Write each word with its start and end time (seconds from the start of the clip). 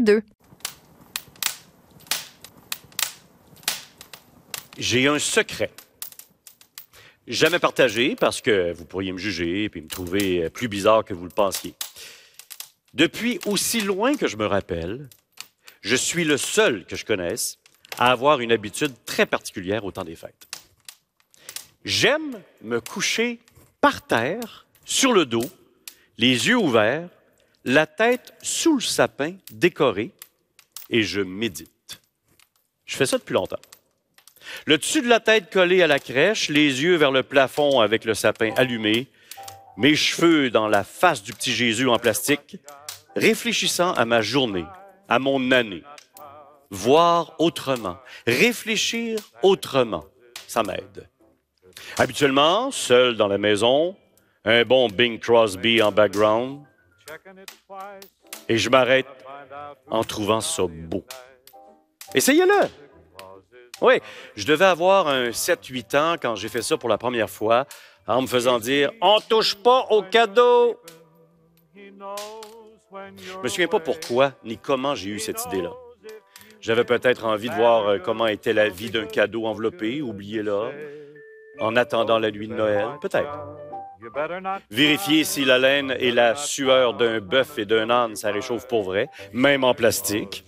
2. 0.00 0.22
J'ai 4.78 5.06
un 5.06 5.18
secret. 5.18 5.70
Jamais 7.26 7.58
partagé 7.58 8.16
parce 8.16 8.40
que 8.40 8.72
vous 8.72 8.86
pourriez 8.86 9.12
me 9.12 9.18
juger 9.18 9.64
et 9.64 9.80
me 9.80 9.88
trouver 9.88 10.48
plus 10.48 10.68
bizarre 10.68 11.04
que 11.04 11.12
vous 11.12 11.24
le 11.24 11.30
pensiez. 11.30 11.74
Depuis 12.94 13.38
aussi 13.44 13.82
loin 13.82 14.16
que 14.16 14.28
je 14.28 14.36
me 14.36 14.46
rappelle, 14.46 15.08
je 15.82 15.96
suis 15.96 16.24
le 16.24 16.38
seul 16.38 16.86
que 16.86 16.96
je 16.96 17.04
connaisse 17.04 17.58
à 17.98 18.10
avoir 18.10 18.40
une 18.40 18.50
habitude 18.50 18.94
très 19.04 19.26
particulière 19.26 19.84
au 19.84 19.92
temps 19.92 20.04
des 20.04 20.16
fêtes. 20.16 20.46
J'aime 21.84 22.40
me 22.62 22.80
coucher 22.80 23.40
par 23.82 24.06
terre, 24.06 24.66
sur 24.86 25.12
le 25.12 25.26
dos, 25.26 25.44
les 26.16 26.48
yeux 26.48 26.56
ouverts, 26.56 27.08
la 27.64 27.86
tête 27.86 28.34
sous 28.42 28.76
le 28.76 28.82
sapin 28.82 29.34
décoré, 29.50 30.10
et 30.90 31.02
je 31.02 31.20
médite. 31.20 32.00
Je 32.84 32.96
fais 32.96 33.06
ça 33.06 33.18
depuis 33.18 33.34
longtemps. 33.34 33.60
Le 34.66 34.76
dessus 34.76 35.02
de 35.02 35.08
la 35.08 35.20
tête 35.20 35.50
collé 35.50 35.82
à 35.82 35.86
la 35.86 35.98
crèche, 35.98 36.48
les 36.48 36.82
yeux 36.82 36.96
vers 36.96 37.10
le 37.10 37.22
plafond 37.22 37.80
avec 37.80 38.04
le 38.04 38.14
sapin 38.14 38.52
allumé, 38.56 39.06
mes 39.76 39.94
cheveux 39.94 40.50
dans 40.50 40.68
la 40.68 40.84
face 40.84 41.22
du 41.22 41.32
petit 41.32 41.52
Jésus 41.52 41.88
en 41.88 41.98
plastique, 41.98 42.56
réfléchissant 43.16 43.92
à 43.94 44.04
ma 44.04 44.20
journée, 44.20 44.66
à 45.08 45.18
mon 45.18 45.50
année. 45.52 45.82
Voir 46.70 47.34
autrement, 47.38 47.98
réfléchir 48.26 49.18
autrement, 49.42 50.04
ça 50.46 50.62
m'aide. 50.62 51.08
Habituellement, 51.96 52.70
seul 52.70 53.16
dans 53.16 53.28
la 53.28 53.38
maison, 53.38 53.96
un 54.44 54.64
bon 54.64 54.88
Bing 54.88 55.18
Crosby 55.18 55.80
en 55.82 55.92
background, 55.92 56.60
et 58.48 58.56
je 58.56 58.70
m'arrête 58.70 59.06
en 59.88 60.04
trouvant 60.04 60.40
ça 60.40 60.64
beau. 60.68 61.04
Essayez-le. 62.14 62.68
Oui, 63.80 64.00
je 64.36 64.46
devais 64.46 64.64
avoir 64.64 65.08
un 65.08 65.30
7-8 65.30 65.96
ans 65.96 66.14
quand 66.20 66.36
j'ai 66.36 66.48
fait 66.48 66.62
ça 66.62 66.76
pour 66.76 66.88
la 66.88 66.98
première 66.98 67.28
fois, 67.28 67.66
en 68.06 68.22
me 68.22 68.26
faisant 68.26 68.58
dire 68.58 68.92
On 69.00 69.18
touche 69.20 69.56
pas 69.56 69.86
au 69.90 70.02
cadeau. 70.02 70.80
Je 71.74 73.38
me 73.42 73.48
souviens 73.48 73.68
pas 73.68 73.80
pourquoi 73.80 74.32
ni 74.44 74.58
comment 74.58 74.94
j'ai 74.94 75.10
eu 75.10 75.18
cette 75.18 75.44
idée-là. 75.46 75.72
J'avais 76.60 76.84
peut-être 76.84 77.24
envie 77.24 77.48
de 77.48 77.54
voir 77.54 77.88
euh, 77.88 77.98
comment 77.98 78.28
était 78.28 78.52
la 78.52 78.68
vie 78.68 78.90
d'un 78.90 79.06
cadeau 79.06 79.46
enveloppé, 79.46 80.00
oublié 80.00 80.42
là, 80.42 80.70
en 81.58 81.74
attendant 81.74 82.20
la 82.20 82.30
nuit 82.30 82.46
de 82.46 82.54
Noël, 82.54 82.86
peut-être. 83.00 83.36
Vérifier 84.70 85.24
si 85.24 85.44
la 85.44 85.58
laine 85.58 85.94
et 85.98 86.10
la 86.10 86.34
sueur 86.34 86.94
d'un 86.94 87.20
bœuf 87.20 87.58
et 87.58 87.64
d'un 87.64 87.90
âne, 87.90 88.16
ça 88.16 88.30
réchauffe 88.30 88.66
pour 88.66 88.82
vrai, 88.82 89.08
même 89.32 89.64
en 89.64 89.74
plastique. 89.74 90.44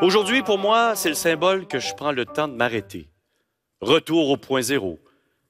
Aujourd'hui, 0.00 0.42
pour 0.42 0.58
moi, 0.58 0.96
c'est 0.96 1.08
le 1.08 1.14
symbole 1.14 1.66
que 1.66 1.78
je 1.78 1.94
prends 1.94 2.12
le 2.12 2.24
temps 2.24 2.48
de 2.48 2.54
m'arrêter. 2.54 3.08
Retour 3.80 4.30
au 4.30 4.36
point 4.36 4.62
zéro, 4.62 4.98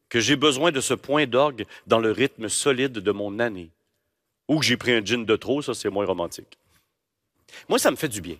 que 0.09 0.21
j'ai 0.21 0.37
besoin 0.37 0.73
de 0.73 0.81
ce 0.81 0.95
point 0.95 1.27
d'orgue 1.27 1.65
dans 1.87 1.99
le 1.99 2.11
rythme 2.11 2.49
solide 2.49 2.93
de 2.93 3.13
mon 3.13 3.39
année. 3.39 3.71
Ou 4.49 4.59
que 4.59 4.67
j'ai 4.67 4.77
pris 4.77 4.93
un 4.93 5.05
gin 5.05 5.25
de 5.25 5.37
trop, 5.37 5.63
ça 5.63 5.75
c'est 5.75 5.91
moins 5.91 6.07
romantique. 6.07 6.59
Moi, 7.69 7.79
ça 7.79 7.91
me 7.91 7.97
fait 7.97 8.09
du 8.09 8.21
bien. 8.21 8.37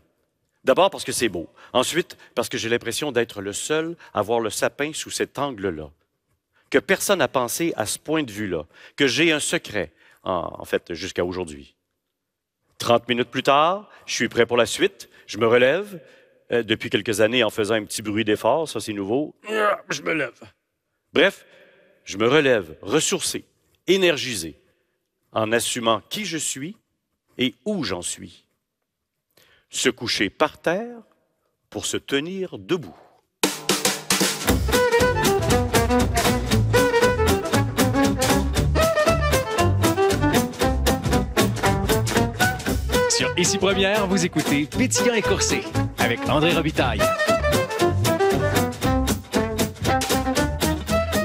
D'abord 0.65 0.91
parce 0.91 1.05
que 1.05 1.13
c'est 1.13 1.29
beau. 1.29 1.49
Ensuite, 1.73 2.19
parce 2.35 2.49
que 2.49 2.59
j'ai 2.59 2.69
l'impression 2.69 3.13
d'être 3.13 3.41
le 3.41 3.53
seul 3.53 3.97
à 4.13 4.23
voir 4.23 4.41
le 4.41 4.51
sapin 4.51 4.93
sous 4.93 5.11
cet 5.11 5.39
angle-là. 5.39 5.91
Que 6.71 6.79
personne 6.79 7.19
n'a 7.19 7.29
pensé 7.29 7.73
à 7.77 7.85
ce 7.85 7.99
point 7.99 8.23
de 8.23 8.31
vue-là. 8.31 8.67
Que 8.97 9.07
j'ai 9.07 9.33
un 9.33 9.41
secret, 9.41 9.93
en, 10.23 10.65
fait, 10.65 10.95
jusqu'à 10.95 11.25
aujourd'hui. 11.25 11.77
Trente 12.79 13.09
minutes 13.09 13.31
plus 13.31 13.43
tard, 13.43 13.91
je 14.07 14.15
suis 14.15 14.29
prêt 14.29 14.47
pour 14.47 14.57
la 14.57 14.67
suite. 14.67 15.11
Je 15.27 15.39
me 15.39 15.47
relève. 15.47 16.01
Euh, 16.53 16.63
depuis 16.63 16.91
quelques 16.91 17.21
années, 17.21 17.45
en 17.45 17.51
faisant 17.51 17.75
un 17.75 17.85
petit 17.85 18.03
bruit 18.03 18.25
d'effort, 18.25 18.69
ça 18.69 18.81
c'est 18.81 18.93
nouveau. 18.93 19.37
Je 19.89 20.03
me 20.03 20.13
lève. 20.13 20.41
Bref, 21.13 21.47
je 22.05 22.19
me 22.19 22.29
relève, 22.29 22.77
ressourcé, 22.83 23.45
énergisé, 23.87 24.61
en 25.33 25.53
assumant 25.53 26.03
qui 26.09 26.25
je 26.25 26.39
suis 26.39 26.77
et 27.39 27.55
où 27.65 27.85
j'en 27.85 28.03
suis. 28.03 28.47
Se 29.69 29.89
coucher 29.89 30.29
par 30.29 30.61
terre 30.61 30.99
pour 31.69 31.87
se 31.87 31.97
tenir 31.97 32.59
debout. 32.59 32.97
Sur 43.21 43.35
Ici 43.37 43.59
Première, 43.59 44.07
vous 44.07 44.25
écoutez 44.25 44.65
Pétillant 44.65 45.13
et 45.13 45.21
Corsé 45.21 45.61
avec 45.99 46.27
André 46.31 46.55
Robitaille. 46.55 47.03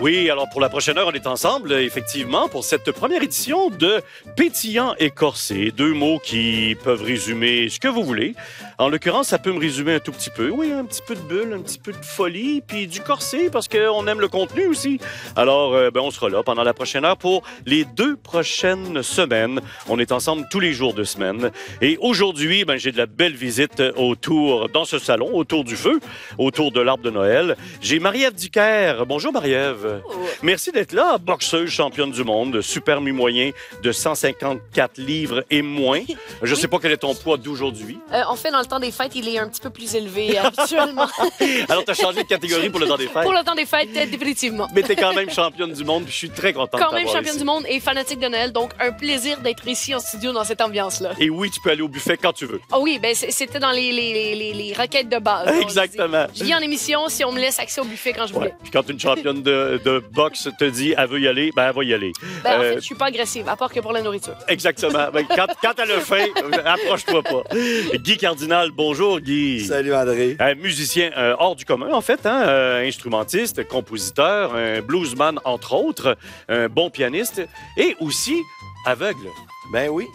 Oui, 0.06 0.30
alors 0.30 0.48
pour 0.48 0.62
la 0.62 0.70
prochaine 0.70 1.00
heure, 1.00 1.08
on 1.08 1.14
est 1.14 1.26
ensemble, 1.26 1.74
effectivement, 1.74 2.48
pour 2.48 2.64
cette 2.64 2.92
première 2.92 3.24
édition 3.24 3.72
de 3.72 4.04
Pétillant 4.36 4.94
et 5.00 5.10
Corsé. 5.10 5.72
Deux 5.76 5.96
mots 5.96 6.20
qui 6.24 6.78
peuvent 6.84 7.02
résumer 7.02 7.70
ce 7.70 7.80
que 7.80 7.88
vous 7.88 8.04
voulez. 8.04 8.36
En 8.78 8.90
l'occurrence, 8.90 9.30
ça 9.30 9.40
peut 9.40 9.52
me 9.52 9.60
résumer 9.60 9.96
un 9.96 10.00
tout 10.00 10.12
petit 10.12 10.30
peu. 10.30 10.52
Oui, 10.52 10.72
un 10.72 10.86
petit 10.86 11.02
peu 11.02 11.16
de 11.16 11.22
bulle, 11.22 11.54
un 11.54 11.62
petit 11.62 11.80
peu 11.80 11.92
de 11.92 12.06
folie, 12.06 12.62
puis 12.62 12.86
du 12.86 13.02
corset, 13.02 13.50
parce 13.50 13.68
qu'on 13.68 14.06
aime 14.06 14.20
le 14.20 14.28
contenu 14.28 14.68
aussi. 14.68 15.00
Alors, 15.36 15.74
euh, 15.74 15.90
ben, 15.90 16.02
on 16.02 16.12
sera 16.12 16.30
là 16.30 16.44
pendant 16.44 16.62
la 16.62 16.76
prochaine 16.76 17.04
heure 17.04 17.18
pour 17.18 17.42
les 17.66 17.84
deux 17.84 18.16
prochaines 18.16 19.02
semaines. 19.02 19.60
On 19.90 19.98
est 19.98 20.12
ensemble 20.12 20.46
tous 20.52 20.60
les 20.60 20.74
jours 20.74 20.94
de 20.94 21.04
semaine. 21.04 21.50
Et 21.82 21.98
aujourd'hui, 22.00 22.64
ben, 22.64 22.78
j'ai 22.78 22.92
de 22.92 22.98
la 22.98 23.08
belle 23.08 23.34
visite 23.34 23.82
autour, 23.96 24.70
dans 24.70 24.86
ce 24.86 25.00
salon, 25.00 25.34
autour 25.34 25.64
du 25.64 25.76
feu, 25.76 26.00
autour 26.38 26.72
de 26.72 26.80
l'arbre 26.80 27.04
de 27.04 27.10
Noël. 27.10 27.58
J'ai 27.82 27.98
Marie-Ève. 27.98 29.04
Bonjour, 29.08 29.34
Marie-Ève. 29.34 29.95
Merci 30.42 30.72
d'être 30.72 30.94
là, 30.94 31.18
boxeuse 31.18 31.70
championne 31.70 32.12
du 32.12 32.24
monde, 32.24 32.62
super 32.62 33.02
mi-moyen 33.02 33.52
de 33.82 33.92
154 33.92 34.98
livres 34.98 35.44
et 35.50 35.62
moins. 35.62 36.02
Je 36.42 36.52
ne 36.52 36.60
sais 36.60 36.68
pas 36.68 36.80
quel 36.80 36.92
est 36.92 36.98
ton 36.98 37.16
poids 37.16 37.38
d'aujourd'hui. 37.38 38.00
Euh, 38.14 38.22
on 38.30 38.36
fait 38.36 38.52
dans 38.52 38.60
le 38.60 38.66
temps 38.66 38.80
des 38.80 38.92
fêtes, 38.92 39.16
il 39.16 39.28
est 39.28 39.40
un 39.40 39.48
petit 39.48 39.62
peu 39.62 39.70
plus 39.70 39.96
élevé 39.96 40.38
habituellement. 40.38 41.08
Alors, 41.70 41.84
tu 41.84 41.92
as 41.92 41.94
changé 41.94 42.24
de 42.24 42.28
catégorie 42.28 42.70
pour 42.70 42.80
le 42.80 42.88
temps 42.88 42.98
des 42.98 43.08
fêtes? 43.08 43.24
Pour 43.24 43.34
le 43.34 43.44
temps 43.44 43.56
des 43.56 43.66
fêtes, 43.66 43.90
euh, 43.96 44.06
définitivement. 44.06 44.68
Mais 44.74 44.84
tu 44.84 44.92
es 44.92 44.96
quand 44.96 45.14
même 45.14 45.30
championne 45.30 45.74
du 45.74 45.84
monde, 45.84 46.04
puis 46.04 46.14
je 46.14 46.18
suis 46.18 46.30
très 46.30 46.54
contente 46.54 46.80
Quand 46.80 46.94
même 46.94 47.08
championne 47.08 47.38
du 47.38 47.44
monde 47.44 47.66
et 47.68 47.80
fanatique 47.80 48.20
de 48.20 48.28
Noël, 48.28 48.52
donc 48.52 48.72
un 48.80 48.92
plaisir 48.92 49.40
d'être 49.40 49.68
ici 49.68 49.94
en 49.94 50.00
studio 50.00 50.32
dans 50.32 50.44
cette 50.44 50.62
ambiance-là. 50.62 51.14
Et 51.20 51.30
oui, 51.30 51.50
tu 51.52 51.60
peux 51.62 51.72
aller 51.72 51.82
au 51.82 51.88
buffet 51.88 52.18
quand 52.18 52.34
tu 52.34 52.46
veux. 52.46 52.60
Oh 52.72 52.80
oui, 52.82 53.00
ben 53.02 53.14
c'était 53.16 53.60
dans 53.60 53.72
les, 53.72 53.92
les, 53.92 54.36
les, 54.36 54.54
les, 54.54 54.74
requêtes 54.74 55.10
de 55.10 55.18
base. 55.18 55.50
Exactement. 55.62 56.28
Je 56.34 56.44
viens 56.44 56.58
en 56.58 56.62
émission 56.62 57.08
si 57.08 57.24
on 57.24 57.32
me 57.32 57.40
laisse 57.40 57.60
accès 57.60 57.82
au 57.82 57.86
buffet 57.86 58.14
quand 58.14 58.28
je 58.28 58.34
voulais. 58.34 58.54
Puis 58.62 58.72
quand 58.72 58.88
une 58.90 59.00
championne 59.00 59.42
de, 59.42 59.80
de, 59.86 60.04
boxe 60.12 60.50
te 60.58 60.66
dit 60.66 60.94
elle 60.98 61.08
veut 61.08 61.20
y 61.20 61.28
aller, 61.28 61.52
ben 61.56 61.68
elle 61.70 61.76
va 61.76 61.84
y 61.84 61.94
aller. 61.94 62.12
Ben, 62.44 62.58
en 62.58 62.60
fait, 62.60 62.66
euh, 62.66 62.76
je 62.76 62.80
suis 62.82 62.96
pas 62.96 63.06
agressive, 63.06 63.48
à 63.48 63.56
part 63.56 63.72
que 63.72 63.80
pour 63.80 63.94
la 63.94 64.02
nourriture. 64.02 64.36
Exactement. 64.48 65.10
Ben, 65.14 65.26
quand, 65.28 65.48
quand 65.62 65.74
elle 65.78 65.92
a 65.92 66.00
faim, 66.00 66.26
approche-toi 66.66 67.24
pas. 67.24 67.44
Guy 67.96 68.18
Cardinal, 68.18 68.72
bonjour 68.72 69.20
Guy. 69.20 69.66
Salut 69.66 69.94
André. 69.94 70.36
Un 70.40 70.56
musicien 70.56 71.12
euh, 71.18 71.36
hors 71.40 71.56
du 71.56 71.66
commun, 71.66 71.92
en 71.92 72.02
fait, 72.02 72.26
hein, 72.26 72.44
euh, 72.48 72.88
instrumentiste, 72.88 73.68
compositeur, 73.68 74.56
un 74.56 74.82
bluesman, 74.82 75.40
entre 75.46 75.74
autres, 75.74 76.18
un 76.50 76.68
bon 76.68 76.90
pianiste 76.90 77.42
et 77.78 77.96
aussi 78.00 78.36
aveugle. 78.86 79.30
Ben 79.72 79.90
oui. 79.90 80.06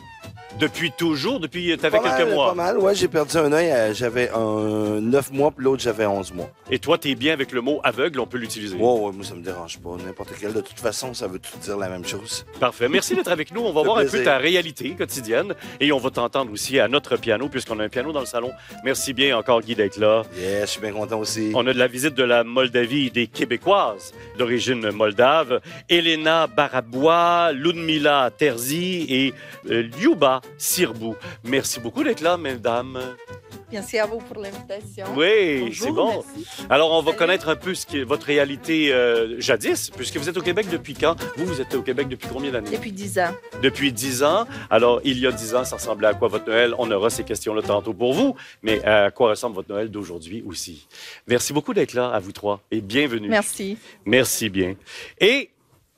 Depuis 0.58 0.90
toujours, 0.90 1.40
depuis 1.40 1.76
t'avais 1.78 2.00
quelques 2.00 2.32
mois. 2.32 2.48
Pas 2.48 2.54
mal, 2.54 2.78
ouais, 2.78 2.94
j'ai 2.94 3.08
perdu 3.08 3.36
un 3.36 3.52
œil, 3.52 3.70
euh, 3.70 3.94
j'avais 3.94 4.30
un 4.30 5.00
9 5.00 5.32
mois, 5.32 5.50
puis 5.52 5.64
l'autre 5.64 5.82
j'avais 5.82 6.06
11 6.06 6.32
mois. 6.34 6.50
Et 6.70 6.78
toi, 6.78 6.98
t'es 6.98 7.14
bien 7.14 7.32
avec 7.32 7.52
le 7.52 7.60
mot 7.60 7.80
aveugle, 7.84 8.20
on 8.20 8.26
peut 8.26 8.38
l'utiliser. 8.38 8.76
Ouais, 8.76 8.82
ouais, 8.82 9.12
moi 9.12 9.24
ça 9.24 9.34
me 9.34 9.42
dérange 9.42 9.78
pas, 9.78 9.90
n'importe 10.04 10.30
quel. 10.40 10.52
De 10.52 10.60
toute 10.60 10.78
façon, 10.78 11.14
ça 11.14 11.28
veut 11.28 11.38
tout 11.38 11.56
dire 11.62 11.76
la 11.76 11.88
même 11.88 12.04
chose. 12.04 12.44
Parfait. 12.58 12.88
Merci 12.88 13.14
d'être 13.14 13.30
avec 13.30 13.52
nous. 13.54 13.62
On 13.62 13.72
va 13.72 13.82
voir 13.82 13.98
un 13.98 14.06
peu 14.06 14.22
ta 14.22 14.38
réalité 14.38 14.90
quotidienne 14.90 15.54
et 15.78 15.92
on 15.92 15.98
va 15.98 16.10
t'entendre 16.10 16.52
aussi 16.52 16.78
à 16.80 16.88
notre 16.88 17.16
piano, 17.16 17.48
puisqu'on 17.48 17.78
a 17.78 17.84
un 17.84 17.88
piano 17.88 18.12
dans 18.12 18.20
le 18.20 18.26
salon. 18.26 18.50
Merci 18.84 19.12
bien 19.12 19.36
encore, 19.38 19.60
Guy, 19.60 19.74
d'être 19.74 19.98
là. 19.98 20.22
Yeah, 20.36 20.62
je 20.62 20.70
suis 20.70 20.80
bien 20.80 20.92
content 20.92 21.20
aussi. 21.20 21.52
On 21.54 21.66
a 21.66 21.72
de 21.72 21.78
la 21.78 21.86
visite 21.86 22.14
de 22.14 22.24
la 22.24 22.44
Moldavie 22.44 23.10
des 23.10 23.26
Québécoises 23.26 24.12
d'origine 24.38 24.90
moldave, 24.90 25.60
Elena 25.88 26.46
Barabois, 26.46 27.52
Ludmila 27.52 28.30
Terzi 28.36 29.06
et 29.08 29.34
euh, 29.70 29.82
Liuba 29.82 30.39
Sirbou. 30.58 31.16
Merci 31.44 31.80
beaucoup 31.80 32.04
d'être 32.04 32.20
là, 32.20 32.36
mesdames. 32.36 32.98
Merci 33.72 33.98
à 33.98 34.06
vous 34.06 34.18
pour 34.18 34.42
l'invitation. 34.42 35.06
Oui, 35.16 35.72
c'est 35.72 35.92
bon. 35.92 36.24
Alors, 36.68 36.90
on 36.90 37.02
va 37.02 37.12
connaître 37.12 37.48
un 37.48 37.54
peu 37.54 37.72
ce 37.72 37.86
qui 37.86 37.98
est 37.98 38.04
votre 38.04 38.26
réalité 38.26 38.92
euh, 38.92 39.40
jadis, 39.40 39.90
puisque 39.90 40.16
vous 40.16 40.28
êtes 40.28 40.36
au 40.36 40.42
Québec 40.42 40.66
depuis 40.70 40.94
quand? 40.94 41.14
Vous, 41.36 41.46
vous 41.46 41.60
êtes 41.60 41.72
au 41.74 41.82
Québec 41.82 42.08
depuis 42.08 42.28
combien 42.32 42.50
d'années? 42.50 42.72
Depuis 42.72 42.90
dix 42.90 43.18
ans. 43.20 43.32
Depuis 43.62 43.92
dix 43.92 44.24
ans. 44.24 44.44
Alors, 44.70 45.00
il 45.04 45.20
y 45.20 45.26
a 45.26 45.30
dix 45.30 45.54
ans, 45.54 45.64
ça 45.64 45.76
ressemblait 45.76 46.08
à 46.08 46.14
quoi 46.14 46.26
votre 46.26 46.48
Noël? 46.48 46.74
On 46.78 46.90
aura 46.90 47.10
ces 47.10 47.22
questions-là 47.22 47.62
tantôt 47.62 47.94
pour 47.94 48.12
vous, 48.12 48.34
mais 48.62 48.84
à 48.84 49.12
quoi 49.12 49.30
ressemble 49.30 49.54
votre 49.54 49.70
Noël 49.70 49.88
d'aujourd'hui 49.88 50.42
aussi? 50.46 50.88
Merci 51.28 51.52
beaucoup 51.52 51.72
d'être 51.72 51.94
là, 51.94 52.10
à 52.10 52.18
vous 52.18 52.32
trois, 52.32 52.60
et 52.72 52.80
bienvenue. 52.80 53.28
Merci. 53.28 53.78
Merci 54.04 54.48
bien. 54.48 54.74
Et 55.20 55.50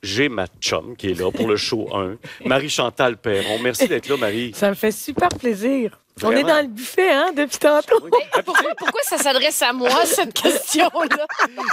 j'ai 0.03 0.29
ma 0.29 0.47
chum 0.61 0.97
qui 0.97 1.11
est 1.11 1.15
là 1.15 1.31
pour 1.31 1.47
le 1.47 1.57
show 1.57 1.89
1, 1.95 2.17
Marie-Chantal 2.45 3.17
Perron. 3.17 3.59
Merci 3.63 3.89
d'être 3.89 4.09
là, 4.09 4.17
Marie. 4.17 4.53
Ça 4.55 4.69
me 4.69 4.75
fait 4.75 4.93
super 4.93 5.29
plaisir. 5.29 6.02
On 6.23 6.31
est 6.31 6.43
dans 6.43 6.61
le 6.61 6.69
buffet, 6.69 7.11
hein, 7.11 7.31
depuis 7.35 7.59
tantôt. 7.59 7.99
Oui. 8.03 8.11
Pourquoi, 8.45 8.71
pourquoi 8.77 9.01
ça 9.03 9.19
s'adresse 9.19 9.61
à 9.63 9.73
moi, 9.73 9.91
cette 10.05 10.35
question-là? 10.35 11.27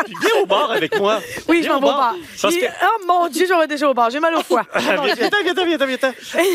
Puis 0.05 0.15
viens 0.21 0.41
au 0.41 0.45
bar 0.45 0.71
avec 0.71 0.97
moi. 0.97 1.19
Oui, 1.47 1.57
je 1.57 1.63
Viens 1.63 1.73
m'en 1.73 1.79
vais 1.79 1.85
au 1.85 1.89
bar. 1.89 2.15
Parce 2.41 2.55
que... 2.55 2.65
Oh 2.65 3.05
mon 3.07 3.27
Dieu, 3.27 3.45
j'en 3.47 3.59
vais 3.59 3.67
déjà 3.67 3.89
au 3.89 3.93
bar. 3.93 4.09
J'ai 4.09 4.19
mal 4.19 4.33
au 4.35 4.41
foie. 4.41 4.63
Ah, 4.73 4.79
viens, 4.79 4.95
viens, 5.03 5.15
viens, 5.15 5.53
viens, 5.53 5.77
viens, 5.77 5.85
viens. 5.85 6.13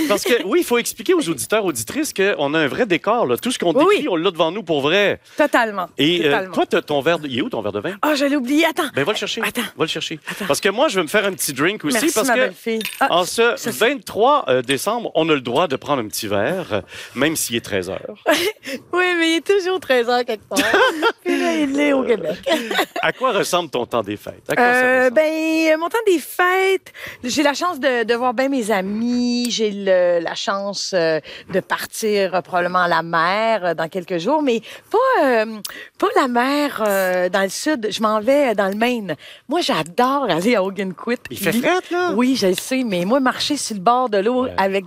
Parce 0.09 0.25
que, 0.25 0.43
oui, 0.45 0.61
il 0.61 0.65
faut 0.65 0.79
expliquer 0.79 1.15
aux 1.15 1.29
auditeurs, 1.29 1.65
auditrices 1.65 2.13
qu'on 2.13 2.55
a 2.55 2.59
un 2.59 2.67
vrai 2.67 2.87
décor. 2.87 3.27
Là. 3.27 3.37
Tout 3.37 3.53
ce 3.53 3.59
qu'on 3.59 3.73
décrit, 3.73 3.87
oui. 3.87 4.07
on 4.11 4.17
l'a 4.17 4.31
devant 4.31 4.51
nous 4.51 4.63
pour 4.63 4.81
vrai. 4.81 5.21
Totalement. 5.37 5.87
Et 5.99 6.27
euh, 6.27 6.49
toi, 6.53 6.67
ton 6.67 7.01
verre 7.01 7.19
de... 7.19 7.29
Il 7.29 7.39
est 7.39 7.43
où 7.43 7.51
ton 7.51 7.63
verre 7.63 7.73
de 7.73 7.81
vin? 7.81 7.95
Ah, 8.03 8.15
je 8.15 8.25
l'ai 8.25 8.37
oublié. 8.37 8.65
Attends. 8.65 8.89
Ben, 8.95 9.05
va 9.05 9.13
le 9.13 9.19
chercher. 9.19 9.43
Attends. 9.43 9.63
Va 9.77 9.85
le 9.85 9.89
chercher. 9.89 10.19
Parce 10.49 10.61
que 10.61 10.69
moi, 10.71 10.89
je 10.89 10.97
vais 10.97 11.03
me 11.03 11.09
faire 11.09 11.25
un 11.27 11.33
petit 11.33 11.53
drink 11.53 11.85
aussi. 11.85 11.95
Merci, 11.95 12.13
parce 12.13 12.29
ma 12.29 12.35
que 12.35 12.41
belle-fille. 12.41 12.83
Ah, 13.01 13.09
en 13.11 13.25
ce 13.25 13.35
ça, 13.35 13.57
c'est- 13.57 13.71
23 13.71 14.45
euh, 14.49 14.63
décembre, 14.63 15.11
on 15.15 15.29
a 15.29 15.35
le 15.35 15.41
droit 15.41 15.69
de 15.69 15.77
prendre 15.77 16.03
un 16.03 16.09
petit 16.09 16.29
verre, 16.29 16.83
même 17.15 17.37
s'il 17.37 17.57
est 17.57 17.61
13 17.83 17.91
heures. 17.91 18.15
Oui, 18.93 19.05
mais 19.19 19.31
il 19.33 19.37
est 19.37 19.47
toujours 19.47 19.81
13 19.81 20.09
heures 20.09 20.25
quelque 20.25 20.49
part. 20.49 20.59
Puis 21.25 21.39
là, 21.39 21.55
il 21.57 21.79
est 21.81 21.93
au 21.93 22.03
Québec. 22.05 22.39
À 23.03 23.13
quoi 23.13 23.33
ressemble 23.33 23.69
ton 23.71 23.85
temps 23.87 24.03
des 24.03 24.17
fêtes? 24.17 24.45
À 24.49 24.55
quoi 24.57 24.65
ça 24.65 24.81
Euh, 24.85 25.11
ben, 25.11 25.77
mon 25.79 25.89
temps 25.89 25.99
des 26.07 26.19
fêtes, 26.19 26.93
j'ai 27.23 27.43
la 27.43 27.53
chance 27.55 27.79
de, 27.81 28.05
de 28.05 28.15
voir 28.15 28.33
bien 28.35 28.49
mes 28.49 28.71
amis. 28.71 29.51
J'ai 29.51 29.71
la 29.73 30.35
chance 30.35 30.93
euh, 30.95 31.21
de 31.53 31.61
partir 31.61 32.35
euh, 32.35 32.41
probablement 32.41 32.81
à 32.81 32.89
la 32.89 33.03
mer 33.03 33.75
dans 33.75 33.89
quelques 33.89 34.19
jours, 34.19 34.43
mais 34.43 34.61
pas, 34.91 35.25
euh, 35.25 35.47
pas 35.99 36.09
la 36.17 36.29
mer 36.29 36.83
euh, 36.87 37.29
dans 37.29 37.43
le 37.43 37.49
sud. 37.49 37.89
Je 37.91 38.01
m'en 38.03 38.21
vais 38.21 38.55
dans 38.55 38.69
le 38.69 38.75
Maine. 38.77 39.17
Moi, 39.49 39.61
j'adore 39.61 40.27
aller 40.31 40.55
à 40.55 40.63
Ogunquit. 40.63 41.19
Il 41.31 41.39
fait 41.39 41.53
Li- 41.53 41.61
fret, 41.61 41.81
là? 41.91 42.13
Oui, 42.15 42.37
je 42.37 42.47
le 42.47 42.55
sais, 42.55 42.83
mais 42.85 43.05
moi, 43.05 43.21
marcher 43.21 43.57
sur 43.57 43.75
le 43.77 43.83
bord 43.83 44.09
de 44.09 44.19
l'eau 44.19 44.45
Ouais. 44.45 44.55
avec... 44.57 44.85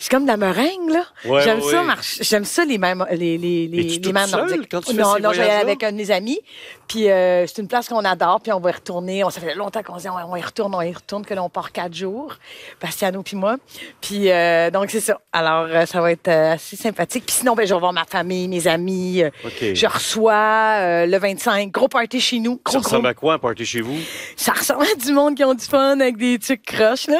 C'est 0.00 0.12
comme 0.12 0.22
de 0.22 0.28
la 0.28 0.36
meringue, 0.36 0.90
là. 0.90 1.04
Ouais, 1.24 1.42
J'aime 1.42 1.58
ouais, 1.58 1.72
ça, 1.72 1.80
ouais. 1.80 1.86
marcher. 1.86 2.22
J'aime 2.22 2.44
ça, 2.44 2.64
les 2.64 2.78
mêmes, 2.78 3.04
les, 3.10 3.36
les, 3.36 3.66
les, 3.66 4.00
seule 4.00 4.12
nordiques. 4.30 4.68
quand 4.70 4.80
tu 4.80 4.94
fais 4.94 5.02
non, 5.02 5.14
ces 5.16 5.22
non, 5.22 5.30
avec 5.30 5.82
un 5.82 5.90
de 5.90 5.96
mes 5.96 6.12
amis. 6.12 6.38
Puis 6.86 7.10
euh, 7.10 7.48
c'est 7.48 7.60
une 7.60 7.66
place 7.66 7.88
qu'on 7.88 8.04
adore, 8.04 8.40
puis 8.40 8.52
on 8.52 8.60
va 8.60 8.70
y 8.70 8.72
retourner. 8.72 9.24
On, 9.24 9.30
ça 9.30 9.40
fait 9.40 9.56
longtemps 9.56 9.82
qu'on 9.82 9.98
se 9.98 10.02
dit, 10.02 10.08
on, 10.08 10.14
on 10.32 10.36
y 10.36 10.40
retourne, 10.40 10.72
on 10.72 10.82
y 10.82 10.92
retourne, 10.92 11.26
que 11.26 11.34
l'on 11.34 11.48
part 11.48 11.72
quatre 11.72 11.94
jours, 11.94 12.36
Bastiano 12.80 13.24
puis 13.24 13.36
moi. 13.36 13.56
Puis 14.00 14.30
euh, 14.30 14.70
donc, 14.70 14.90
c'est 14.90 15.00
ça. 15.00 15.20
Alors, 15.32 15.66
euh, 15.68 15.84
ça 15.84 16.00
va 16.00 16.12
être 16.12 16.28
assez 16.28 16.76
sympathique. 16.76 17.26
Puis 17.26 17.34
sinon, 17.34 17.54
ben, 17.56 17.66
je 17.66 17.74
vais 17.74 17.80
voir 17.80 17.92
ma 17.92 18.04
famille, 18.04 18.46
mes 18.46 18.68
amis. 18.68 19.24
Je 19.60 19.86
reçois 19.86 21.06
le 21.06 21.18
25, 21.18 21.72
gros 21.72 21.88
party 21.88 22.20
chez 22.20 22.38
nous. 22.38 22.60
Ça 22.68 22.78
gros. 22.78 22.84
ressemble 22.84 23.08
à 23.08 23.14
quoi, 23.14 23.34
un 23.34 23.38
party 23.38 23.66
chez 23.66 23.80
vous? 23.80 23.98
Ça 24.36 24.52
ressemble 24.52 24.84
à 24.84 24.94
du 24.94 25.12
monde 25.12 25.34
qui 25.34 25.42
ont 25.42 25.54
du 25.54 25.64
fun 25.64 25.98
avec 25.98 26.16
des 26.16 26.38
trucs 26.38 26.64
croches, 26.64 27.08
là. 27.08 27.18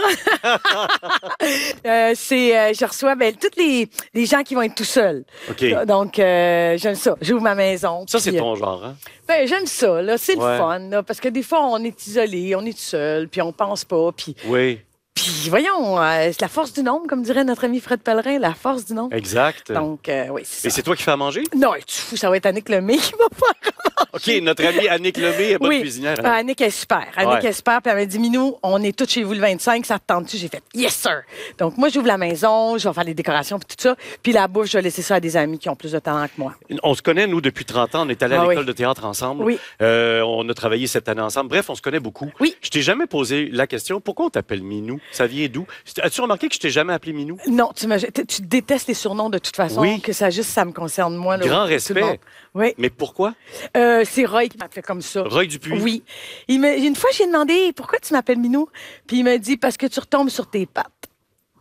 C'est, 2.15 2.68
euh, 2.69 2.73
je 2.79 2.85
reçois 2.85 3.15
ben, 3.15 3.35
tous 3.35 3.59
les, 3.59 3.89
les 4.15 4.27
gens 4.27 4.43
qui 4.43 4.55
vont 4.55 4.63
être 4.63 4.75
tout 4.75 4.85
seuls. 4.85 5.25
OK. 5.51 5.65
Donc, 5.87 6.19
euh, 6.19 6.77
j'aime 6.79 6.95
ça. 6.95 7.17
J'ouvre 7.21 7.43
ma 7.43 7.55
maison. 7.55 8.05
Ça, 8.09 8.19
c'est 8.21 8.35
euh, 8.35 8.39
ton 8.39 8.55
genre, 8.55 8.85
hein? 8.85 8.97
ben, 9.27 9.47
j'aime 9.47 9.67
ça, 9.67 10.01
là. 10.03 10.17
C'est 10.19 10.37
Ouais. 10.37 10.53
le 10.53 10.59
fun, 10.59 10.79
là. 10.79 11.03
Parce 11.03 11.21
que 11.21 11.29
des 11.29 11.43
fois, 11.43 11.61
on 11.67 11.83
est 11.85 12.07
isolé, 12.07 12.55
on 12.55 12.65
est 12.65 12.73
tout 12.73 12.79
seul, 12.79 13.29
puis 13.29 13.43
on 13.43 13.53
pense 13.53 13.85
pas. 13.85 14.13
Puis, 14.13 14.35
Oui, 14.47 14.81
puis 15.23 15.49
voyons, 15.51 16.01
euh, 16.01 16.29
c'est 16.33 16.41
la 16.41 16.49
force 16.49 16.73
du 16.73 16.83
nombre, 16.83 17.07
comme 17.07 17.23
dirait 17.23 17.45
notre 17.45 17.65
ami 17.65 17.81
Fred 17.81 18.01
Pellerin, 18.01 18.39
la 18.39 18.55
force 18.55 18.85
du 18.85 18.95
nombre. 18.95 19.15
exact. 19.15 19.73
Donc, 19.73 20.09
euh, 20.09 20.27
oui, 20.31 20.43
Et 20.43 20.45
c'est 20.45 20.69
ça. 20.71 20.77
c'est 20.77 20.83
toi 20.83 20.97
qui 20.97 21.03
fais 21.03 21.11
à 21.11 21.17
manger? 21.17 21.43
Non, 21.57 21.73
tu 21.87 21.97
fous, 21.97 22.17
ça 22.17 22.29
va 22.31 22.37
être 22.37 22.47
Annick 22.47 22.69
Lemay 22.69 22.97
qui 22.97 23.13
va 23.13 23.27
faire. 23.35 23.73
OK, 24.13 24.43
notre 24.43 24.65
amie 24.65 24.89
Annick 24.89 25.17
Lemay 25.17 25.51
est 25.53 25.59
bonne 25.59 25.69
Oui. 25.69 25.81
cuisinière. 25.81 26.17
Ah, 26.23 26.29
hein? 26.35 26.39
Annick 26.41 26.61
est 26.61 26.71
super. 26.71 27.07
Annick 27.17 27.43
Ouais. 27.43 27.49
est 27.49 27.53
super. 27.53 27.83
Puis 27.83 27.91
elle 27.91 27.99
m'a 27.99 28.05
dit, 28.07 28.19
Minou, 28.19 28.57
on 28.63 28.83
est 28.83 28.97
tous 28.97 29.09
chez 29.09 29.23
vous 29.23 29.33
le 29.35 29.41
25, 29.41 29.85
ça 29.87 29.99
te 29.99 30.05
tente-tu? 30.07 30.37
J'ai 30.37 30.49
fait, 30.49 30.63
yes, 30.75 30.95
sir. 30.95 31.23
Donc, 31.59 31.77
moi, 31.77 31.89
j'ouvre 31.89 32.07
la 32.07 32.17
maison, 32.19 32.79
je 32.79 32.89
vais 32.89 32.95
faire 32.95 33.05
les 33.05 33.15
décorations, 33.15 33.59
puis 33.59 33.67
tout 33.77 33.83
ça. 33.83 33.97
Puis 34.23 34.33
la 34.33 34.47
bouffe, 34.49 34.67
je 34.69 34.79
vais 34.79 34.83
laisser 34.83 35.03
ça 35.03 35.17
à 35.17 35.21
des 35.21 35.37
amis 35.37 35.59
qui 35.59 35.69
ont 35.69 35.77
plus 35.77 35.93
de 35.93 35.99
talent 35.99 36.27
que 36.27 36.33
moi. 36.41 36.55
On 36.83 36.95
se 36.95 37.03
connaît, 37.03 37.27
nous, 37.27 37.41
depuis 37.41 37.65
30 37.65 37.95
ans. 37.97 38.07
On 38.07 38.09
est 38.09 38.23
allé 38.23 38.37
à 38.37 38.41
Ah 38.43 38.47
oui. 38.47 38.51
l'école 38.51 38.67
de 38.67 38.73
théâtre 38.73 39.05
ensemble. 39.05 39.45
Oui. 39.45 39.59
Euh, 39.83 40.23
on 40.23 40.49
a 40.49 40.55
travaillé 40.55 40.87
cette 40.87 41.09
année 41.09 41.21
ensemble. 41.23 41.51
Bref, 41.51 41.69
on 41.69 41.75
se 41.75 41.83
connaît 41.83 42.01
beaucoup. 42.01 42.31
Oui. 42.41 42.57
Je 42.61 42.71
t'ai 42.71 42.83
jamais 42.83 43.07
posé 43.07 43.49
la 43.53 43.67
question, 43.67 44.01
pourquoi 44.01 44.27
on 44.27 44.31
t'appelle 44.31 44.63
Minou? 44.63 45.01
Ça 45.11 45.27
vient 45.27 45.49
d'où? 45.49 45.67
As-tu 46.03 46.21
remarqué 46.21 46.49
que 46.49 46.55
je 46.55 46.61
t'ai 46.61 46.71
jamais 46.71 46.93
appelé 46.93 47.13
Minou? 47.13 47.39
Non, 47.49 47.71
tu, 47.75 47.87
me- 47.87 47.99
tu 47.99 48.27
tu 48.27 48.43
détestes 48.43 48.89
les 48.89 48.95
surnoms 48.95 49.31
de 49.31 49.39
toute 49.39 49.57
façon, 49.57 49.81
Oui. 49.81 50.01
que 50.01 50.13
ça 50.13 50.31
juste, 50.31 50.51
ça 50.51 50.65
me 50.65 50.73
concerne 50.73 51.17
moi. 51.17 51.37
là, 51.37 51.47
Grand 51.47 51.65
respect. 51.65 52.21
Oui. 52.55 52.75
Mais 52.79 52.91
pourquoi? 52.91 53.35
Euh, 53.77 54.05
c'est 54.09 54.25
Roy 54.27 54.49
qui 54.49 54.59
m'a 54.59 54.69
fait 54.69 54.83
comme 54.83 55.01
ça. 55.03 55.23
Roy 55.23 55.47
Dupuis? 55.47 55.81
Oui. 55.81 56.03
Il 56.49 56.61
me, 56.61 56.77
une 56.79 56.95
fois, 56.97 57.11
j'ai 57.13 57.27
demandé 57.27 57.73
pourquoi 57.75 57.99
tu 58.01 58.13
m'appelles 58.13 58.39
Minou? 58.39 58.69
Puis 59.07 59.19
il 59.19 59.25
m'a 59.25 59.39
dit 59.39 59.57
parce 59.57 59.77
que 59.77 59.87
tu 59.87 59.99
retombes 60.01 60.29
sur 60.31 60.47
tes 60.47 60.67
pattes. 60.67 60.87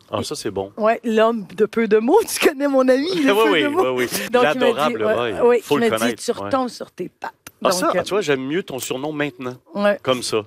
Ah, 0.09 0.23
ça, 0.23 0.35
c'est 0.35 0.51
bon. 0.51 0.71
Ouais, 0.77 1.01
l'homme 1.03 1.45
de 1.55 1.65
peu 1.65 1.88
de 1.88 1.97
mots. 1.97 2.19
Tu 2.27 2.47
connais 2.47 2.67
mon 2.69 2.88
ami. 2.88 3.09
le 3.23 3.33
oui, 3.33 3.39
peu 3.44 3.51
oui, 3.51 3.63
de 3.63 3.67
mots. 3.67 3.91
oui, 3.91 4.07
oui. 4.11 4.29
Donc, 4.31 4.44
il 4.44 4.45
m'a 4.45 4.53
dit, 4.53 4.59
L'adorable 4.59 5.03
ouais, 5.05 5.39
Roy. 5.39 5.47
Oui, 5.49 5.57
Faut 5.61 5.77
il 5.77 5.81
le 5.83 5.89
m'a 5.89 5.95
dit, 5.97 6.01
connaître. 6.03 6.23
tu 6.23 6.31
retombes 6.31 6.69
sur 6.69 6.91
tes 6.91 7.09
pattes. 7.09 7.33
Ah, 7.63 7.69
Donc, 7.69 7.73
ça, 7.73 7.91
euh, 7.94 8.03
tu 8.03 8.09
vois, 8.11 8.21
j'aime 8.21 8.45
mieux 8.45 8.63
ton 8.63 8.79
surnom 8.79 9.11
maintenant. 9.11 9.57
Comme 10.03 10.23
ça. 10.23 10.44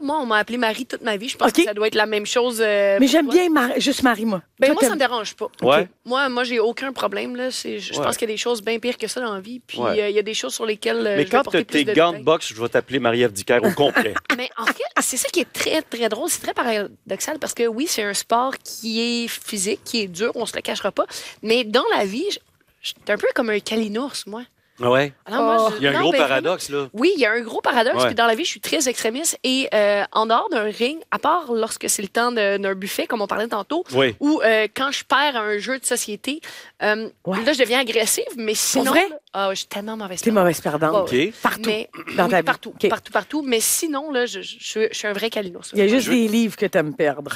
Moi, 0.00 0.18
on 0.20 0.26
m'a 0.26 0.36
appelé 0.38 0.58
Marie 0.58 0.84
toute 0.86 1.02
ma 1.02 1.16
vie. 1.16 1.28
Je 1.28 1.36
pense 1.36 1.48
OK. 1.48 1.54
que 1.56 1.62
ça 1.64 1.72
doit 1.74 1.86
être 1.86 1.94
la 1.94 2.06
même 2.06 2.26
chose. 2.26 2.58
euh, 2.60 2.98
Mais 3.00 3.06
pour 3.06 3.12
j'aime 3.12 3.26
toi. 3.26 3.34
bien 3.34 3.48
Mar- 3.48 3.78
juste 3.80 4.02
Marie, 4.02 4.24
moi. 4.26 4.42
Ben, 4.58 4.66
Toi, 4.68 4.74
moi, 4.74 4.82
ça 4.82 4.88
t'aimes- 4.88 4.94
me 4.96 4.98
dérange 5.00 5.34
pas. 5.34 5.48
Ouais. 5.62 5.88
Moi, 6.04 6.28
moi 6.28 6.44
j'ai 6.44 6.60
aucun 6.60 6.92
problème. 6.92 7.34
Là. 7.36 7.50
C'est- 7.50 7.78
Je 7.78 7.92
je 7.94 7.98
Ouais. 7.98 8.04
pense 8.04 8.16
qu'il 8.16 8.28
y 8.28 8.32
a 8.32 8.34
des 8.34 8.38
choses 8.38 8.62
bien 8.62 8.78
pires 8.78 8.98
que 8.98 9.06
ça 9.08 9.20
dans 9.20 9.34
la 9.34 9.40
vie. 9.40 9.60
Puis, 9.66 9.78
euh, 9.80 9.94
il 9.94 10.00
Ouais. 10.00 10.12
y 10.12 10.18
a 10.18 10.22
des 10.22 10.34
choses 10.34 10.54
sur 10.54 10.66
lesquelles. 10.66 10.98
euh, 10.98 11.02
Mais 11.02 11.10
je 11.18 11.24
vais 11.24 11.24
quand 11.30 11.42
porter 11.44 11.64
t'as 11.64 11.72
plus 11.72 11.84
tes 11.84 11.92
de 11.92 11.94
gants 11.96 12.08
de 12.12 12.18
détails. 12.18 12.24
boxe, 12.24 12.52
je 12.54 12.60
vais 12.62 12.68
t'appeler 12.68 12.98
Marie-Ève 12.98 13.32
Dicker 13.32 13.58
au 13.64 13.70
complet. 13.72 14.14
Mais 14.36 14.50
en 14.58 14.66
fait, 14.66 14.82
c'est 15.00 15.16
ça 15.16 15.28
qui 15.30 15.40
est 15.40 15.52
très, 15.52 15.80
très 15.82 16.08
drôle. 16.08 16.28
C'est 16.28 16.42
très 16.42 16.54
paradoxal 16.54 17.38
parce 17.38 17.54
que 17.54 17.66
oui, 17.66 17.86
c'est 17.88 18.02
un 18.02 18.14
sport 18.14 18.52
qui 18.62 19.24
est 19.24 19.28
physique, 19.28 19.80
qui 19.84 20.02
est 20.02 20.08
dur, 20.08 20.32
on 20.34 20.46
se 20.46 20.54
le 20.54 20.62
cachera 20.62 20.92
pas. 20.92 21.06
Mais 21.42 21.64
dans 21.64 21.84
la 21.96 22.04
vie, 22.04 22.26
je- 22.30 22.38
je 22.82 22.88
suis 22.88 22.96
un 23.08 23.16
peu 23.16 23.28
comme 23.34 23.50
un 23.50 23.60
calinours, 23.60 24.14
moi. 24.26 24.42
Ouais? 24.80 25.12
Alors, 25.24 25.42
moi, 25.42 25.56
Oh. 25.58 25.70
je- 25.72 25.76
Il 25.78 25.82
y 25.82 25.86
a 25.86 25.90
un 25.90 25.92
non, 25.94 26.00
gros 26.00 26.12
ben, 26.12 26.18
paradoxe, 26.18 26.68
là. 26.68 26.88
Oui, 26.92 27.12
il 27.16 27.20
y 27.20 27.26
a 27.26 27.32
un 27.32 27.40
gros 27.40 27.60
paradoxe. 27.60 27.96
Ouais. 27.98 28.06
Puis 28.06 28.14
dans 28.14 28.26
la 28.26 28.34
vie, 28.34 28.44
je 28.44 28.50
suis 28.50 28.60
très 28.60 28.88
extrémiste. 28.88 29.38
Et 29.44 29.68
euh, 29.74 30.04
en 30.12 30.26
dehors 30.26 30.48
d'un 30.50 30.64
ring, 30.64 30.98
à 31.10 31.18
part 31.18 31.52
lorsque 31.52 31.88
c'est 31.88 32.02
le 32.02 32.08
temps 32.08 32.30
de- 32.32 32.58
d'un 32.58 32.74
buffet, 32.74 33.06
comme 33.06 33.22
on 33.22 33.26
parlait 33.26 33.48
tantôt, 33.48 33.84
Oui. 33.94 34.14
ou 34.20 34.40
euh, 34.44 34.66
quand 34.74 34.90
je 34.92 35.04
perds 35.04 35.36
à 35.36 35.40
un 35.40 35.58
jeu 35.58 35.78
de 35.78 35.84
société, 35.84 36.40
euh, 36.82 37.08
Ouais. 37.24 37.42
là, 37.44 37.52
je 37.52 37.58
deviens 37.58 37.80
agressive. 37.80 38.24
Mais 38.36 38.54
sinon. 38.54 38.84
vrai? 38.90 39.08
là- 39.08 39.16
ah, 39.32 39.48
je 39.50 39.56
suis 39.56 39.66
tellement 39.66 39.96
mauvaise. 39.96 40.20
T'es 40.20 40.24
perdante. 40.30 40.42
mauvaise 40.42 40.60
perdante. 40.60 41.10
Ouais, 41.12 41.26
OK. 41.28 41.34
Partout. 41.42 41.62
Mais, 41.66 41.90
dans 42.16 42.24
oui, 42.24 42.30
ta 42.30 42.36
vie. 42.38 42.42
partout, 42.44 42.72
OK. 42.74 42.88
partout, 42.88 43.12
partout. 43.12 43.42
Mais 43.42 43.60
sinon, 43.60 44.10
là, 44.10 44.26
je, 44.26 44.40
je, 44.42 44.56
je- 44.58 44.88
je 44.92 44.94
suis 44.96 45.08
un 45.08 45.12
vrai 45.12 45.30
calinours. 45.30 45.64
Il 45.72 45.78
y 45.78 45.82
a 45.82 45.88
juste 45.88 46.06
Je- 46.06 46.12
des 46.12 46.28
livres 46.28 46.56
que 46.56 46.66
t'aimes 46.66 46.94
perdre. 46.94 47.32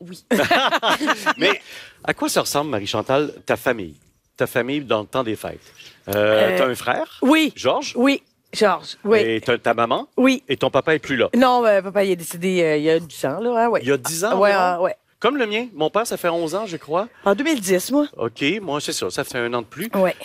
Oui. 0.00 0.24
Mais 1.38 1.60
à 2.04 2.12
quoi 2.14 2.28
ça 2.28 2.40
ressemble, 2.40 2.70
Marie-Chantal, 2.70 3.32
ta 3.46 3.56
famille? 3.56 3.94
Ta 4.42 4.46
famille 4.48 4.80
dans 4.80 5.02
le 5.02 5.06
temps 5.06 5.22
des 5.22 5.36
fêtes. 5.36 5.60
Euh, 6.08 6.12
Euh, 6.14 6.58
T'as 6.58 6.66
un 6.66 6.74
frère, 6.74 7.18
Oui, 7.22 7.52
Georges, 7.54 7.92
oui, 7.94 8.24
Georges, 8.52 8.96
oui, 9.04 9.20
et 9.20 9.40
t'as 9.40 9.56
ta 9.56 9.72
maman, 9.72 10.08
oui. 10.16 10.42
et 10.48 10.56
ton 10.56 10.68
papa 10.68 10.96
est 10.96 10.98
plus 10.98 11.14
là? 11.14 11.28
Non, 11.36 11.64
euh, 11.64 11.80
papa, 11.80 12.02
il 12.02 12.10
est 12.10 12.16
décédé 12.16 12.60
euh, 12.60 12.76
il 12.76 12.82
y 12.82 12.90
a 12.90 12.98
10 12.98 13.24
ans, 13.26 13.38
là. 13.38 13.54
Ah, 13.56 13.70
ouais. 13.70 13.78
Il 13.84 13.88
y 13.88 13.92
a 13.92 13.96
10 13.96 14.24
ans 14.24 14.30
Ouais, 14.40 14.50
environ? 14.50 14.58
ah, 14.60 14.80
ouais. 14.82 14.96
Comme 15.20 15.36
le 15.36 15.46
mien. 15.46 15.68
Mon 15.74 15.90
père, 15.90 16.04
ça 16.08 16.16
fait 16.16 16.28
11 16.28 16.56
ans, 16.56 16.66
je 16.66 16.76
crois. 16.76 17.06
En 17.24 17.36
2010, 17.36 17.92
moi. 17.92 18.08
OK, 18.16 18.42
moi, 18.60 18.80
c'est 18.80 18.92
ça. 18.92 19.08
Ça 19.10 19.22
fait 19.22 19.38
un 19.38 19.54
an 19.54 19.60
de 19.62 19.66
plus. 19.68 19.88
Ouais. 19.94 20.16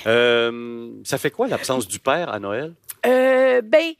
Ça 1.03 1.17
fait 1.19 1.29
quoi 1.29 1.47
l'absence 1.47 1.87
du 1.87 1.99
père 1.99 2.29
à 2.33 2.39
Noël? 2.39 2.73
Ben, 3.03 3.93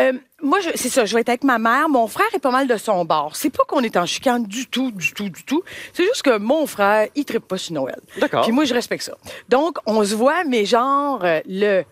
euh, 0.00 0.12
moi, 0.42 0.60
je- 0.60 0.70
c'est 0.74 0.88
ça, 0.88 1.04
je 1.04 1.14
vais 1.14 1.20
être 1.22 1.28
avec 1.28 1.44
ma 1.44 1.58
mère. 1.58 1.88
Mon 1.88 2.06
frère 2.06 2.26
est 2.34 2.38
pas 2.38 2.50
mal 2.50 2.66
de 2.66 2.76
son 2.76 3.04
bord. 3.04 3.36
C'est 3.36 3.50
pas 3.50 3.64
qu'on 3.66 3.80
est 3.80 3.96
en 3.96 4.06
chicane 4.06 4.44
du 4.44 4.66
tout, 4.66 4.90
du 4.90 5.12
tout, 5.12 5.28
du 5.28 5.44
tout. 5.44 5.62
C'est 5.92 6.04
juste 6.04 6.22
que 6.22 6.38
mon 6.38 6.66
frère, 6.66 7.08
il 7.14 7.24
tripe 7.24 7.46
pas 7.46 7.58
sur 7.58 7.74
Noël. 7.74 8.00
D'accord. 8.18 8.42
Puis 8.42 8.52
moi, 8.52 8.64
je 8.64 8.74
respecte 8.74 9.04
ça. 9.04 9.16
Donc, 9.48 9.78
on 9.86 10.04
se 10.04 10.14
voit, 10.14 10.44
mais 10.44 10.64
genre, 10.64 11.20
euh, 11.24 11.40
le 11.46 11.84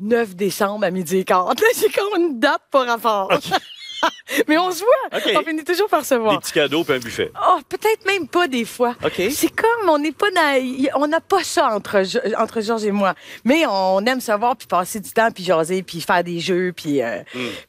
9 0.00 0.34
décembre 0.34 0.84
à 0.84 0.90
midi 0.90 1.18
et 1.18 1.24
quart. 1.24 1.46
Là, 1.48 1.54
j'ai 1.78 1.88
comme 1.90 2.20
une 2.20 2.38
date 2.40 2.62
par 2.70 2.86
rapport. 2.86 3.30
mais 4.48 4.58
on 4.58 4.70
se 4.70 4.80
voit. 4.80 5.20
On 5.40 5.42
finit 5.44 5.64
toujours 5.64 5.88
par 5.88 6.04
se 6.04 6.14
Des 6.14 6.20
voir. 6.20 6.40
petits 6.40 6.52
cadeaux 6.52 6.84
puis 6.84 6.94
un 6.94 6.98
buffet. 6.98 7.30
Oh, 7.48 7.58
peut-être 7.68 8.04
même 8.06 8.28
pas 8.28 8.48
des 8.48 8.64
fois. 8.64 8.94
C'est 9.30 9.54
comme, 9.54 9.88
on 9.88 9.98
n'est 9.98 10.12
pas 10.12 10.30
dans, 10.30 10.90
on 10.96 11.06
n'a 11.06 11.20
pas 11.20 11.42
ça 11.44 11.74
entre, 11.74 12.02
entre 12.38 12.60
Georges 12.60 12.84
et 12.84 12.90
moi. 12.90 13.14
Mais 13.44 13.64
on 13.66 14.00
aime 14.06 14.20
se 14.20 14.32
voir, 14.32 14.56
puis 14.56 14.66
passer 14.66 15.00
du 15.00 15.10
temps, 15.10 15.30
puis 15.30 15.44
jaser, 15.44 15.82
puis 15.82 16.00
faire 16.00 16.24
des 16.24 16.40
jeux, 16.40 16.72
puis, 16.74 17.02
euh, 17.02 17.22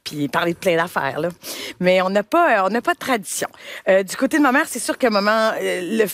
puis 0.04 0.28
parler 0.28 0.54
de 0.54 0.58
plein 0.60 0.76
d'affaires, 0.76 1.20
là. 1.20 1.30
Mais 1.80 2.02
on 2.02 2.10
n'a 2.10 2.24
pas, 2.24 2.66
on 2.66 2.70
n'a 2.70 2.82
pas 2.82 2.94
de 2.94 3.00
tradition. 3.00 3.48
Euh, 3.88 4.04
du 4.04 4.16
côté 4.16 4.38
de 4.38 4.44
ma 4.44 4.52
mère, 4.52 4.66
c'est 4.68 4.80
sûr 4.80 4.98
que 4.98 5.08
maman, 5.08 5.52
euh, 5.62 5.82
le, 5.82 6.06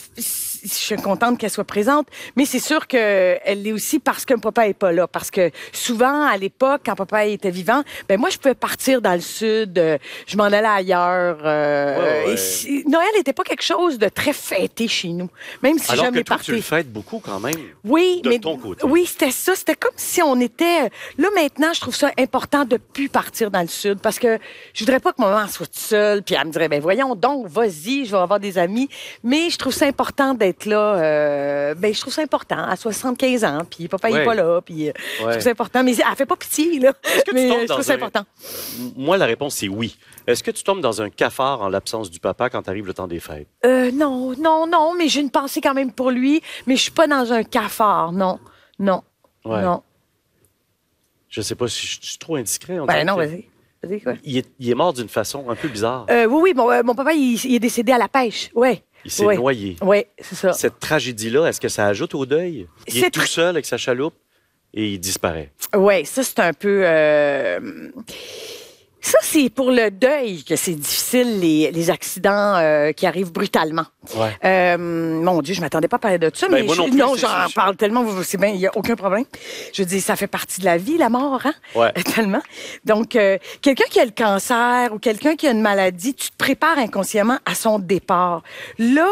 je 0.64 0.68
suis 0.74 0.96
contente 0.98 1.38
qu'elle 1.40 1.50
soit 1.50 1.64
présente, 1.64 2.08
mais 2.36 2.46
c'est 2.46 2.60
sûr 2.60 2.88
qu'elle 2.88 3.40
l'est 3.64 3.72
aussi 3.72 4.00
parce 4.00 4.26
que 4.26 4.34
papa 4.36 4.68
est 4.68 4.74
pas 4.74 4.92
là. 4.92 5.08
Parce 5.08 5.32
que 5.32 5.52
souvent, 5.74 6.24
à 6.26 6.38
l'époque, 6.38 6.82
quand 6.86 6.96
papa 6.96 7.26
était 7.26 7.50
vivant, 7.52 7.82
ben 8.08 8.20
moi, 8.20 8.30
je 8.30 8.38
pouvais 8.38 8.54
partir 8.56 9.02
dans 9.02 9.14
le 9.14 9.22
sud, 9.22 9.78
euh, 9.78 9.98
je 10.28 10.38
m'en 10.38 10.46
allais 10.46 10.58
ailleurs. 10.66 11.38
euh, 11.44 12.22
Ouais, 12.24 12.26
ouais. 12.28 12.34
et 12.34 12.38
si- 12.38 12.84
Noël 12.88 13.08
n'était 13.18 13.34
pas 13.34 13.44
quelque 13.44 13.64
chose 13.64 13.98
de 13.98 14.08
très 14.10 14.34
fêté 14.34 14.88
chez 14.88 15.10
nous, 15.10 15.30
même 15.64 15.78
si 15.80 15.92
Alors 15.92 16.06
que 16.06 16.12
jamais 16.12 16.24
toi, 16.24 16.38
tu 16.44 16.52
le 16.54 16.62
fêtes 16.62 16.92
beaucoup 16.92 17.20
quand 17.20 17.40
même. 17.40 17.56
Oui, 17.84 18.22
de 18.24 18.30
mais 18.30 18.40
ton 18.40 18.58
côté. 18.58 18.86
oui, 18.86 19.06
c'était 19.06 19.32
ça. 19.32 19.56
C'était 19.56 19.76
comme 19.76 19.92
si 19.96 20.22
on 20.22 20.40
était. 20.40 20.90
Là 21.18 21.28
maintenant, 21.36 21.74
je 21.74 21.82
trouve 21.82 21.96
ça 21.96 22.12
important 22.20 22.66
de 22.66 22.78
plus 22.78 23.10
partir 23.10 23.52
dans 23.52 23.62
le 23.62 23.68
sud 23.68 24.00
parce 24.00 24.20
que 24.20 24.38
je 24.74 24.84
voudrais 24.84 25.00
pas 25.00 25.14
que 25.14 25.22
maman 25.22 25.48
soit 25.48 25.74
seule 25.74 26.24
puis 26.24 26.36
elle 26.36 26.48
me 26.48 26.52
dirait 26.52 26.68
ben 26.70 26.82
voyons 26.82 27.16
donc, 27.16 27.48
vas-y, 27.48 28.06
je 28.06 28.12
vais 28.12 28.18
avoir 28.22 28.40
des 28.40 28.58
amis. 28.58 28.90
Mais 29.24 29.50
je 29.50 29.58
trouve 29.58 29.74
ça 29.74 29.86
important 29.86 30.34
d'être 30.34 30.51
d'être 30.52 30.66
là. 30.66 30.96
euh, 30.96 31.74
ben, 31.76 31.94
je 31.94 32.00
trouve 32.02 32.14
ça 32.14 32.22
important. 32.22 32.58
À 32.58 32.76
75 32.76 33.44
ans, 33.44 33.60
puis 33.70 33.88
papa, 33.88 34.10
il 34.10 34.16
Ouais. 34.16 34.26
pas 34.26 34.34
là, 34.36 34.62
puis 34.62 34.90
euh, 34.90 34.94
je 35.20 35.24
trouve 35.30 35.40
ça 35.40 35.50
important. 35.52 35.84
Mais 35.84 35.94
elle 35.94 36.16
fait 36.16 36.26
pas 36.26 36.36
pitié, 36.36 36.80
là. 36.80 36.94
Est-ce 37.04 37.24
que 37.24 37.30
tu 37.32 37.36
Mais 37.36 37.52
euh, 37.52 37.62
je 37.62 37.66
trouve 37.68 37.82
ça 37.84 37.94
un- 37.94 37.96
important. 37.96 38.24
Moi, 38.96 39.18
la 39.18 39.26
réponse, 39.26 39.56
c'est 39.56 39.68
oui. 39.70 39.98
Est-ce 40.28 40.44
que 40.44 40.52
tu 40.52 40.64
tombes 40.64 40.82
dans 40.82 41.02
un 41.02 41.10
cafard 41.10 41.62
en 41.62 41.70
l'absence 41.70 42.12
du 42.12 42.20
papa 42.20 42.50
quand 42.50 42.68
arrive 42.68 42.86
le 42.86 42.94
temps 42.94 43.08
des 43.08 43.20
fêtes? 43.20 43.48
Euh, 43.66 43.92
non, 43.92 44.34
non, 44.38 44.68
non, 44.68 44.94
mais 44.98 45.08
j'ai 45.08 45.22
une 45.22 45.32
pensée 45.32 45.62
quand 45.62 45.74
même 45.74 45.92
pour 45.92 46.12
lui. 46.12 46.42
Mais 46.68 46.76
je 46.76 46.82
suis 46.84 46.92
pas 46.92 47.08
dans 47.08 47.34
un 47.34 47.44
cafard, 47.44 48.12
non. 48.12 48.40
Non. 48.80 49.04
Ouais. 49.46 49.62
Non. 49.62 49.82
Je 51.30 51.42
sais 51.42 51.56
pas 51.56 51.68
si 51.68 51.88
je 51.88 51.98
suis 52.02 52.18
trop 52.18 52.36
indiscret. 52.36 52.80
on 52.80 52.86
Ben 52.86 53.06
non, 53.08 53.16
vas-y. 53.16 53.46
Vas-y, 53.84 54.02
quoi? 54.02 54.14
Il 54.24 54.38
est, 54.38 54.48
il 54.60 54.70
est 54.70 54.76
mort 54.76 54.94
d'une 54.94 55.08
façon 55.10 55.50
un 55.50 55.56
peu 55.56 55.68
bizarre. 55.68 56.06
Euh, 56.12 56.26
oui, 56.26 56.42
oui, 56.44 56.54
mon, 56.56 56.70
euh, 56.70 56.84
mon 56.84 56.94
papa, 56.94 57.14
il, 57.14 57.34
il 57.46 57.56
est 57.56 57.60
décédé 57.60 57.92
à 57.92 57.98
la 57.98 58.08
pêche. 58.08 58.52
Ouais. 58.54 58.84
Il 59.06 59.12
s'est 59.12 59.36
noyé. 59.36 59.76
Oui, 59.82 60.06
c'est 60.20 60.36
ça. 60.36 60.54
Cette 60.54 60.80
tragédie-là, 60.80 61.48
est-ce 61.48 61.60
que 61.62 61.70
ça 61.70 61.88
ajoute 61.88 62.14
au 62.16 62.26
deuil? 62.26 62.68
Il 62.88 63.04
est 63.04 63.10
tout 63.10 63.22
seul 63.22 63.50
avec 63.50 63.66
sa 63.66 63.78
chaloupe 63.78 64.14
et 64.74 64.94
il 64.94 65.00
disparaît. 65.00 65.52
Oui, 65.76 66.06
ça, 66.06 66.24
c'est 66.24 66.40
un 66.40 66.54
peu. 66.54 66.84
euh, 66.86 67.60
Ça, 69.04 69.18
c'est 69.24 69.50
pour 69.50 69.72
le 69.72 69.90
deuil 69.90 70.44
que 70.44 70.56
c'est 70.56 70.76
difficile, 70.76 71.40
les, 71.40 71.72
les 71.72 71.90
accidents 71.90 72.56
euh, 72.58 72.92
qui 72.92 73.08
arrivent 73.08 73.32
brutalement. 73.32 73.86
Ouais. 74.16 74.30
Euh, 74.46 74.78
mon 74.78 75.42
Dieu, 75.42 75.56
je 75.56 75.62
m'attendais 75.62 75.88
pas 75.88 75.96
à 75.96 76.00
parler 76.00 76.20
de 76.20 76.30
ça, 76.34 76.48
Ben, 76.48 76.58
mais 76.58 76.64
moi 76.64 76.76
je- 76.76 76.82
non 76.82 76.88
plus, 77.12 77.20
c'est- 77.22 77.28
j'en 77.28 77.50
parle 77.56 77.76
tellement, 77.78 78.04
vous- 78.04 78.24
c'est 78.24 78.38
bien, 78.38 78.50
il 78.50 78.58
n'y 78.60 78.68
a 78.68 78.78
aucun 78.78 78.96
problème. 78.96 79.26
Je 79.74 79.84
dis, 79.84 80.02
ça 80.02 80.16
fait 80.16 80.28
partie 80.28 80.60
de 80.62 80.66
la 80.66 80.78
vie, 80.78 80.98
la 80.98 81.10
mort, 81.10 81.42
hein? 81.46 81.54
Ouais. 81.74 81.92
Tellement. 82.16 82.42
Donc, 82.86 83.16
euh, 83.16 83.38
quelqu'un 83.62 83.86
qui 83.90 84.00
a 84.00 84.06
le 84.06 84.12
cancer 84.12 84.94
ou 84.94 85.00
quelqu'un 85.00 85.36
qui 85.36 85.48
a 85.48 85.52
une 85.52 85.62
maladie, 85.62 86.14
tu 86.14 86.30
te 86.30 86.38
prépares 86.38 86.78
inconsciemment 86.78 87.40
à 87.46 87.56
son 87.56 87.80
départ. 87.80 88.44
Là, 88.78 89.08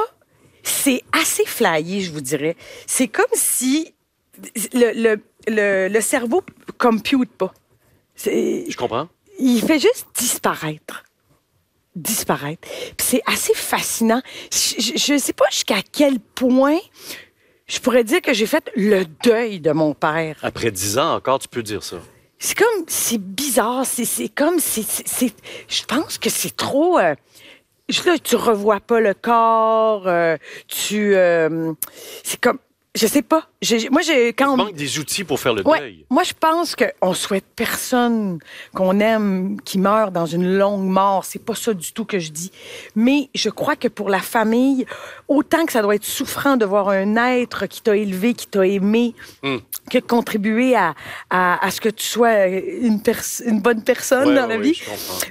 c'est 0.62 1.02
assez 1.20 1.46
flyé, 1.46 2.02
je 2.02 2.12
vous 2.12 2.22
dirais. 2.22 2.56
C'est 2.86 3.08
comme 3.08 3.26
si 3.34 3.94
le, 4.74 4.92
le, 4.94 5.22
le, 5.48 5.88
le 5.88 6.02
cerveau 6.02 6.44
compute 6.78 7.32
pas. 7.32 7.52
Je 8.16 8.76
comprends. 8.78 9.08
Il 9.40 9.62
fait 9.62 9.80
juste 9.80 10.08
disparaître. 10.16 11.04
Disparaître. 11.96 12.68
C'est 12.98 13.22
assez 13.26 13.54
fascinant. 13.54 14.22
Je 14.52 15.14
ne 15.14 15.18
sais 15.18 15.34
pas 15.34 15.46
jusqu'à 15.50 15.82
quel 15.92 16.20
point 16.20 16.78
je 17.68 17.80
pourrais 17.80 18.04
dire 18.04 18.22
que 18.22 18.34
j'ai 18.34 18.46
fait 18.48 18.70
le 18.76 19.06
deuil 19.24 19.60
de 19.60 19.72
mon 19.72 19.94
père. 19.94 20.38
Après 20.42 20.72
dix 20.72 20.98
ans 20.98 21.16
encore, 21.16 21.40
tu 21.40 21.48
peux 21.48 21.64
dire 21.64 21.84
ça. 21.84 21.98
C'est 22.40 22.58
comme, 22.58 22.86
c'est 22.88 23.18
bizarre. 23.18 23.86
C'est, 23.86 24.30
comme, 24.30 24.60
c'est, 24.60 24.86
je 25.68 25.84
pense 25.86 26.18
que 26.18 26.30
c'est 26.30 26.56
trop. 26.56 26.98
euh, 26.98 27.14
là, 28.06 28.18
tu 28.24 28.36
revois 28.36 28.80
pas 28.80 29.00
le 29.02 29.14
corps. 29.14 30.08
euh, 30.08 30.38
tu, 30.68 31.16
euh, 31.16 31.74
c'est 32.24 32.40
comme, 32.40 32.60
je 32.96 33.06
sais 33.08 33.22
pas. 33.22 33.48
Moi, 33.92 34.02
j'ai 34.02 34.30
quand 34.34 34.54
Il 34.56 34.58
manque 34.58 34.74
des 34.74 35.00
outils 35.00 35.24
pour 35.24 35.40
faire 35.40 35.54
le 35.54 35.66
Ouais. 35.68 35.80
deuil. 35.80 36.06
Moi, 36.10 36.24
je 36.24 36.34
pense 36.38 36.76
qu'on 36.76 37.14
souhaite 37.14 37.46
personne 37.56 38.40
qu'on 38.74 39.00
aime 39.00 39.58
qui 39.64 39.78
meurt 39.78 40.12
dans 40.14 40.26
une 40.26 40.58
longue 40.58 40.86
mort. 40.88 41.26
C'est 41.26 41.44
pas 41.44 41.56
ça 41.56 41.74
du 41.74 41.92
tout 41.94 42.06
que 42.06 42.20
je 42.20 42.32
dis. 42.32 42.52
Mais 42.96 43.30
je 43.36 43.50
crois 43.50 43.76
que 43.76 43.88
pour 43.90 44.10
la 44.10 44.20
famille, 44.20 44.86
autant 45.28 45.66
que 45.66 45.72
ça 45.74 45.82
doit 45.82 45.96
être 45.96 46.06
souffrant 46.06 46.58
de 46.58 46.66
voir 46.66 46.90
un 46.90 47.16
être 47.18 47.68
qui 47.68 47.82
t'a 47.82 47.96
élevé, 47.98 48.34
qui 48.34 48.48
t'a 48.48 48.66
aimé, 48.66 49.14
Hmm. 49.44 49.58
que 49.90 49.98
de 50.00 50.04
contribuer 50.06 50.76
à, 50.76 50.96
à, 51.30 51.64
à 51.66 51.72
ce 51.72 51.82
que 51.82 51.90
tu 51.90 52.06
sois 52.06 52.48
une, 52.48 53.02
bonne 53.62 53.84
personne 53.84 54.30
Ouais, 54.30 54.36
dans 54.36 54.48
la 54.48 54.56
ouais, 54.58 54.62
vie, 54.62 54.82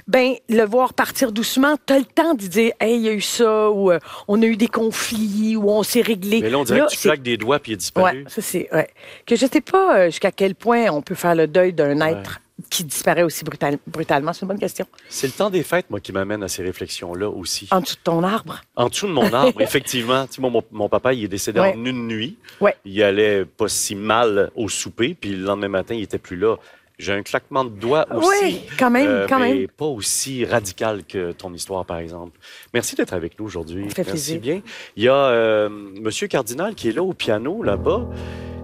ben 0.07 0.33
le 0.49 0.63
voir 0.65 0.93
partir 0.93 1.31
doucement, 1.31 1.75
t'as 1.85 1.97
le 1.99 2.05
temps 2.05 2.33
d'y 2.35 2.47
dire, 2.49 2.71
hey, 2.79 2.95
il 2.95 3.01
y 3.01 3.09
a 3.09 3.13
eu 3.13 3.21
ça, 3.21 3.69
ou 3.71 3.91
euh, 3.91 3.99
on 4.27 4.41
a 4.41 4.45
eu 4.45 4.55
des 4.57 4.67
conflits, 4.67 5.55
ou 5.55 5.69
on 5.69 5.83
s'est 5.83 6.01
réglé. 6.01 6.41
Mais 6.41 6.49
là, 6.49 6.57
on 6.59 6.63
dirait 6.63 6.81
que 6.81 6.91
tu 6.91 6.97
claques 6.97 7.21
des 7.23 7.37
doigts 7.37 7.48
puis 7.57 7.71
il 7.71 7.73
est 7.73 7.77
disparu. 7.77 8.19
Ouais, 8.19 8.23
ça 8.29 8.41
c'est 8.43 8.67
ouais. 8.71 8.87
Que 9.25 9.35
je 9.35 9.47
sais 9.47 9.61
pas 9.61 9.97
euh, 9.97 10.05
jusqu'à 10.07 10.31
quel 10.31 10.53
point 10.53 10.87
on 10.91 11.01
peut 11.01 11.15
faire 11.15 11.33
le 11.33 11.47
deuil 11.47 11.73
d'un 11.73 11.99
être 12.01 12.41
qui 12.69 12.83
disparaît 12.83 13.23
aussi 13.23 13.45
brutal- 13.45 13.77
brutalement. 13.87 14.33
C'est 14.33 14.41
une 14.41 14.49
bonne 14.49 14.59
question. 14.59 14.85
C'est 15.07 15.27
le 15.27 15.33
temps 15.33 15.49
des 15.49 15.63
fêtes, 15.63 15.89
moi, 15.89 16.01
qui 16.01 16.11
m'amène 16.11 16.43
à 16.43 16.49
ces 16.49 16.61
réflexions-là 16.61 17.29
aussi. 17.29 17.69
En 17.71 17.79
dessous 17.79 17.95
de 17.95 18.01
ton 18.03 18.21
arbre. 18.21 18.59
En 18.75 18.89
dessous 18.89 19.07
de 19.07 19.13
mon 19.13 19.33
arbre, 19.33 19.61
effectivement. 19.61 20.27
Tu 20.27 20.33
sais, 20.33 20.41
moi, 20.41 20.49
mon, 20.51 20.61
mon 20.71 20.89
papa, 20.89 21.13
il 21.13 21.23
est 21.23 21.27
décédé 21.29 21.61
Ouais. 21.61 21.73
en 21.73 21.85
une 21.85 22.05
nuit. 22.07 22.37
Ouais. 22.59 22.75
Il 22.83 23.01
allait 23.01 23.45
pas 23.45 23.69
si 23.69 23.95
mal 23.95 24.51
au 24.55 24.67
souper, 24.67 25.15
puis 25.19 25.29
le 25.31 25.45
lendemain 25.45 25.69
matin, 25.69 25.95
il 25.95 26.03
était 26.03 26.17
plus 26.19 26.35
là. 26.35 26.57
J'ai 26.99 27.13
un 27.13 27.23
claquement 27.23 27.63
de 27.63 27.69
doigts 27.69 28.05
aussi. 28.13 28.27
Oui, 28.43 28.61
quand 28.77 28.89
même, 28.91 29.07
euh, 29.07 29.25
quand 29.27 29.39
mais 29.39 29.53
même. 29.53 29.67
pas 29.69 29.85
aussi 29.85 30.43
radical 30.43 31.03
que 31.05 31.31
ton 31.31 31.53
histoire, 31.53 31.85
par 31.85 31.97
exemple. 31.99 32.37
Merci 32.73 32.95
d'être 32.95 33.13
avec 33.13 33.39
nous 33.39 33.45
aujourd'hui. 33.45 33.85
Ça 33.87 33.95
fait 33.95 34.03
Merci 34.11 34.37
plaisir. 34.37 34.41
bien. 34.41 34.61
Il 34.97 35.03
y 35.03 35.07
a 35.07 35.13
euh, 35.15 35.69
Monsieur 35.69 36.27
Cardinal 36.27 36.75
qui 36.75 36.89
est 36.89 36.91
là 36.91 37.01
au 37.01 37.13
piano, 37.13 37.63
là-bas. 37.63 38.05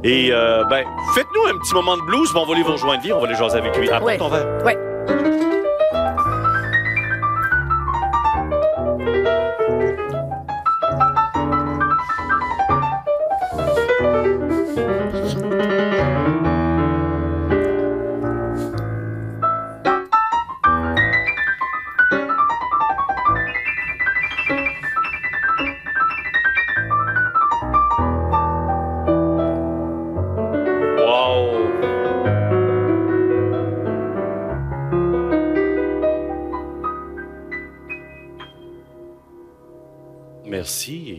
Et, 0.04 0.34
euh, 0.34 0.66
ben, 0.70 0.86
faites-nous 1.16 1.46
un 1.56 1.58
petit 1.60 1.74
moment 1.74 1.96
de 1.96 2.02
blues, 2.04 2.30
on 2.36 2.46
va 2.46 2.54
aller 2.54 2.62
vous 2.64 2.74
rejoindre, 2.74 3.02
lui, 3.04 3.14
on 3.14 3.20
va 3.22 3.28
aller 3.28 3.38
jaser 3.38 3.58
avec 3.58 3.76
lui. 3.78 3.88
Apporte 3.90 4.04
Ouais. 4.06 4.18
ton 4.18 4.28
verre. 4.30 4.64
Ouais. 4.66 4.78
Wow! 15.16 15.95
Merci. 40.70 41.18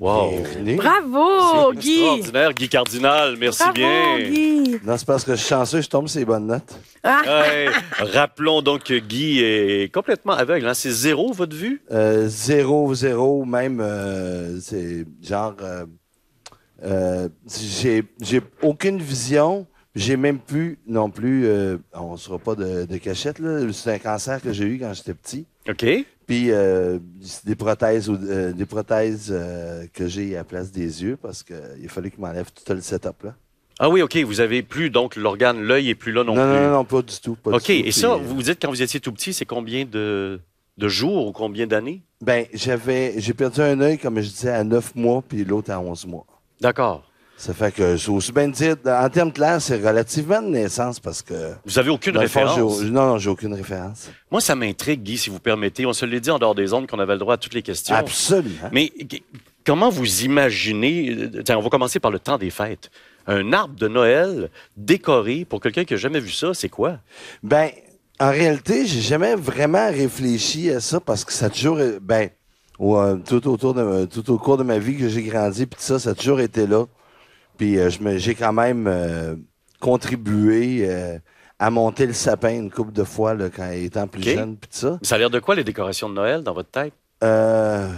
Wow! 0.00 0.30
Bienvenue. 0.30 0.76
Bravo, 0.76 1.72
C'est 1.74 1.78
Guy. 1.80 1.90
extraordinaire, 2.04 2.54
Guy 2.54 2.68
Cardinal. 2.70 3.36
Merci 3.36 3.58
Bravo, 3.58 3.74
bien. 3.74 4.18
Guy. 4.30 4.76
Non, 4.82 4.96
c'est 4.96 5.06
parce 5.06 5.24
que 5.24 5.32
je 5.32 5.40
suis 5.40 5.48
chanceux, 5.50 5.82
je 5.82 5.88
tombe 5.90 6.08
sur 6.08 6.20
les 6.20 6.24
bonnes 6.24 6.46
notes. 6.46 6.74
Ah, 7.02 7.20
Ouais. 7.26 7.66
Rappelons 7.98 8.62
donc 8.62 8.84
que 8.84 8.98
Guy 8.98 9.40
est 9.40 9.92
complètement 9.92 10.32
aveugle. 10.32 10.66
hein. 10.66 10.72
C'est 10.72 10.90
zéro, 10.90 11.34
votre 11.34 11.54
vue? 11.54 11.82
Euh, 11.90 12.26
zéro, 12.26 12.94
zéro, 12.94 13.44
même, 13.44 13.80
euh, 13.82 14.58
c'est 14.58 15.04
genre, 15.22 15.56
euh, 15.60 15.84
euh, 16.82 17.28
j'ai, 17.46 18.04
j'ai 18.22 18.40
aucune 18.62 18.96
vision. 19.02 19.66
J'ai 19.94 20.16
même 20.16 20.38
plus, 20.40 20.78
non 20.88 21.08
plus, 21.10 21.46
euh, 21.46 21.76
on 21.92 22.12
ne 22.12 22.16
sera 22.16 22.38
pas 22.38 22.56
de, 22.56 22.84
de 22.86 22.96
cachette, 22.96 23.38
là. 23.38 23.60
C'est 23.72 23.92
un 23.92 23.98
cancer 23.98 24.40
que 24.42 24.52
j'ai 24.52 24.64
eu 24.64 24.78
quand 24.80 24.92
j'étais 24.94 25.14
petit. 25.14 25.46
OK. 25.68 25.84
Puis 26.26 26.50
euh, 26.50 26.98
des 27.44 27.54
prothèses, 27.54 28.10
euh, 28.10 28.52
des 28.52 28.66
prothèses 28.66 29.28
euh, 29.30 29.86
que 29.92 30.06
j'ai 30.08 30.34
à 30.34 30.38
la 30.38 30.44
place 30.44 30.70
des 30.72 31.02
yeux 31.02 31.18
parce 31.20 31.42
qu'il 31.42 31.88
fallait 31.88 32.10
qu'il 32.10 32.20
m'enlève 32.20 32.50
tout 32.52 32.72
le 32.72 32.80
setup 32.80 33.22
là. 33.24 33.34
Ah 33.78 33.88
oui, 33.88 34.02
OK. 34.02 34.16
Vous 34.18 34.40
avez 34.40 34.62
plus, 34.62 34.90
donc, 34.90 35.16
l'organe, 35.16 35.60
l'œil 35.60 35.90
est 35.90 35.94
plus 35.94 36.12
là 36.12 36.22
non, 36.22 36.34
plus. 36.34 36.42
non, 36.42 36.70
non, 36.70 36.84
pas 36.84 37.02
du 37.02 37.20
tout. 37.20 37.34
pas 37.34 37.50
du 37.50 37.56
OK. 37.56 37.62
tout. 37.64 37.72
Et 37.72 37.90
ça, 37.90 38.12
euh, 38.12 38.16
vous 38.18 38.42
dites 38.42 38.58
quand 38.62 38.68
vous 38.70 38.82
étiez 38.82 39.00
tout 39.00 39.12
petit, 39.12 39.32
c'est 39.32 39.44
combien 39.46 39.84
de, 39.84 40.40
de 40.78 40.88
jours 40.88 41.26
ou 41.26 41.32
combien 41.32 41.66
d'années? 41.66 42.02
Ben, 42.20 42.46
j'avais, 42.52 43.14
j'ai 43.18 43.34
perdu 43.34 43.60
un 43.60 43.80
œil, 43.80 43.98
comme 43.98 44.20
je 44.20 44.28
disais, 44.28 44.50
à 44.50 44.62
9 44.62 44.94
mois, 44.94 45.22
puis 45.28 45.44
l'autre 45.44 45.72
à 45.72 45.80
11 45.80 46.06
mois. 46.06 46.24
D'accord. 46.60 47.02
Ça 47.36 47.52
fait 47.52 47.72
que, 47.72 48.32
bien 48.32 48.48
dire, 48.48 48.76
en 48.86 49.08
termes 49.08 49.32
clairs, 49.32 49.60
c'est 49.60 49.76
relativement 49.76 50.40
de 50.40 50.48
naissance 50.48 51.00
parce 51.00 51.20
que. 51.20 51.52
Vous 51.64 51.78
avez 51.78 51.90
aucune 51.90 52.14
fond, 52.14 52.20
référence? 52.20 52.82
non, 52.82 53.06
non, 53.06 53.18
j'ai 53.18 53.28
aucune 53.28 53.54
référence. 53.54 54.08
Moi, 54.30 54.40
ça 54.40 54.54
m'intrigue, 54.54 55.02
Guy, 55.02 55.18
si 55.18 55.30
vous 55.30 55.40
permettez. 55.40 55.84
On 55.84 55.92
se 55.92 56.06
l'est 56.06 56.20
dit 56.20 56.30
en 56.30 56.38
dehors 56.38 56.54
des 56.54 56.72
ondes 56.72 56.86
qu'on 56.86 56.98
avait 57.00 57.14
le 57.14 57.18
droit 57.18 57.34
à 57.34 57.36
toutes 57.36 57.54
les 57.54 57.62
questions. 57.62 57.94
Absolument. 57.94 58.70
Mais 58.72 58.92
comment 59.64 59.90
vous 59.90 60.24
imaginez, 60.24 61.10
euh, 61.10 61.42
tiens, 61.44 61.58
on 61.58 61.62
va 61.62 61.70
commencer 61.70 61.98
par 61.98 62.10
le 62.10 62.18
temps 62.18 62.38
des 62.38 62.50
fêtes. 62.50 62.90
Un 63.26 63.52
arbre 63.52 63.74
de 63.74 63.88
Noël 63.88 64.50
décoré, 64.76 65.44
pour 65.44 65.60
quelqu'un 65.60 65.84
qui 65.84 65.94
n'a 65.94 65.98
jamais 65.98 66.20
vu 66.20 66.30
ça, 66.30 66.54
c'est 66.54 66.68
quoi? 66.68 66.98
Ben, 67.42 67.70
en 68.20 68.30
réalité, 68.30 68.86
j'ai 68.86 69.00
jamais 69.00 69.34
vraiment 69.34 69.88
réfléchi 69.90 70.70
à 70.70 70.80
ça 70.80 71.00
parce 71.00 71.24
que 71.24 71.32
ça 71.32 71.46
a 71.46 71.50
toujours, 71.50 71.78
ben, 72.00 72.28
euh, 72.80 73.16
tout 73.26 73.48
autour 73.48 73.74
de, 73.74 74.04
tout 74.04 74.30
au 74.30 74.38
cours 74.38 74.56
de 74.56 74.62
ma 74.62 74.78
vie 74.78 74.96
que 74.96 75.08
j'ai 75.08 75.22
grandi, 75.22 75.66
puis 75.66 75.78
tout 75.78 75.84
ça, 75.84 75.98
ça 75.98 76.10
a 76.10 76.14
toujours 76.14 76.40
été 76.40 76.66
là. 76.66 76.84
Puis 77.56 77.78
euh, 77.78 77.90
j'ai 78.16 78.34
quand 78.34 78.52
même 78.52 78.86
euh, 78.86 79.36
contribué 79.80 80.80
euh, 80.88 81.18
à 81.58 81.70
monter 81.70 82.06
le 82.06 82.12
sapin 82.12 82.50
une 82.54 82.70
couple 82.70 82.92
de 82.92 83.04
fois 83.04 83.34
là, 83.34 83.48
quand 83.54 83.70
étant 83.70 84.06
plus 84.08 84.22
jeune, 84.34 84.56
puis 84.56 84.68
ça. 84.72 84.98
Ça 85.02 85.14
a 85.14 85.18
l'air 85.18 85.30
de 85.30 85.38
quoi, 85.38 85.54
les 85.54 85.64
décorations 85.64 86.08
de 86.08 86.14
Noël, 86.14 86.42
dans 86.42 86.52
votre 86.52 86.70
tête? 86.70 86.92
Euh, 87.22 87.88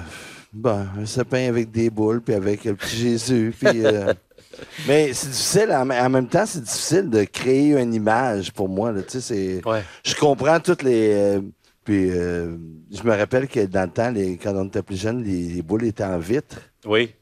ben, 0.52 0.86
un 0.98 1.06
sapin 1.06 1.48
avec 1.48 1.70
des 1.70 1.88
boules, 1.90 2.20
puis 2.20 2.34
avec 2.34 2.64
le 2.64 2.74
petit 2.74 2.96
Jésus, 2.96 3.54
puis. 3.58 3.84
euh, 3.84 4.12
mais 4.86 5.12
c'est 5.14 5.28
difficile, 5.28 5.70
en, 5.72 5.88
en 5.90 6.08
même 6.10 6.28
temps, 6.28 6.44
c'est 6.46 6.62
difficile 6.62 7.08
de 7.10 7.24
créer 7.24 7.72
une 7.80 7.94
image 7.94 8.52
pour 8.52 8.68
moi. 8.68 8.92
Là, 8.92 9.02
tu 9.02 9.20
sais, 9.20 9.20
c'est 9.20 9.66
Ouais. 9.68 9.82
je 10.04 10.14
comprends 10.14 10.60
toutes 10.60 10.82
les. 10.82 11.12
euh, 11.14 11.40
puis 11.84 12.10
je 12.10 13.02
me 13.04 13.16
rappelle 13.16 13.46
que 13.46 13.64
dans 13.66 13.82
le 13.84 13.90
temps, 13.90 14.10
les, 14.10 14.36
quand 14.38 14.52
on 14.56 14.66
était 14.66 14.82
plus 14.82 15.00
jeune, 15.00 15.22
les, 15.22 15.48
les 15.54 15.62
boules 15.62 15.84
étaient 15.84 16.02
en 16.04 16.18
vitre. 16.18 16.56
Oui. 16.84 17.14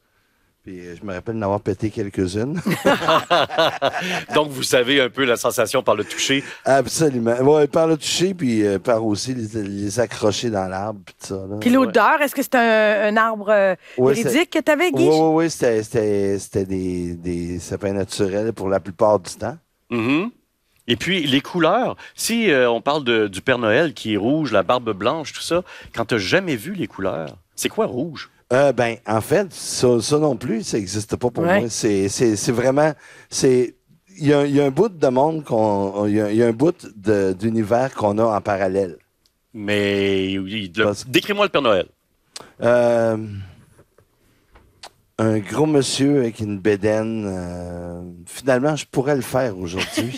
Puis 0.65 0.79
euh, 0.79 0.95
je 0.99 1.05
me 1.05 1.13
rappelle 1.13 1.35
d'en 1.35 1.43
avoir 1.43 1.59
pété 1.61 1.91
quelques-unes. 1.91 2.59
Donc, 4.33 4.49
vous 4.49 4.63
savez 4.63 4.99
un 4.99 5.09
peu 5.09 5.23
la 5.25 5.35
sensation 5.37 5.83
par 5.83 5.93
le 5.95 6.03
toucher? 6.03 6.43
Absolument. 6.63 7.35
Ouais, 7.41 7.67
par 7.67 7.87
le 7.87 7.97
toucher, 7.97 8.33
puis 8.33 8.65
euh, 8.65 8.79
par 8.79 9.05
aussi 9.05 9.35
les, 9.35 9.61
les 9.63 9.99
accrocher 9.99 10.49
dans 10.49 10.67
l'arbre, 10.67 11.01
puis 11.05 11.15
tout 11.19 11.27
ça. 11.27 11.35
Là. 11.35 11.57
Puis 11.61 11.69
l'odeur, 11.69 12.21
est-ce 12.21 12.33
que 12.33 12.41
c'est 12.41 12.55
un, 12.55 13.13
un 13.13 13.17
arbre 13.17 13.49
euh, 13.49 13.75
Ouais, 13.97 14.15
que 14.15 14.59
tu 14.59 14.71
avais, 14.71 14.91
Guy? 14.91 15.03
Oui, 15.07 15.09
oui, 15.11 15.29
oui, 15.43 15.49
c'était, 15.51 15.83
c'était, 15.83 16.39
c'était 16.39 16.65
des, 16.65 17.13
des 17.13 17.59
sapins 17.59 17.93
naturels 17.93 18.51
pour 18.53 18.67
la 18.69 18.79
plupart 18.79 19.19
du 19.19 19.33
temps. 19.35 19.57
Mhm. 19.91 20.31
Et 20.87 20.95
puis, 20.95 21.25
les 21.25 21.41
couleurs. 21.41 21.95
Si 22.15 22.49
euh, 22.51 22.69
on 22.69 22.81
parle 22.81 23.03
de- 23.03 23.27
du 23.27 23.41
Père 23.41 23.57
Noël 23.57 23.93
qui 23.93 24.13
est 24.13 24.17
rouge, 24.17 24.51
la 24.51 24.63
barbe 24.63 24.93
blanche, 24.93 25.33
tout 25.33 25.41
ça, 25.41 25.63
quand 25.95 26.05
tu 26.05 26.19
jamais 26.19 26.55
vu 26.55 26.73
les 26.73 26.87
couleurs, 26.87 27.37
c'est 27.55 27.69
quoi 27.69 27.85
rouge? 27.85 28.29
Euh, 28.53 28.71
ben, 28.71 28.97
en 29.07 29.21
fait, 29.21 29.51
ça, 29.51 29.99
ça 30.01 30.19
non 30.19 30.35
plus, 30.35 30.63
ça 30.63 30.77
n'existe 30.77 31.15
pas 31.15 31.29
pour 31.31 31.43
Ouais. 31.43 31.61
moi. 31.61 31.69
C'est, 31.69 32.09
c'est, 32.09 32.35
c'est 32.35 32.51
vraiment, 32.51 32.93
c'est, 33.29 33.75
il 34.19 34.27
y 34.27 34.33
a, 34.33 34.45
il 34.45 34.55
y 34.55 34.61
a 34.61 34.65
un 34.65 34.71
bout 34.71 34.89
de 34.89 35.07
monde 35.07 35.43
qu'on, 35.43 36.05
il 36.05 36.15
y 36.15 36.21
a, 36.21 36.31
il 36.31 36.37
y 36.37 36.43
a 36.43 36.47
un 36.47 36.51
bout 36.53 36.85
de- 36.95 37.33
d'univers 37.33 37.93
qu'on 37.95 38.17
a 38.19 38.23
en 38.23 38.41
parallèle. 38.41 38.97
Mais 39.53 40.31
il- 40.31 40.71
le- 40.75 40.83
Parce- 40.83 41.07
décris-moi 41.07 41.45
le 41.45 41.49
Père 41.49 41.61
Noël. 41.63 41.87
Euh, 42.61 43.17
un 45.17 45.39
gros 45.39 45.65
monsieur 45.65 46.19
avec 46.19 46.39
une 46.41 46.59
bédaine. 46.59 47.25
euh, 47.25 48.01
finalement, 48.25 48.75
je 48.75 48.85
pourrais 48.85 49.15
le 49.15 49.21
faire 49.21 49.57
aujourd'hui. 49.57 50.11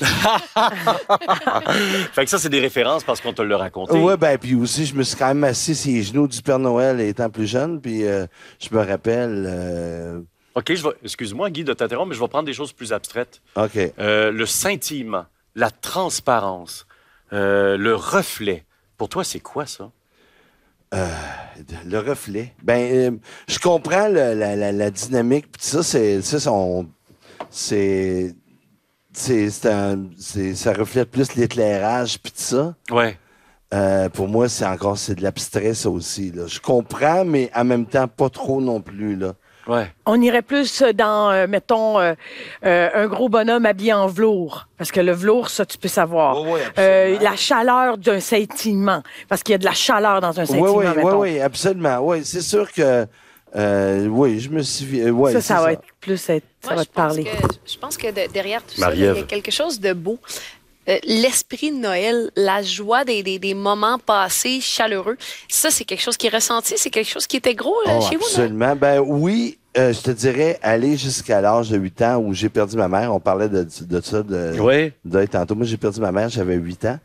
Fait 2.13 2.24
que 2.25 2.30
ça, 2.30 2.39
c'est 2.39 2.50
des 2.50 2.60
références 2.60 3.04
parce 3.04 3.22
qu'on 3.22 3.34
te 3.34 3.42
l'a 3.42 3.58
raconté. 3.58 4.00
ouais, 4.01 4.18
ben, 4.18 4.38
puis 4.38 4.56
aussi, 4.56 4.86
je 4.86 4.96
me 4.96 5.04
suis 5.04 5.16
quand 5.16 5.27
même 5.27 5.44
assis 5.44 5.75
sur 5.75 5.92
les 5.92 6.01
genoux 6.04 6.27
du 6.27 6.42
Père 6.42 6.60
Noël 6.60 7.00
étant 7.00 7.30
plus 7.30 7.46
jeune, 7.48 7.80
puis 7.80 8.06
euh, 8.06 8.25
je 8.60 8.74
me 8.75 8.80
rappelle. 8.84 9.46
euh, 9.48 10.20
OK, 10.56 10.74
je 10.74 10.82
vais, 10.84 10.96
excuse-moi, 11.04 11.51
Guy, 11.51 11.63
de 11.63 11.74
t'interrompre, 11.74 12.10
mais 12.10 12.16
je 12.16 12.20
vais 12.20 12.27
prendre 12.27 12.46
des 12.46 12.54
choses 12.54 12.74
plus 12.74 12.92
abstraites. 12.92 13.42
OK. 13.56 13.77
Le 14.00 14.46
scintillement, 14.46 15.25
la 15.56 15.70
transparence, 15.70 16.88
le 17.32 17.94
reflet. 17.94 18.66
Pour 18.98 19.10
toi, 19.10 19.24
c'est 19.24 19.39
quoi 19.42 19.68
ça? 19.68 19.92
Le 21.86 22.00
reflet. 22.00 22.53
Ben, 22.63 22.91
euh, 23.13 23.17
je 23.48 23.60
comprends 23.60 24.08
le- 24.08 24.34
la, 24.34 24.56
la- 24.56 24.72
la 24.72 24.91
dynamique, 24.91 25.51
puis 25.51 25.62
ça, 25.63 25.84
c'est. 25.84 26.22
C'est. 27.50 28.34
C'est, 29.13 29.50
c'est 29.50 29.70
un- 29.72 30.06
c'est- 30.17 30.53
ça 30.53 30.74
reflète 30.74 31.10
plus 31.10 31.34
l'éclairage, 31.36 32.20
puis 32.22 32.32
ça. 32.36 32.75
Ouais. 32.91 33.17
Euh, 33.74 34.08
pour 34.10 34.27
moi, 34.27 34.48
c'est 34.48 34.65
encore 34.65 34.98
c'est 34.98 35.15
de 35.15 35.24
l'abstrait, 35.24 35.74
ça 35.74 35.89
aussi. 35.89 36.32
Là. 36.32 36.46
Je 36.48 36.60
comprends, 36.60 37.25
mais 37.25 37.50
en 37.56 37.63
même 37.65 37.86
temps, 37.88 38.08
pas 38.08 38.29
trop 38.29 38.62
non 38.62 38.79
plus. 38.79 39.15
Là. 39.15 39.34
Ouais. 39.67 39.91
On 40.05 40.21
irait 40.21 40.41
plus 40.41 40.81
dans, 40.95 41.29
euh, 41.31 41.45
mettons, 41.47 42.00
euh, 42.00 42.13
euh, 42.65 42.89
un 42.93 43.07
gros 43.07 43.27
bonhomme 43.29 43.65
habillé 43.65 43.93
en 43.93 44.07
velours. 44.07 44.67
Parce 44.77 44.91
que 44.91 45.00
le 45.01 45.12
velours, 45.12 45.50
ça, 45.50 45.65
tu 45.65 45.77
peux 45.77 45.88
savoir. 45.88 46.41
Oui, 46.41 46.50
oui, 46.53 46.59
Euh, 46.79 47.05
absolument. 47.15 47.29
la 47.31 47.36
chaleur 47.36 47.97
d'un 47.97 48.19
scintillement. 48.19 49.03
Parce 49.27 49.43
qu'il 49.43 49.53
y 49.53 49.55
a 49.55 49.57
de 49.59 49.65
la 49.65 49.74
chaleur 49.74 50.21
dans 50.21 50.39
un 50.39 50.45
scintillement, 50.45 50.74
oui, 50.75 50.86
oui, 50.88 50.95
mettons. 50.95 51.19
oui, 51.19 51.39
absolument. 51.41 52.00
Oui, 52.01 52.24
c'est 52.24 52.41
sûr 52.41 52.71
que. 52.71 53.05
euh, 53.55 54.07
oui, 54.07 54.39
je 54.39 54.50
me 54.50 54.62
suis. 54.62 55.01
euh, 55.01 55.09
ouais, 55.12 55.31
ça, 55.33 55.41
ça 55.41 55.62
va 55.62 55.74
être 55.74 55.81
plus 56.01 56.29
être, 56.29 56.43
ça 56.62 56.69
Moi, 56.69 56.75
va 56.75 56.81
je 56.83 56.88
te 56.88 56.93
pense 56.93 57.03
parler. 57.07 57.24
que- 57.24 57.47
je 57.65 57.77
pense 57.77 57.97
que 57.97 58.07
de- 58.07 58.31
derrière 58.31 58.62
tout 58.62 58.79
ça, 58.79 58.93
il 58.93 59.00
y 59.01 59.07
a 59.07 59.13
quelque 59.24 59.51
chose 59.51 59.79
de 59.79 59.93
beau. 59.93 60.19
Euh, 60.89 60.98
L'esprit 61.06 61.72
de 61.72 61.77
Noël, 61.77 62.32
la 62.36 62.62
joie 62.63 63.03
des, 63.03 63.24
des, 63.24 63.39
des 63.39 63.53
moments 63.53 64.00
passés 64.00 64.60
chaleureux, 64.62 65.17
ça, 65.50 65.70
c'est 65.70 65.84
quelque 65.86 66.01
chose 66.01 66.17
qui 66.17 66.27
est 66.27 66.34
ressenti, 66.34 66.75
c'est 66.77 66.89
quelque 66.89 67.10
chose 67.10 67.27
qui 67.27 67.38
était 67.38 67.56
gros 67.56 67.75
euh, 67.88 67.98
Oh, 68.00 68.01
chez 68.01 68.15
vous, 68.15 68.22
non? 68.22 68.27
absolument. 68.27 68.75
Ben 68.75 69.00
oui, 69.00 69.58
euh, 69.77 69.91
je 69.94 70.00
te 70.01 70.12
dirais, 70.12 70.58
aller 70.63 70.96
jusqu'à 70.98 71.41
l'âge 71.41 71.70
de 71.70 71.77
8 71.77 72.01
ans 72.03 72.17
où 72.17 72.34
j'ai 72.34 72.50
perdu 72.50 72.77
ma 72.77 72.88
mère. 72.88 73.13
On 73.13 73.20
parlait 73.20 73.50
de, 73.50 73.67
de 73.82 74.01
ça, 74.01 74.24
de, 74.24 74.60
Ouais. 74.60 74.94
deuil 75.03 75.27
tantôt. 75.27 75.56
Moi, 75.56 75.65
j'ai 75.65 75.77
perdu 75.77 76.00
ma 76.00 76.12
mère, 76.12 76.29
j'avais 76.29 76.56
8 76.56 76.86
ans. 76.86 77.00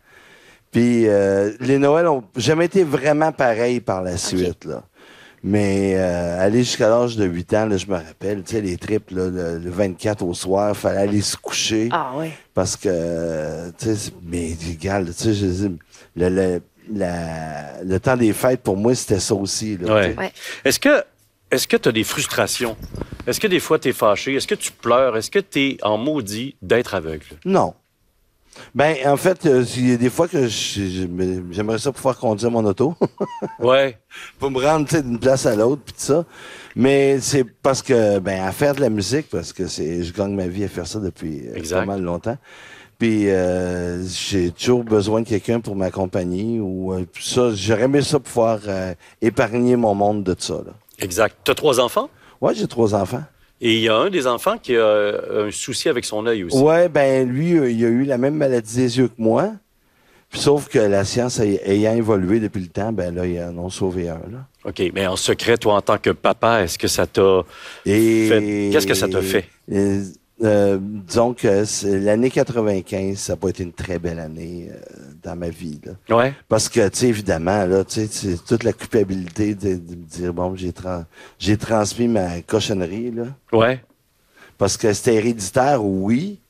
Puis 0.70 1.06
euh, 1.06 1.52
les 1.60 1.76
Noëls 1.78 2.06
ont 2.08 2.24
jamais 2.34 2.64
été 2.64 2.82
vraiment 2.82 3.30
pareils 3.30 3.80
par 3.80 4.00
la 4.02 4.16
suite. 4.16 4.64
Là. 4.64 4.82
Mais 5.44 5.94
euh, 5.96 6.40
aller 6.40 6.58
jusqu'à 6.60 6.88
l'âge 6.88 7.16
de 7.16 7.24
8 7.24 7.54
ans, 7.54 7.66
là, 7.66 7.76
je 7.76 7.86
me 7.86 7.94
rappelle, 7.96 8.42
tu 8.44 8.54
sais, 8.54 8.60
les 8.60 8.76
trips, 8.76 9.10
là, 9.10 9.28
le, 9.28 9.58
le 9.58 9.70
24 9.70 10.22
au 10.24 10.34
soir, 10.34 10.76
fallait 10.76 11.00
aller 11.00 11.20
se 11.20 11.36
coucher. 11.36 11.88
Ah 11.90 12.12
oui. 12.16 12.28
Parce 12.54 12.76
que, 12.76 13.70
tu 13.78 13.86
sais, 13.86 13.96
c'est- 13.96 14.12
mais 14.22 14.52
égal, 14.70 15.06
tu 15.06 15.12
sais, 15.14 15.34
je 15.34 15.46
dis, 15.46 15.76
le, 16.14 16.28
le, 16.28 16.62
la- 16.94 17.82
le 17.82 17.98
temps 17.98 18.16
des 18.16 18.32
fêtes, 18.32 18.62
pour 18.62 18.76
moi, 18.76 18.94
c'était 18.94 19.18
ça 19.20 19.34
aussi. 19.34 19.76
Là. 19.78 19.92
Ouais. 19.94 20.32
Est-ce 20.64 20.78
que 20.78 21.02
est-ce 21.50 21.66
que 21.68 21.76
tu 21.76 21.88
as 21.88 21.92
des 21.92 22.04
frustrations? 22.04 22.76
Est-ce 23.26 23.38
que 23.38 23.46
des 23.46 23.60
fois 23.60 23.78
tu 23.78 23.88
es 23.90 23.92
fâché? 23.92 24.34
Est-ce 24.34 24.46
que 24.46 24.54
tu 24.54 24.72
pleures? 24.72 25.16
Est-ce 25.18 25.30
que 25.30 25.38
tu 25.38 25.60
es 25.60 25.76
en 25.82 25.98
maudit 25.98 26.56
d'être 26.62 26.94
aveugle? 26.94 27.26
Non. 27.44 27.74
Ben, 28.74 28.96
en 29.06 29.16
fait, 29.16 29.46
euh, 29.46 29.64
il 29.76 29.90
y 29.90 29.92
a 29.94 29.96
des 29.96 30.10
fois 30.10 30.28
que 30.28 30.36
me- 31.06 31.52
j'aimerais 31.52 31.78
ça 31.78 31.90
pouvoir 31.92 32.18
conduire 32.18 32.50
mon 32.50 32.64
auto 32.64 32.94
Ouais. 33.58 33.98
pour 34.38 34.50
me 34.50 34.60
rendre 34.64 34.86
d'une 35.02 35.18
place 35.18 35.46
à 35.46 35.56
l'autre, 35.56 35.82
puis 35.84 35.94
tout 35.94 36.00
ça. 36.02 36.24
Mais 36.76 37.18
c'est 37.20 37.44
parce 37.44 37.82
que, 37.82 38.18
ben, 38.18 38.42
à 38.42 38.52
faire 38.52 38.74
de 38.74 38.80
la 38.80 38.90
musique, 38.90 39.28
parce 39.30 39.52
que 39.52 39.66
c'est, 39.66 40.02
je 40.04 40.12
gagne 40.12 40.34
ma 40.34 40.46
vie 40.46 40.64
à 40.64 40.68
faire 40.68 40.86
ça 40.86 40.98
depuis 41.00 41.42
euh, 41.48 41.62
pas 41.70 41.84
mal 41.86 42.02
longtemps. 42.02 42.36
Puis 42.98 43.28
euh, 43.30 44.02
j'ai 44.06 44.50
toujours 44.52 44.84
besoin 44.84 45.22
de 45.22 45.28
quelqu'un 45.28 45.58
pour 45.60 45.74
m'accompagner 45.74 46.60
ou 46.60 46.92
euh, 46.92 47.04
ça, 47.20 47.50
j'aurais 47.54 47.82
aimé 47.82 48.00
ça 48.02 48.20
pouvoir 48.20 48.60
épargner 49.20 49.76
mon 49.76 49.94
monde 49.94 50.22
de 50.22 50.36
ça. 50.38 50.54
Là. 50.54 50.72
Exact. 50.98 51.36
Tu 51.44 51.50
as 51.50 51.54
trois 51.54 51.80
enfants? 51.80 52.08
Ouais, 52.40 52.54
j'ai 52.54 52.68
trois 52.68 52.94
enfants. 52.94 53.22
Et 53.64 53.74
il 53.76 53.80
y 53.80 53.88
a 53.88 53.96
un 53.96 54.10
des 54.10 54.26
enfants 54.26 54.58
qui 54.60 54.74
a 54.74 54.80
euh, 54.80 55.46
un 55.46 55.50
souci 55.52 55.88
avec 55.88 56.04
son 56.04 56.26
œil 56.26 56.42
aussi. 56.44 56.58
Ouais, 56.58 56.88
ben 56.88 57.28
lui, 57.28 57.56
euh, 57.56 57.70
il 57.70 57.84
a 57.84 57.88
eu 57.88 58.02
la 58.04 58.18
même 58.18 58.34
maladie 58.34 58.74
des 58.76 58.98
yeux 58.98 59.06
que 59.08 59.14
moi. 59.18 59.52
Puis, 60.30 60.40
sauf 60.40 60.66
que 60.68 60.78
la 60.80 61.04
science 61.04 61.38
ay- 61.40 61.60
ayant 61.64 61.94
évolué 61.94 62.40
depuis 62.40 62.60
le 62.62 62.66
temps, 62.68 62.90
ben 62.90 63.14
là, 63.14 63.24
ils 63.26 63.40
en 63.40 63.56
ont 63.58 63.68
sauvé 63.70 64.08
un. 64.08 64.14
Là. 64.32 64.46
OK. 64.64 64.82
Mais 64.94 65.06
en 65.06 65.14
secret, 65.14 65.58
toi, 65.58 65.74
en 65.74 65.80
tant 65.82 65.98
que 65.98 66.10
papa, 66.10 66.62
est-ce 66.62 66.78
que 66.78 66.88
ça 66.88 67.06
t'a. 67.06 67.42
Et 67.86 68.28
Fait- 68.28 68.70
qu'est-ce 68.72 68.86
que 68.86 68.94
ça 68.94 69.08
t'a 69.08 69.20
fait? 69.22 69.44
Euh, 69.70 70.02
euh, 70.42 70.78
disons 70.80 71.34
que 71.34 71.64
c'est- 71.64 72.00
l'année 72.00 72.30
95, 72.30 73.16
ça 73.18 73.32
n'a 73.32 73.36
pas 73.36 73.48
été 73.48 73.62
une 73.62 73.72
très 73.72 73.98
belle 73.98 74.18
année 74.18 74.68
euh, 74.70 74.76
dans 75.22 75.36
ma 75.36 75.48
vie. 75.48 75.80
Là. 75.84 76.16
Ouais. 76.16 76.34
Parce 76.48 76.68
que, 76.68 76.88
tu 76.88 76.98
sais, 76.98 77.08
évidemment, 77.08 77.64
là, 77.66 77.84
tu 77.84 77.94
sais, 78.00 78.08
c'est 78.10 78.44
toute 78.44 78.64
la 78.64 78.72
culpabilité 78.72 79.54
de, 79.54 79.74
de 79.76 79.94
me 79.96 80.04
dire, 80.04 80.32
bon, 80.34 80.54
j'ai 80.56 80.72
j'ai 81.38 81.56
transmis 81.56 82.08
ma 82.08 82.40
cochonnerie, 82.42 83.10
là. 83.10 83.24
Ouais. 83.52 83.82
Parce 84.58 84.76
que 84.76 84.92
c'était 84.92 85.14
héréditaire, 85.16 85.84
oui, 85.84 86.40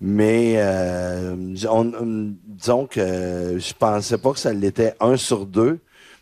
mais 0.00 0.54
euh, 0.56 1.36
on- 1.68 1.92
on- 1.94 2.34
disons 2.46 2.86
que 2.86 3.56
je 3.58 3.72
pensais 3.78 4.18
pas 4.18 4.32
que 4.32 4.38
ça 4.38 4.52
l'était 4.52 4.94
un 5.00 5.16
sur 5.16 5.46
deux. 5.46 5.78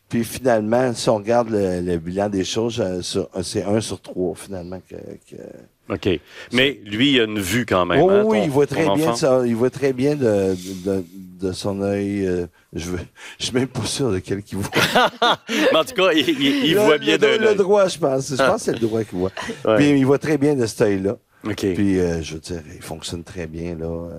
Puis 0.09 0.25
finalement, 0.25 0.93
si 0.95 1.09
on 1.11 1.17
regarde 1.17 1.51
le, 1.51 1.81
le 1.83 1.99
bilan 1.99 2.29
des 2.31 2.43
choses, 2.45 2.81
euh, 2.81 3.03
c'est 3.43 3.63
un 3.63 3.81
sur 3.81 4.01
trois, 4.01 4.35
finalement. 4.35 4.81
Que, 4.89 4.97
que- 4.97 5.43
OK. 5.91 6.09
Mais 6.53 6.81
lui, 6.85 7.13
il 7.13 7.21
a 7.21 7.25
une 7.25 7.39
vue 7.41 7.65
quand 7.67 7.87
même. 7.87 8.01
Oh, 8.03 8.11
hein, 8.11 8.23
oui, 8.27 8.39
ton- 8.39 8.45
il 8.45 8.51
voit 8.51 8.67
très 8.67 8.89
bien 8.95 9.15
ça. 9.17 9.43
Il 9.47 9.57
voit 9.57 9.71
très 9.71 9.93
bien 9.93 10.15
de, 10.17 10.55
de, 10.85 11.05
de 11.41 11.53
son 11.53 11.81
œil. 11.83 12.27
euh, 12.27 12.47
je 12.75 12.91
veux, 12.91 12.99
je 13.39 13.47
suis 13.47 13.55
même 13.55 13.69
pas 13.69 13.85
sûr 13.85 14.11
de 14.13 14.19
quel 14.19 14.43
qu'il 14.43 14.59
voit. 14.59 14.71
Mais 15.49 15.77
en 15.79 15.85
tout 15.85 15.95
cas, 15.95 16.13
il, 16.13 16.29
il- 16.29 16.65
il 16.67 16.75
Le- 16.75 16.81
voit 16.81 16.99
bien 16.99 17.17
le, 17.17 17.39
de 17.39 17.45
le 17.45 17.55
droit, 17.55 17.89
je 17.89 17.99
pense. 17.99 18.31
Je 18.31 18.37
pense 18.37 18.57
que 18.57 18.61
c'est 18.61 18.73
le 18.73 18.81
droit 18.81 19.03
qu'il 19.05 19.19
voit. 19.19 19.33
Ouais. 19.65 19.77
Puis 19.77 19.91
il 19.99 20.05
voit 20.05 20.19
très 20.19 20.37
bien 20.39 20.55
de 20.55 20.67
cet 20.67 20.83
œil-là. 20.83 21.17
OK. 21.45 21.55
Puis, 21.75 21.99
euh, 22.01 22.21
je 22.23 22.35
veux 22.35 22.41
dire, 22.41 22.61
il 22.75 22.83
fonctionne 22.83 23.23
très 23.25 23.47
bien, 23.47 23.75
là. 23.77 23.87
Euh, 23.87 24.11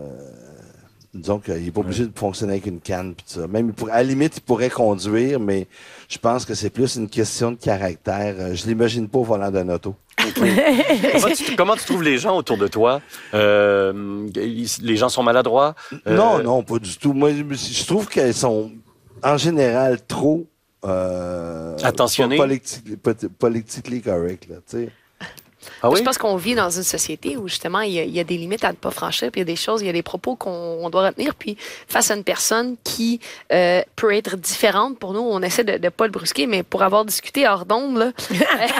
disons 1.13 1.39
qu'il 1.39 1.55
n'est 1.55 1.71
pas 1.71 1.81
obligé 1.81 2.05
de 2.05 2.11
fonctionner 2.15 2.53
avec 2.53 2.65
une 2.67 2.79
canne, 2.79 3.13
ça. 3.25 3.47
Même, 3.47 3.73
pourrait- 3.73 3.91
à 3.91 3.97
la 3.97 4.03
limite, 4.03 4.37
il 4.37 4.41
pourrait 4.41 4.69
conduire, 4.69 5.39
mais 5.39 5.67
je 6.07 6.17
pense 6.17 6.45
que 6.45 6.53
c'est 6.53 6.69
plus 6.69 6.95
une 6.95 7.09
question 7.09 7.51
de 7.51 7.57
caractère. 7.57 8.35
Euh, 8.39 8.53
Je 8.55 8.65
l'imagine 8.67 9.07
pas 9.09 9.19
au 9.19 9.23
volant 9.23 9.51
d'un 9.51 9.67
auto. 9.69 9.95
Comment, 10.33 11.35
tu, 11.35 11.55
comment 11.55 11.75
tu 11.75 11.85
trouves 11.85 12.03
les 12.03 12.17
gens 12.17 12.35
autour 12.37 12.57
de 12.57 12.67
toi? 12.67 13.01
Euh, 13.33 14.27
les 14.81 14.95
gens 14.97 15.09
sont 15.09 15.23
maladroits? 15.23 15.75
Euh, 16.07 16.15
Non, 16.15 16.41
non, 16.43 16.63
pas 16.63 16.79
du 16.79 16.97
tout. 16.97 17.13
Moi, 17.13 17.31
je 17.33 17.85
trouve 17.85 18.07
qu'elles 18.07 18.33
sont, 18.33 18.71
en 19.23 19.37
général, 19.37 19.99
trop... 20.05 20.47
Euh, 20.85 21.75
Politically 23.37 24.01
correct, 24.01 24.47
là, 24.49 24.55
tu 24.69 24.77
sais. 24.77 24.89
Ah 25.83 25.89
oui? 25.89 25.97
Je 25.99 26.03
pense 26.03 26.17
qu'on 26.17 26.35
vit 26.35 26.55
dans 26.55 26.69
une 26.69 26.83
société 26.83 27.37
où 27.37 27.47
justement 27.47 27.81
il 27.81 27.91
y, 27.93 27.99
a, 27.99 28.03
il 28.03 28.11
y 28.13 28.19
a 28.19 28.23
des 28.23 28.37
limites 28.37 28.63
à 28.63 28.71
ne 28.71 28.77
pas 28.77 28.91
franchir, 28.91 29.31
puis 29.31 29.41
il 29.41 29.47
y 29.47 29.49
a 29.49 29.53
des 29.53 29.55
choses, 29.55 29.81
il 29.81 29.87
y 29.87 29.89
a 29.89 29.93
des 29.93 30.03
propos 30.03 30.35
qu'on 30.35 30.49
on 30.81 30.89
doit 30.89 31.07
retenir. 31.07 31.35
Puis 31.35 31.57
face 31.87 32.11
à 32.11 32.15
une 32.15 32.23
personne 32.23 32.75
qui 32.83 33.19
euh, 33.51 33.81
peut 33.95 34.13
être 34.13 34.35
différente, 34.37 34.99
pour 34.99 35.13
nous, 35.13 35.19
on 35.21 35.41
essaie 35.41 35.63
de 35.63 35.73
ne 35.77 35.89
pas 35.89 36.05
le 36.05 36.11
brusquer, 36.11 36.47
mais 36.47 36.63
pour 36.63 36.83
avoir 36.83 37.05
discuté 37.05 37.47
hors 37.47 37.65
d'onde, 37.65 37.97
là, 37.97 38.11
Avec 38.59 38.71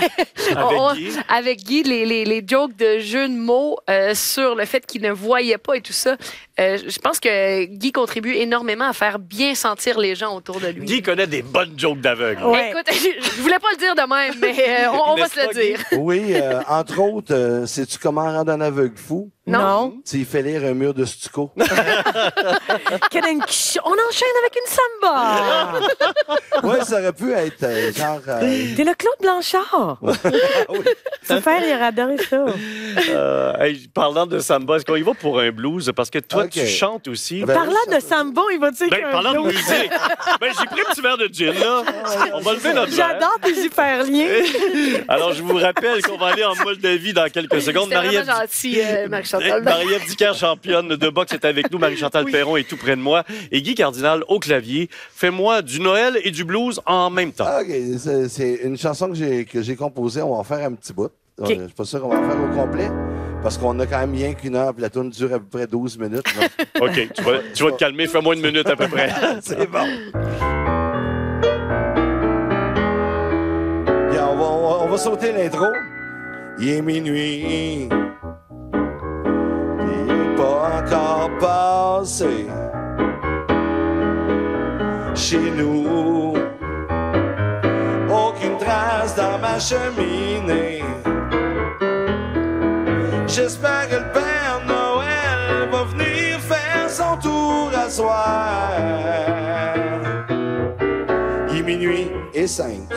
on- 0.58 0.93
Guy? 0.93 1.12
avec 1.28 1.60
Guy, 1.63 1.84
les, 1.84 2.06
les, 2.06 2.25
les 2.25 2.43
jokes 2.45 2.75
de 2.75 2.99
jeux 2.99 3.28
de 3.28 3.34
mots 3.36 3.78
euh, 3.89 4.13
sur 4.15 4.56
le 4.56 4.65
fait 4.65 4.86
qu'il 4.86 5.02
ne 5.02 5.12
voyait 5.12 5.58
pas 5.58 5.75
et 5.75 5.82
tout 5.82 5.93
ça, 5.93 6.15
euh, 6.60 6.78
je 6.88 6.99
pense 6.99 7.19
que 7.19 7.65
Guy 7.65 7.91
contribue 7.91 8.34
énormément 8.36 8.86
à 8.89 8.93
faire 8.93 9.19
bien 9.19 9.56
sentir 9.56 9.99
les 9.99 10.15
gens 10.15 10.36
autour 10.36 10.60
de 10.60 10.67
lui. 10.67 10.86
Guy 10.86 11.02
connaît 11.02 11.28
des 11.28 11.41
bonnes 11.41 11.73
jokes 11.78 12.02
d'aveugle. 12.02 12.43
Ouais. 12.45 12.69
Écoute, 12.71 12.86
je, 12.91 13.21
je 13.38 13.41
voulais 13.41 13.60
pas 13.60 13.67
le 13.73 13.78
dire 13.78 13.95
de 13.95 14.02
même, 14.02 14.34
mais 14.39 14.56
euh, 14.86 14.91
on, 14.91 15.12
on 15.13 15.15
va 15.15 15.28
se 15.28 15.39
le 15.47 15.54
dire. 15.54 15.80
Oui, 15.93 16.34
euh, 16.36 16.60
entre 16.79 16.99
autres, 16.99 17.33
euh, 17.33 17.65
sais-tu 17.65 17.99
comment 17.99 18.23
rendre 18.23 18.51
un 18.51 18.61
aveugle 18.61 18.97
fou? 18.97 19.31
Non? 19.49 19.91
Tu 19.91 20.01
sais, 20.05 20.17
il 20.19 20.25
fait 20.25 20.41
lire 20.41 20.63
un 20.63 20.73
mur 20.73 20.93
de 20.93 21.05
stucco. 21.05 21.51
On 23.83 23.91
enchaîne 23.91 24.35
avec 24.41 24.55
une 24.55 24.71
samba. 25.01 25.79
ouais, 26.63 26.83
ça 26.83 26.99
aurait 26.99 27.13
pu 27.13 27.31
être 27.33 27.63
euh, 27.63 27.91
genre. 27.93 28.19
euh, 28.27 28.39
T'es 28.75 28.83
le 28.83 28.93
Claude 28.93 29.15
Blanchard. 29.21 29.97
Super, 31.23 31.63
il 31.65 31.73
aurait 31.73 31.85
adoré 31.85 32.17
ça. 32.17 32.45
Euh, 33.09 33.53
hey, 33.59 33.88
parlant 33.93 34.25
de 34.25 34.39
samba, 34.39 34.75
est-ce 34.77 34.85
qu'on 34.85 34.95
y 34.95 35.01
va 35.01 35.13
pour 35.13 35.39
un 35.39 35.51
blues? 35.51 35.91
Parce 35.95 36.09
que 36.09 36.19
toi, 36.19 36.43
Ok. 36.43 36.51
tu 36.51 36.67
chantes 36.67 37.07
aussi. 37.07 37.43
Ben, 37.43 37.53
Parlant 37.53 37.73
de 37.91 37.99
samba, 37.99 38.41
il 38.51 38.59
va 38.59 38.71
dire 38.71 38.88
Ben, 38.89 39.01
qu'un 39.01 39.12
parlant 39.12 39.33
de 39.33 39.39
blues. 39.39 39.55
musique, 39.55 39.91
ben, 40.41 40.51
j'ai 40.59 40.65
pris 40.65 40.81
un 40.81 40.91
petit 40.91 41.01
verre 41.01 41.17
de 41.17 41.27
gin, 41.31 41.53
là. 41.59 41.83
On 42.33 42.39
va 42.41 42.53
lever 42.53 42.73
notre 42.73 42.91
verre. 42.91 43.09
J'adore 43.12 43.38
tes 43.41 43.53
hyperliens. 43.65 44.27
Alors, 45.07 45.33
je 45.33 45.41
vous 45.41 45.55
rappelle 45.57 46.01
qu'on 46.03 46.17
va 46.17 46.27
aller 46.27 46.43
en 46.43 46.55
Moldavie 46.55 47.13
dans 47.13 47.29
quelques 47.29 47.62
secondes. 47.62 47.85
C'était 47.89 47.95
vraiment 47.95 48.13
Marie-Ève 48.25 48.35
gentil, 48.41 48.81
euh. 48.81 49.07
Marie-Ève 49.63 50.06
Dicker, 50.08 50.34
championne 50.36 50.89
de 50.89 51.10
boxe, 51.10 51.34
est 51.34 51.45
avec 51.45 51.71
nous. 51.71 51.78
Marie-Chantal 51.80 52.25
Perron 52.25 52.58
est 52.58 52.67
tout 52.67 52.78
près 52.78 52.95
de 52.95 53.02
moi. 53.02 53.23
Et 53.52 53.62
Guy 53.62 53.75
Cardinal 53.75 54.23
au 54.28 54.39
clavier. 54.39 54.89
Fais-moi 55.13 55.62
du 55.62 55.80
Noël 55.80 56.17
et 56.23 56.32
du 56.32 56.43
blues 56.43 56.80
en 56.86 57.10
même 57.10 57.32
temps. 57.32 57.45
Ah, 57.47 57.62
OK, 57.62 57.67
c'est- 58.28 58.60
une 58.63 58.78
chanson 58.78 59.10
que 59.12 59.62
j'ai 59.62 59.75
composée. 59.75 60.21
On 60.21 60.32
va 60.34 60.38
en 60.38 60.43
faire 60.43 60.65
un 60.65 60.73
petit 60.73 60.93
bout. 60.93 61.10
Euh, 61.41 61.45
Je 61.47 61.54
suis 61.54 61.73
pas 61.75 61.86
sûr 61.86 62.02
qu'on 62.02 62.10
va 62.10 62.19
en 62.19 62.30
faire 62.30 62.38
au 62.41 62.47
complet. 62.56 62.89
Parce 63.41 63.58
qu'on 63.58 63.80
a 63.80 63.86
quand 63.86 63.99
même 63.99 64.13
rien 64.13 64.34
qu'une 64.34 64.56
heure, 64.58 64.73
puis 64.73 64.82
la 64.82 64.89
tourne 64.89 65.10
dure 65.10 65.34
à 65.34 65.39
peu 65.39 65.45
près 65.45 65.65
12 65.67 65.97
minutes. 65.97 66.25
OK, 66.82 67.08
tu 67.15 67.21
vas, 67.23 67.32
tu 67.54 67.63
vas 67.63 67.71
te 67.71 67.78
calmer. 67.78 68.08
Fais-moi 68.08 68.36
une 68.36 68.41
minute 68.41 68.67
à 68.67 68.75
peu 68.75 68.88
près. 68.89 69.10
C'est 69.41 69.69
bon. 69.71 69.86
Bien, 74.12 74.28
on 74.28 74.36
va- 74.36 74.84
on 74.84 74.88
va 74.89 74.97
sauter 74.97 75.32
l'intro. 75.32 75.65
Il 76.60 76.69
est 76.69 76.82
minuit. 76.82 77.88
Pas 80.39 80.84
encore 80.84 81.30
passé. 81.38 82.47
Chez 85.13 85.52
nous, 85.52 86.34
aucune 88.10 88.58
trace 88.58 89.17
dans 89.17 89.38
ma 89.38 89.60
cheminée. 89.60 90.82
J'espère 93.28 93.89
que 93.89 93.95
le 93.95 94.12
Père 94.13 94.62
Noël 94.65 95.69
va 95.73 95.84
venir 95.84 96.39
faire 96.39 96.89
son 96.89 97.17
tour 97.17 97.69
à 97.75 97.89
soir. 97.89 98.71
Il 101.49 101.60
est 101.60 101.63
minuit 101.63 102.12
et 102.34 102.47
cinq. 102.47 102.88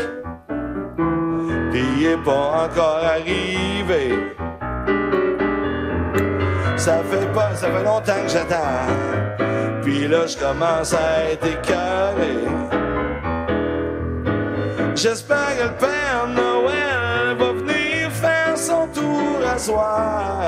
Il 1.74 2.06
est 2.06 2.24
pas 2.24 2.66
encore 2.66 3.02
arrivé. 3.16 4.32
Ça 6.84 7.00
fait 7.08 7.32
pas, 7.32 7.54
ça 7.54 7.70
fait 7.70 7.84
longtemps 7.84 8.22
que 8.24 8.28
j'attends. 8.28 8.88
Puis 9.84 10.08
là, 10.08 10.26
je 10.26 10.36
commence 10.36 10.92
à 10.92 11.30
être 11.30 11.46
écœuré. 11.46 12.38
J'espère 14.96 15.56
que 15.56 15.62
le 15.62 15.70
Père 15.78 16.26
Noël 16.26 17.36
va 17.38 17.52
venir 17.52 18.10
faire 18.10 18.58
son 18.58 18.88
tour 18.88 19.38
à 19.48 19.56
soir. 19.58 20.40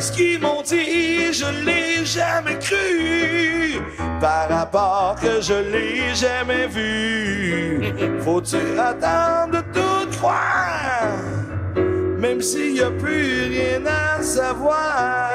Ce 0.00 0.10
qu'ils 0.10 0.40
m'ont 0.40 0.62
dit, 0.62 1.32
je 1.32 1.64
l'ai 1.64 2.04
jamais 2.04 2.58
cru. 2.58 3.80
Par 4.20 4.48
rapport 4.48 5.14
que 5.22 5.40
je 5.40 5.54
l'ai 5.54 6.16
jamais 6.16 6.66
vu. 6.66 7.94
Faut-tu 8.22 8.56
attendre 8.76 9.52
de 9.52 9.60
tout 9.72 10.18
croire? 10.18 11.25
Même 12.28 12.42
s'il 12.42 12.72
n'y 12.72 12.80
a 12.80 12.90
plus 12.90 13.44
rien 13.44 13.86
à 13.86 14.20
savoir. 14.20 15.30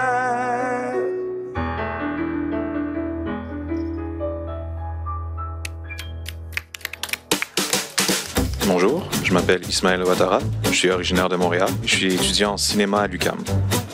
Bonjour, 8.68 9.08
je 9.24 9.34
m'appelle 9.34 9.62
Ismaël 9.70 10.04
Ouattara, 10.04 10.40
je 10.66 10.72
suis 10.72 10.90
originaire 10.90 11.30
de 11.30 11.38
Montréal, 11.38 11.70
je 11.86 11.96
suis 11.96 12.14
étudiant 12.14 12.54
en 12.54 12.58
cinéma 12.58 13.04
à 13.04 13.08
l'UQAM. 13.08 13.38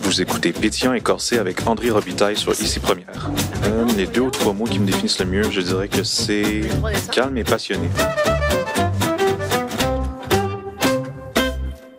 Vous 0.01 0.19
écoutez 0.19 0.51
Pétillant 0.51 0.93
et 0.93 1.01
Corsé 1.01 1.37
avec 1.37 1.67
André 1.67 1.91
Robitaille 1.91 2.35
sur 2.35 2.51
Ici 2.53 2.79
Première. 2.79 3.29
Euh, 3.65 3.85
les 3.95 4.07
deux 4.07 4.21
ou 4.21 4.31
trois 4.31 4.53
mots 4.53 4.65
qui 4.65 4.79
me 4.79 4.87
définissent 4.87 5.19
le 5.19 5.27
mieux, 5.27 5.51
je 5.51 5.61
dirais 5.61 5.87
que 5.87 6.01
c'est 6.01 6.61
calme 7.11 7.37
et 7.37 7.43
passionné. 7.43 7.89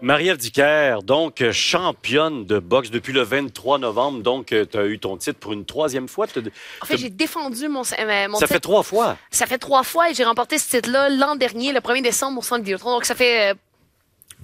Marie-Ève 0.09 0.39
Dicker, 0.39 1.03
donc 1.03 1.43
euh, 1.43 1.53
championne 1.53 2.47
de 2.47 2.59
boxe 2.59 2.91
depuis 2.91 3.13
le 3.13 3.21
23 3.21 3.77
novembre. 3.77 4.23
Donc, 4.23 4.47
tu 4.47 4.79
as 4.79 4.87
eu 4.87 4.99
ton 4.99 5.19
titre 5.19 5.39
pour 5.39 5.53
une 5.53 5.67
troisième 5.67 6.09
fois. 6.09 6.25
En 6.81 6.87
fait, 6.87 6.97
j'ai 6.97 7.11
défendu 7.11 7.69
mon, 7.69 7.83
euh, 7.83 8.29
mon 8.29 8.39
Ça 8.39 8.47
titre. 8.47 8.55
fait 8.55 8.61
trois 8.61 8.83
fois. 8.83 9.19
Ça 9.31 9.45
fait 9.45 9.59
trois 9.59 9.83
fois 9.83 10.09
et 10.09 10.15
j'ai 10.15 10.25
remporté 10.25 10.57
ce 10.57 10.71
titre-là 10.71 11.11
l'an 11.11 11.37
dernier, 11.37 11.75
le 11.75 11.81
1er 11.81 12.01
décembre 12.01 12.39
au 12.39 12.43
Centre 12.43 12.63
Vidéotron. 12.63 12.93
Donc, 12.93 13.05
ça 13.05 13.15
fait 13.15 13.51
euh, 13.51 13.55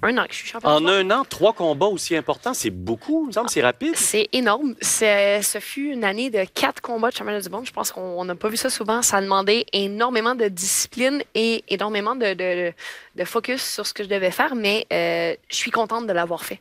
un 0.05 0.17
an 0.17 0.25
que 0.25 0.33
je 0.33 0.37
suis 0.39 0.47
championne. 0.47 0.71
En 0.71 0.87
un 0.87 1.09
an, 1.11 1.23
trois 1.27 1.53
combats 1.53 1.87
aussi 1.87 2.15
importants, 2.15 2.53
c'est 2.53 2.69
beaucoup. 2.69 3.29
Il 3.31 3.41
me 3.41 3.47
c'est 3.47 3.61
rapide. 3.61 3.95
C'est 3.95 4.29
énorme. 4.33 4.75
Ce 4.81 5.57
fut 5.59 5.91
une 5.91 6.03
année 6.03 6.29
de 6.29 6.43
quatre 6.45 6.81
combats 6.81 7.09
de 7.09 7.15
championnat 7.15 7.41
du 7.41 7.49
monde. 7.49 7.65
Je 7.65 7.71
pense 7.71 7.91
qu'on 7.91 8.23
n'a 8.25 8.35
pas 8.35 8.49
vu 8.49 8.57
ça 8.57 8.69
souvent. 8.69 9.01
Ça 9.01 9.17
a 9.17 9.21
demandé 9.21 9.65
énormément 9.73 10.35
de 10.35 10.47
discipline 10.47 11.21
et 11.33 11.63
énormément 11.69 12.15
de, 12.15 12.33
de, 12.33 12.73
de 13.15 13.25
focus 13.25 13.63
sur 13.63 13.85
ce 13.85 13.93
que 13.93 14.03
je 14.03 14.09
devais 14.09 14.31
faire, 14.31 14.55
mais 14.55 14.85
euh, 14.91 15.35
je 15.49 15.55
suis 15.55 15.71
contente 15.71 16.07
de 16.07 16.13
l'avoir 16.13 16.43
fait. 16.43 16.59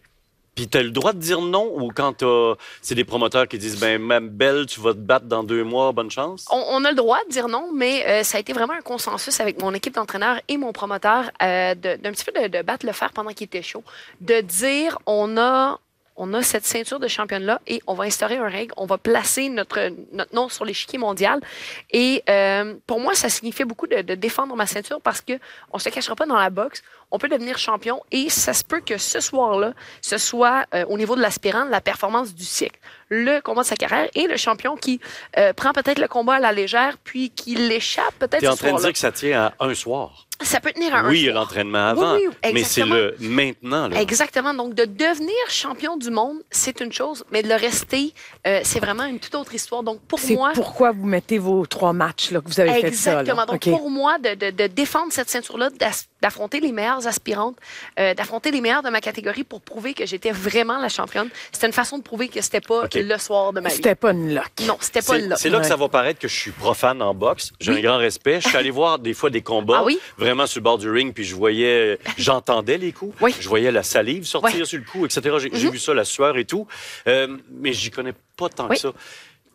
Puis 0.54 0.68
tu 0.68 0.78
as 0.78 0.82
le 0.82 0.90
droit 0.90 1.12
de 1.12 1.18
dire 1.18 1.40
non 1.40 1.72
ou 1.76 1.90
quand 1.94 2.12
t'as- 2.14 2.54
c'est 2.80 2.94
des 2.94 3.04
promoteurs 3.04 3.48
qui 3.48 3.58
disent 3.58 3.78
ben 3.80 4.00
même 4.00 4.28
belle, 4.28 4.66
tu 4.66 4.80
vas 4.80 4.92
te 4.92 4.98
battre 4.98 5.26
dans 5.26 5.42
deux 5.42 5.64
mois, 5.64 5.92
bonne 5.92 6.10
chance? 6.10 6.46
On, 6.50 6.84
a 6.84 6.90
le 6.90 6.96
droit 6.96 7.18
de 7.26 7.32
dire 7.32 7.48
non, 7.48 7.70
mais 7.74 8.06
euh, 8.06 8.22
ça 8.22 8.38
a 8.38 8.40
été 8.40 8.52
vraiment 8.52 8.74
un 8.74 8.80
consensus 8.82 9.40
avec 9.40 9.60
mon 9.60 9.74
équipe 9.74 9.94
d'entraîneurs 9.94 10.40
et 10.48 10.56
mon 10.56 10.72
promoteur 10.72 11.30
euh, 11.42 11.74
d'un 11.74 12.12
petit 12.12 12.24
peu 12.24 12.32
de, 12.40 12.48
de 12.58 12.62
battre 12.62 12.86
le 12.86 12.92
fer 12.92 13.12
pendant 13.12 13.30
qu'il 13.32 13.46
était 13.46 13.62
chaud. 13.62 13.82
De 14.20 14.40
dire 14.40 14.98
on 15.06 15.36
a, 15.36 15.80
on 16.16 16.32
a 16.34 16.42
cette 16.42 16.64
ceinture 16.64 17.00
de 17.00 17.08
championne-là 17.08 17.60
et 17.66 17.80
on 17.86 17.94
va 17.94 18.04
instaurer 18.04 18.36
un 18.36 18.48
règle, 18.48 18.72
on 18.76 18.86
va 18.86 18.98
placer 18.98 19.48
notre, 19.48 19.90
notre 20.12 20.34
nom 20.34 20.48
sur 20.48 20.64
l'échiquier 20.64 20.98
mondial. 20.98 21.40
Et 21.90 22.22
euh, 22.28 22.74
pour 22.86 23.00
moi, 23.00 23.14
ça 23.14 23.28
signifiait 23.28 23.64
beaucoup 23.64 23.86
de, 23.86 24.02
de 24.02 24.14
défendre 24.14 24.54
ma 24.54 24.66
ceinture 24.66 25.00
parce 25.00 25.20
que 25.20 25.34
on 25.72 25.78
se 25.78 25.88
cachera 25.88 26.14
pas 26.14 26.26
dans 26.26 26.36
la 26.36 26.50
boxe. 26.50 26.82
On 27.10 27.18
peut 27.18 27.28
devenir 27.28 27.58
champion 27.58 28.02
et 28.10 28.28
ça 28.28 28.52
se 28.54 28.64
peut 28.64 28.80
que 28.80 28.98
ce 28.98 29.20
soir-là, 29.20 29.72
ce 30.00 30.18
soit 30.18 30.66
euh, 30.74 30.84
au 30.86 30.98
niveau 30.98 31.16
de 31.16 31.20
l'aspirant, 31.20 31.64
la 31.64 31.80
performance 31.80 32.34
du 32.34 32.44
siècle. 32.44 32.78
Le 33.08 33.40
combat 33.40 33.62
de 33.62 33.66
sa 33.66 33.76
carrière 33.76 34.08
et 34.14 34.26
le 34.26 34.36
champion 34.36 34.76
qui 34.76 35.00
euh, 35.38 35.52
prend 35.52 35.72
peut-être 35.72 35.98
le 35.98 36.08
combat 36.08 36.34
à 36.34 36.40
la 36.40 36.52
légère 36.52 36.96
puis 37.02 37.30
qui 37.30 37.54
l'échappe 37.54 38.14
peut-être 38.18 38.40
Tu 38.40 38.46
es 38.46 38.48
en 38.48 38.56
train 38.56 38.72
de 38.72 38.80
dire 38.80 38.92
que 38.92 38.98
ça 38.98 39.12
tient 39.12 39.52
à 39.58 39.64
un 39.64 39.74
soir. 39.74 40.23
Ça 40.42 40.60
peut 40.60 40.72
tenir 40.72 40.94
à 40.94 40.98
un 40.98 41.08
Oui, 41.08 41.20
il 41.20 41.24
y 41.24 41.28
a 41.28 41.32
soir. 41.32 41.44
l'entraînement 41.44 41.86
avant, 41.88 42.14
Oui, 42.16 42.26
oui, 42.28 42.50
mais 42.52 42.64
c'est 42.64 42.84
le 42.84 43.14
maintenant. 43.20 43.88
Là. 43.88 44.00
Exactement. 44.00 44.52
Donc, 44.52 44.74
de 44.74 44.84
devenir 44.84 45.32
champion 45.48 45.96
du 45.96 46.10
monde, 46.10 46.38
c'est 46.50 46.80
une 46.80 46.92
chose, 46.92 47.24
mais 47.30 47.42
de 47.42 47.48
le 47.48 47.54
rester, 47.54 48.12
euh, 48.46 48.60
c'est 48.64 48.80
vraiment 48.80 49.04
une 49.04 49.20
toute 49.20 49.34
autre 49.36 49.54
histoire. 49.54 49.82
Donc, 49.84 50.00
pour 50.02 50.18
C'est 50.18 50.34
moi, 50.34 50.50
pourquoi 50.54 50.90
vous 50.90 51.06
mettez 51.06 51.38
vos 51.38 51.64
trois 51.66 51.92
matchs 51.92 52.30
là, 52.32 52.40
que 52.40 52.48
vous 52.48 52.58
avez 52.60 52.72
fait 52.80 52.92
ça. 52.92 53.20
Exactement. 53.20 53.46
Donc, 53.46 53.60
pour 53.62 53.90
moi, 53.90 54.18
de, 54.18 54.34
de- 54.34 54.50
de 54.50 54.66
défendre 54.66 55.12
cette 55.12 55.30
ceinture-là, 55.30 55.70
d'affronter 56.20 56.60
les 56.60 56.72
meilleures 56.72 57.06
aspirantes, 57.06 57.56
euh, 58.00 58.12
d'affronter 58.14 58.50
les 58.50 58.60
meilleures 58.60 58.82
de 58.82 58.90
ma 58.90 59.00
catégorie 59.00 59.44
pour 59.44 59.60
prouver 59.60 59.94
que 59.94 60.04
j'étais 60.04 60.32
vraiment 60.32 60.78
la 60.78 60.88
championne, 60.88 61.28
c'était 61.52 61.66
une 61.68 61.72
façon 61.72 61.98
de 61.98 62.02
prouver 62.02 62.28
que 62.28 62.40
c'était 62.40 62.60
pas 62.60 62.84
le 62.92 63.18
soir 63.18 63.52
de 63.52 63.60
ma 63.60 63.68
vie. 63.68 63.76
C'était 63.76 63.94
pas 63.94 64.10
une 64.10 64.34
lock. 64.34 64.50
Non, 64.66 64.76
c'était 64.80 65.00
pas 65.00 65.14
C'est 65.14 65.26
là. 65.28 65.36
c'est 65.36 65.48
là 65.50 65.60
que 65.60 65.66
ça 65.66 65.76
va 65.76 65.88
paraître 65.88 66.18
que 66.18 66.28
je 66.28 66.34
suis 66.36 66.50
profane 66.50 67.00
en 67.02 67.14
boxe. 67.14 67.52
J'ai 67.60 67.72
Oui. 67.72 67.78
un 67.78 67.82
grand 67.82 67.98
respect. 67.98 68.40
Je 68.40 68.48
suis 68.48 68.56
allé 68.56 68.70
voir 68.70 68.98
des 68.98 69.14
fois 69.14 69.30
des 69.30 69.42
combats 69.42 69.78
Ah 69.80 69.84
oui? 69.84 69.98
Vraiment 70.24 70.46
sur 70.46 70.60
le 70.60 70.64
bord 70.64 70.78
du 70.78 70.90
ring, 70.90 71.12
puis 71.14 71.24
je 71.24 71.34
voyais, 71.34 71.98
j'entendais 72.16 72.78
les 72.78 72.92
coups. 72.92 73.14
Oui. 73.20 73.34
Je 73.38 73.48
voyais 73.48 73.70
la 73.70 73.82
salive 73.82 74.24
sortir. 74.24 74.58
Mhm. 74.60 74.64
sur 74.64 74.78
le 74.78 74.84
cou, 74.84 75.04
etc. 75.04 75.36
J'ai 75.40 75.50
j'ai 75.52 75.70
vu 75.70 75.78
ça, 75.78 75.92
la 75.94 76.04
sueur 76.04 76.36
et 76.38 76.44
tout. 76.44 76.66
Euh, 77.06 77.36
mais 77.50 77.72
j'y 77.72 77.90
connais 77.90 78.14
pas 78.36 78.48
tant 78.48 78.68
Oui. 78.68 78.76
que 78.76 78.80
ça. 78.80 78.92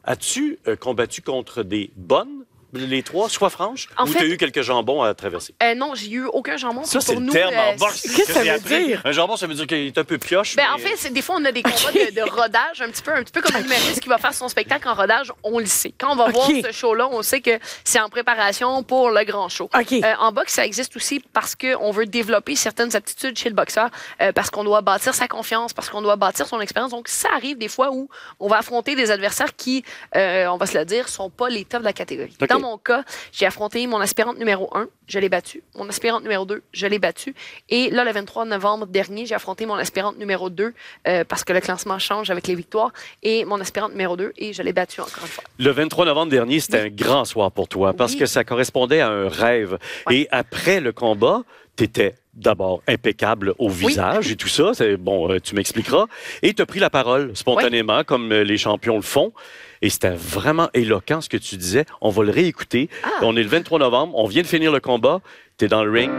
As-tu 0.03 0.59
euh, 0.67 0.75
combattu 0.75 1.21
contre 1.21 1.63
des 1.63 1.91
bonnes 1.95 2.45
les 2.73 3.03
trois, 3.03 3.29
sois 3.29 3.49
franche, 3.49 3.87
En 3.97 4.03
ou 4.03 4.07
fait- 4.07 4.19
tu 4.19 4.25
as 4.25 4.27
eu 4.27 4.37
quelques 4.37 4.61
jambons 4.61 5.01
à 5.01 5.13
traverser? 5.13 5.53
Euh, 5.63 5.73
non, 5.75 5.93
j'ai 5.95 6.11
eu 6.11 6.25
aucun 6.25 6.57
jambon. 6.57 6.83
Ça, 6.83 6.99
puis 6.99 7.07
c'est 7.07 7.13
pour 7.13 7.21
le 7.21 7.25
nous, 7.27 7.33
terme 7.33 7.53
euh, 7.53 7.71
en 7.71 7.75
boxe. 7.75 8.01
qu'est-ce 8.01 8.27
que 8.27 8.33
ça 8.33 8.43
j'ai 8.43 8.49
veut 8.51 8.55
appris. 8.57 8.85
dire? 8.87 9.01
Un 9.05 9.11
jambon, 9.11 9.35
ça 9.37 9.47
veut 9.47 9.53
dire 9.55 9.67
qu'il 9.67 9.77
est 9.87 9.97
un 9.97 10.03
peu 10.03 10.17
pioche. 10.17 10.55
Ben, 10.55 10.63
mais- 10.77 10.83
en 10.83 10.87
fait, 10.87 10.95
c'est- 10.97 11.09
des 11.09 11.21
fois, 11.21 11.35
on 11.39 11.45
a 11.45 11.51
des 11.51 11.63
combats 11.63 11.91
de, 11.91 12.13
de 12.15 12.21
rodage, 12.29 12.81
un 12.81 12.89
petit 12.89 13.01
peu, 13.01 13.11
un 13.13 13.23
petit 13.23 13.31
peu 13.31 13.41
comme 13.41 13.55
un 13.55 13.61
humoriste 13.63 13.99
qui 14.01 14.09
va 14.09 14.17
faire 14.17 14.33
son 14.33 14.47
spectacle 14.49 14.87
en 14.87 14.93
rodage, 14.93 15.31
on 15.43 15.59
le 15.59 15.65
sait. 15.65 15.93
Quand 15.97 16.11
on 16.11 16.15
va 16.15 16.25
OK. 16.27 16.33
voir 16.33 16.47
ce 16.47 16.71
show-là, 16.71 17.07
on 17.11 17.21
sait 17.23 17.41
que 17.41 17.57
c'est 17.83 17.99
en 17.99 18.09
préparation 18.09 18.83
pour 18.83 19.09
le 19.09 19.23
grand 19.23 19.49
show. 19.49 19.69
OK. 19.73 19.91
Euh, 19.93 20.13
en 20.19 20.31
boxe, 20.31 20.53
ça 20.53 20.65
existe 20.65 20.95
aussi 20.95 21.19
parce 21.33 21.55
qu'on 21.55 21.91
veut 21.91 22.05
développer 22.05 22.55
certaines 22.55 22.95
aptitudes 22.95 23.37
chez 23.37 23.49
le 23.49 23.55
boxeur, 23.55 23.89
euh, 24.21 24.31
parce 24.31 24.49
qu'on 24.49 24.63
doit 24.63 24.81
bâtir 24.81 25.13
sa 25.15 25.27
confiance, 25.27 25.73
parce 25.73 25.89
qu'on 25.89 26.01
doit 26.01 26.15
bâtir 26.15 26.47
son 26.47 26.59
expérience. 26.61 26.91
Donc, 26.91 27.07
ça 27.07 27.29
arrive 27.35 27.57
des 27.57 27.67
fois 27.67 27.89
où 27.91 28.09
on 28.39 28.47
va 28.47 28.57
affronter 28.59 28.95
des 28.95 29.11
adversaires 29.11 29.55
qui, 29.55 29.83
euh, 30.15 30.47
on 30.47 30.57
va 30.57 30.65
se 30.65 30.77
le 30.77 30.85
dire, 30.85 31.09
sont 31.09 31.29
pas 31.29 31.49
les 31.49 31.65
tops 31.65 31.79
de 31.81 31.85
la 31.85 31.93
catégorie. 31.93 32.35
OK. 32.41 32.47
Dans 32.49 32.58
mon 32.59 32.77
cas, 32.77 33.03
j'ai 33.31 33.45
affronté 33.45 33.85
mon 33.87 33.99
aspirante 33.99 34.37
numéro 34.37 34.69
1, 34.75 34.87
je 35.07 35.19
l'ai 35.19 35.29
battue. 35.29 35.63
Mon 35.75 35.87
aspirante 35.89 36.23
numéro 36.23 36.45
2, 36.45 36.61
je 36.71 36.87
l'ai 36.87 36.99
battue. 36.99 37.33
Et 37.69 37.89
là, 37.89 38.03
le 38.03 38.11
23 38.11 38.45
novembre 38.45 38.85
dernier, 38.87 39.25
j'ai 39.25 39.35
affronté 39.35 39.65
mon 39.65 39.75
aspirante 39.75 40.17
numéro 40.17 40.49
2 40.49 40.73
euh, 41.07 41.23
parce 41.23 41.43
que 41.43 41.53
le 41.53 41.59
classement 41.61 41.99
change 41.99 42.29
avec 42.29 42.47
les 42.47 42.55
victoires. 42.55 42.91
Et 43.23 43.45
mon 43.45 43.59
aspirante 43.59 43.91
numéro 43.91 44.15
2, 44.17 44.33
et 44.37 44.53
je 44.53 44.61
l'ai 44.61 44.73
battue 44.73 45.01
encore 45.01 45.23
une 45.23 45.27
fois. 45.29 45.43
Le 45.57 45.71
23 45.71 46.05
novembre 46.05 46.31
dernier, 46.31 46.59
c'était 46.59 46.79
un 46.81 46.89
grand 46.89 47.25
soir 47.25 47.51
pour 47.51 47.67
toi 47.67 47.93
parce 47.93 48.13
Oui. 48.13 48.19
que 48.19 48.25
ça 48.25 48.43
correspondait 48.43 49.01
à 49.01 49.09
un 49.09 49.27
rêve. 49.29 49.77
Ouais. 50.07 50.15
Et 50.17 50.27
après 50.31 50.79
le 50.79 50.91
combat, 50.91 51.43
tu 51.75 51.85
étais 51.85 52.15
d'abord 52.33 52.81
impeccable 52.87 53.53
au 53.57 53.69
visage 53.69 54.31
et 54.31 54.35
tout 54.35 54.47
ça. 54.47 54.71
C'est 54.73 54.95
bon, 54.97 55.29
euh, 55.31 55.39
tu 55.39 55.55
m'expliqueras. 55.55 56.05
Et 56.41 56.53
tu 56.53 56.61
as 56.61 56.65
pris 56.65 56.79
la 56.79 56.89
parole 56.89 57.35
spontanément, 57.35 58.03
comme 58.03 58.31
les 58.31 58.57
champions 58.57 58.95
le 58.95 59.01
font. 59.01 59.33
Et 59.81 59.89
c'était 59.89 60.09
vraiment 60.09 60.69
éloquent 60.73 61.21
ce 61.21 61.29
que 61.29 61.37
tu 61.37 61.55
disais. 61.55 61.85
On 62.01 62.09
va 62.09 62.23
le 62.23 62.31
réécouter. 62.31 62.89
Ah. 63.03 63.09
On 63.21 63.35
est 63.35 63.43
le 63.43 63.49
23 63.49 63.79
novembre. 63.79 64.13
On 64.15 64.27
vient 64.27 64.41
de 64.41 64.47
finir 64.47 64.71
le 64.71 64.79
combat. 64.79 65.21
Tu 65.57 65.65
es 65.65 65.67
dans 65.67 65.83
le 65.83 65.91
ring 65.91 66.11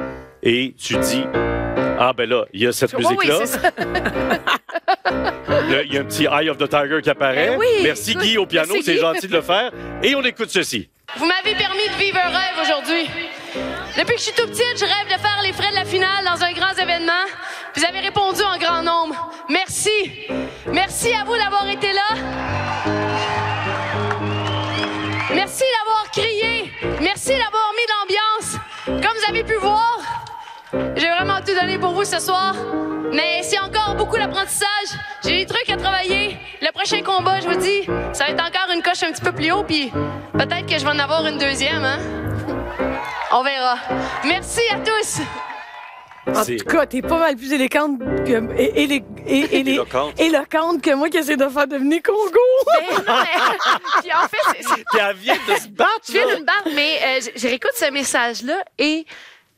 et 0.42 0.74
tu 0.78 0.96
dis 0.98 1.24
Ah, 1.98 2.12
ben 2.16 2.28
là, 2.28 2.46
il 2.52 2.62
y 2.62 2.66
a 2.66 2.72
cette 2.72 2.94
oui, 2.94 3.04
musique-là. 3.04 3.38
Il 5.84 5.92
y 5.92 5.98
a 5.98 6.00
un 6.00 6.04
petit 6.04 6.24
Eye 6.24 6.48
of 6.48 6.58
the 6.58 6.68
Tiger 6.68 7.00
qui 7.02 7.10
apparaît. 7.10 7.56
Oui. 7.56 7.66
Merci 7.82 8.14
Guy 8.14 8.38
au 8.38 8.46
piano, 8.46 8.74
c'est 8.82 8.96
gentil 8.96 9.28
de 9.28 9.32
le 9.32 9.42
faire. 9.42 9.70
Et 10.02 10.14
on 10.14 10.22
écoute 10.22 10.50
ceci. 10.50 10.88
Vous 11.16 11.26
m'avez 11.26 11.56
permis 11.56 11.88
de 11.88 11.98
vivre 11.98 12.18
un 12.18 12.28
rêve 12.28 12.56
aujourd'hui. 12.62 13.10
Depuis 13.96 14.14
que 14.14 14.18
je 14.18 14.24
suis 14.24 14.32
tout 14.32 14.46
petite, 14.46 14.78
je 14.78 14.84
rêve 14.84 15.06
de 15.06 15.20
faire 15.20 15.40
les 15.42 15.52
frais 15.52 15.70
de 15.70 15.74
la 15.74 15.84
finale 15.84 16.24
dans 16.24 16.42
un 16.42 16.52
grand 16.52 16.72
événement. 16.80 17.24
Vous 17.74 17.84
avez 17.84 18.00
répondu 18.00 18.40
en 18.42 18.58
grand 18.58 18.82
nombre. 18.82 19.32
Merci. 19.48 20.28
Merci 20.66 21.12
à 21.12 21.24
vous 21.24 21.36
d'avoir 21.36 21.68
été 21.68 21.92
là. 21.92 23.49
Merci 25.34 25.64
d'avoir 25.78 26.10
crié. 26.10 26.72
Merci 27.00 27.30
d'avoir 27.30 27.72
mis 27.74 27.86
l'ambiance. 27.92 28.58
Comme 28.86 29.16
vous 29.16 29.28
avez 29.28 29.44
pu 29.44 29.54
voir, 29.54 29.98
j'ai 30.96 31.08
vraiment 31.08 31.40
tout 31.40 31.54
donné 31.58 31.78
pour 31.78 31.92
vous 31.92 32.04
ce 32.04 32.18
soir. 32.18 32.54
Mais 33.12 33.42
c'est 33.42 33.58
encore 33.58 33.94
beaucoup 33.96 34.16
d'apprentissage. 34.16 34.90
J'ai 35.24 35.38
des 35.38 35.46
trucs 35.46 35.68
à 35.68 35.76
travailler. 35.76 36.38
Le 36.60 36.70
prochain 36.72 37.02
combat, 37.02 37.40
je 37.40 37.48
vous 37.48 37.56
dis, 37.56 37.84
ça 38.12 38.24
va 38.24 38.30
être 38.30 38.44
encore 38.44 38.72
une 38.74 38.82
coche 38.82 39.02
un 39.02 39.12
petit 39.12 39.22
peu 39.22 39.32
plus 39.32 39.50
haut, 39.50 39.64
puis 39.64 39.90
peut-être 40.32 40.66
que 40.66 40.78
je 40.78 40.84
vais 40.84 40.90
en 40.90 40.98
avoir 40.98 41.26
une 41.26 41.38
deuxième, 41.38 41.84
hein? 41.84 41.98
On 43.32 43.42
verra. 43.42 43.76
Merci 44.24 44.60
à 44.72 44.78
tous. 44.78 45.20
En 46.36 46.44
tout 46.44 46.64
cas, 46.64 46.86
t'es 46.86 47.02
pas 47.02 47.18
mal 47.18 47.36
plus 47.36 47.52
élégante 47.52 47.98
que, 47.98 48.54
et, 48.58 48.82
et, 48.84 48.94
et, 48.94 49.02
et, 49.26 49.56
et- 49.56 49.70
Éloquente. 49.74 50.20
éloquente 50.20 50.82
que 50.82 50.94
moi 50.94 51.08
qui 51.08 51.18
essaie 51.18 51.36
de 51.36 51.48
faire 51.48 51.66
devenir 51.66 52.00
Congo. 52.02 52.20
Mais 52.80 52.96
non, 52.96 53.02
mais- 53.20 54.00
Puis 54.02 54.12
en 54.12 54.28
fait, 54.28 54.36
c'est- 54.52 54.62
c'est- 54.68 54.84
Puis 54.90 55.00
elle 55.00 55.16
vient 55.16 55.34
de 55.48 55.54
se 55.60 55.68
battre. 55.68 55.90
je 56.06 56.12
viens 56.12 56.26
là. 56.26 56.36
d'une 56.36 56.44
barre, 56.44 56.62
mais 56.74 56.98
euh, 57.04 57.20
je- 57.34 57.40
je 57.40 57.46
réécoute 57.48 57.72
ce 57.74 57.90
message-là 57.90 58.62
et 58.78 59.04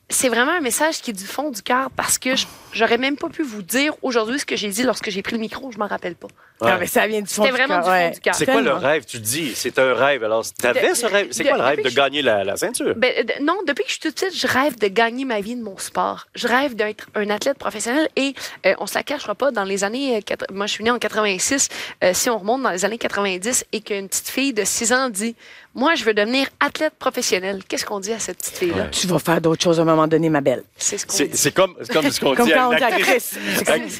c'est 0.09 0.29
vraiment 0.29 0.53
un 0.53 0.61
message 0.61 1.01
qui 1.01 1.11
est 1.11 1.15
du 1.15 1.25
fond 1.27 1.51
du 1.51 1.63
cœur 1.63 1.89
parce 1.97 2.19
que 2.19 2.37
je- 2.37 2.47
j'aurais 2.73 2.99
même 2.99 3.17
pas 3.17 3.29
pu 3.29 3.43
vous 3.43 3.63
dire 3.63 3.95
aujourd'hui 4.03 4.39
ce 4.39 4.45
que 4.47 4.57
j'ai 4.57 4.69
dit 4.69 4.83
lorsque 4.83 5.11
j'ai 5.11 5.23
pris 5.23 5.33
le 5.35 5.41
micro, 5.41 5.71
je 5.73 5.79
m'en 5.79 5.87
rappelle 5.87 6.15
pas. 6.15 6.29
Ouais. 6.61 6.71
Ah, 6.71 6.77
mais 6.79 6.87
ça 6.87 7.07
vient 7.09 7.21
du 7.23 7.27
fond 7.27 7.43
C'était 7.43 7.57
du 7.57 7.63
vraiment 7.65 7.83
cœur, 7.83 7.85
du 7.85 7.91
fond 7.91 7.97
ouais. 7.97 8.11
du 8.13 8.21
cœur. 8.21 8.35
C'est 8.37 8.47
quoi 8.47 8.61
le 8.63 8.73
rêve? 8.73 9.05
Tu 9.05 9.19
dis, 9.19 9.53
c'est 9.57 9.79
un 9.81 9.95
rêve. 9.95 10.23
Alors, 10.23 10.45
t'avais 10.57 10.95
ce 10.95 11.07
rêve? 11.07 11.27
C'est 11.33 11.43
quoi 11.45 11.57
le 11.57 11.63
rêve? 11.65 11.83
De 11.83 11.89
je- 11.89 11.97
gagner 11.97 12.23
la, 12.23 12.45
la 12.45 12.57
ceinture? 12.57 12.95
Ben, 12.97 13.13
de- 13.27 13.45
non, 13.45 13.57
depuis 13.67 13.83
que 13.83 13.89
je 13.89 13.95
suis 13.95 14.01
toute 14.01 14.15
petite, 14.15 14.37
je 14.39 14.47
rêve 14.47 14.79
de 14.79 14.87
gagner 14.87 15.25
ma 15.25 15.41
vie 15.41 15.57
de 15.57 15.63
mon 15.63 15.77
sport. 15.79 16.27
Je 16.37 16.47
rêve 16.47 16.77
d'être 16.77 17.07
un 17.17 17.29
athlète 17.31 17.59
professionnel 17.59 18.09
et 18.15 18.35
euh, 18.67 18.75
on 18.79 18.87
se 18.87 18.95
la 18.95 19.03
cachera 19.03 19.35
pas. 19.35 19.51
Dans 19.51 19.65
les 19.65 19.83
années, 19.83 20.19
euh, 20.19 20.21
quatre- 20.21 20.47
moi 20.53 20.67
je 20.67 20.73
suis 20.73 20.85
née 20.85 20.93
en 20.93 20.99
86, 21.01 21.69
euh, 22.05 22.13
si 22.15 22.31
on 22.31 22.39
remonte 22.39 22.63
dans 22.63 22.71
les 22.71 22.85
années 22.85 22.99
90 22.99 23.65
et 23.73 23.81
qu'une 23.81 24.09
petite 24.09 24.29
fille 24.29 24.53
de 24.53 24.63
6 24.65 24.93
ans 24.93 25.09
dit, 25.09 25.35
moi 25.75 25.97
je 25.97 26.05
veux 26.05 26.15
devenir 26.15 26.47
athlète 26.61 26.95
professionnel, 26.97 27.63
qu'est-ce 27.69 27.85
qu'on 27.85 27.99
dit 27.99 28.13
à 28.13 28.21
cette 28.21 28.39
petite 28.39 28.59
fille-là? 28.59 28.85
Ouais. 28.85 28.91
Tu 28.93 29.09
vas 29.09 29.19
faire 29.19 29.41
d'autres 29.41 29.63
choses 29.65 29.81
à 29.81 29.83
un 29.83 29.87
moment 29.87 30.07
donné, 30.07 30.29
ma 30.29 30.41
belle. 30.43 30.63
C'est 30.77 30.97
ce 30.99 31.07
qu'on 31.07 31.17
dit. 31.17 31.31
c'est 31.33 31.53
comme, 31.53 31.75
ce 31.83 32.21
qu'on 32.21 32.35
dit 32.45 32.53
à 32.53 32.62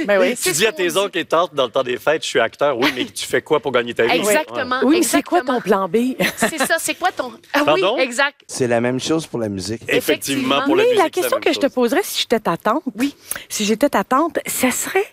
Ben 0.07 0.21
oui. 0.21 0.37
Tu 0.37 0.53
dis 0.53 0.67
à 0.67 0.73
tes 0.73 0.97
oncles 0.97 1.19
et 1.19 1.25
tantes 1.25 1.55
dans 1.55 1.65
le 1.65 1.71
temps 1.71 1.83
des 1.83 1.97
fêtes, 1.99 2.23
je 2.23 2.29
suis 2.29 2.41
acteur. 2.41 2.79
Oui, 2.79 2.91
mais 2.95 3.05
tu 3.05 3.27
fais 3.27 3.43
quoi 3.43 3.61
pour 3.61 3.73
gagner 3.73 3.95
ta 3.95 4.05
vie? 4.07 4.19
Exactement. 4.19 4.81
Oui, 4.85 4.99
mais 4.99 5.03
c'est 5.03 5.23
quoi 5.23 5.43
ton 5.43 5.61
plan 5.61 5.89
B? 5.89 6.15
C'est 6.37 6.59
ça, 6.59 6.77
c'est 6.79 6.95
quoi 6.95 7.11
ton... 7.13 7.33
Ah 7.53 7.63
Pardon? 7.65 7.95
oui, 7.97 8.03
exact. 8.03 8.41
C'est 8.47 8.69
la 8.69 8.81
même 8.81 9.01
chose 9.01 9.27
pour 9.27 9.39
la 9.39 9.49
musique. 9.49 9.83
Effectivement, 9.89 10.63
pour 10.65 10.77
la 10.77 10.85
Mais 10.85 10.91
musique, 10.91 10.99
la 10.99 11.05
c'est 11.05 11.11
question 11.11 11.37
même 11.37 11.45
que 11.45 11.53
je 11.53 11.61
te 11.61 11.67
poserais 11.67 12.03
si 12.03 12.21
j'étais 12.23 12.41
ta 12.41 12.57
tante, 12.57 12.83
oui, 12.99 13.15
si 13.49 13.65
j'étais 13.65 13.89
ta 13.89 14.05
tante, 14.05 14.39
ça 14.47 14.71
serait 14.71 15.07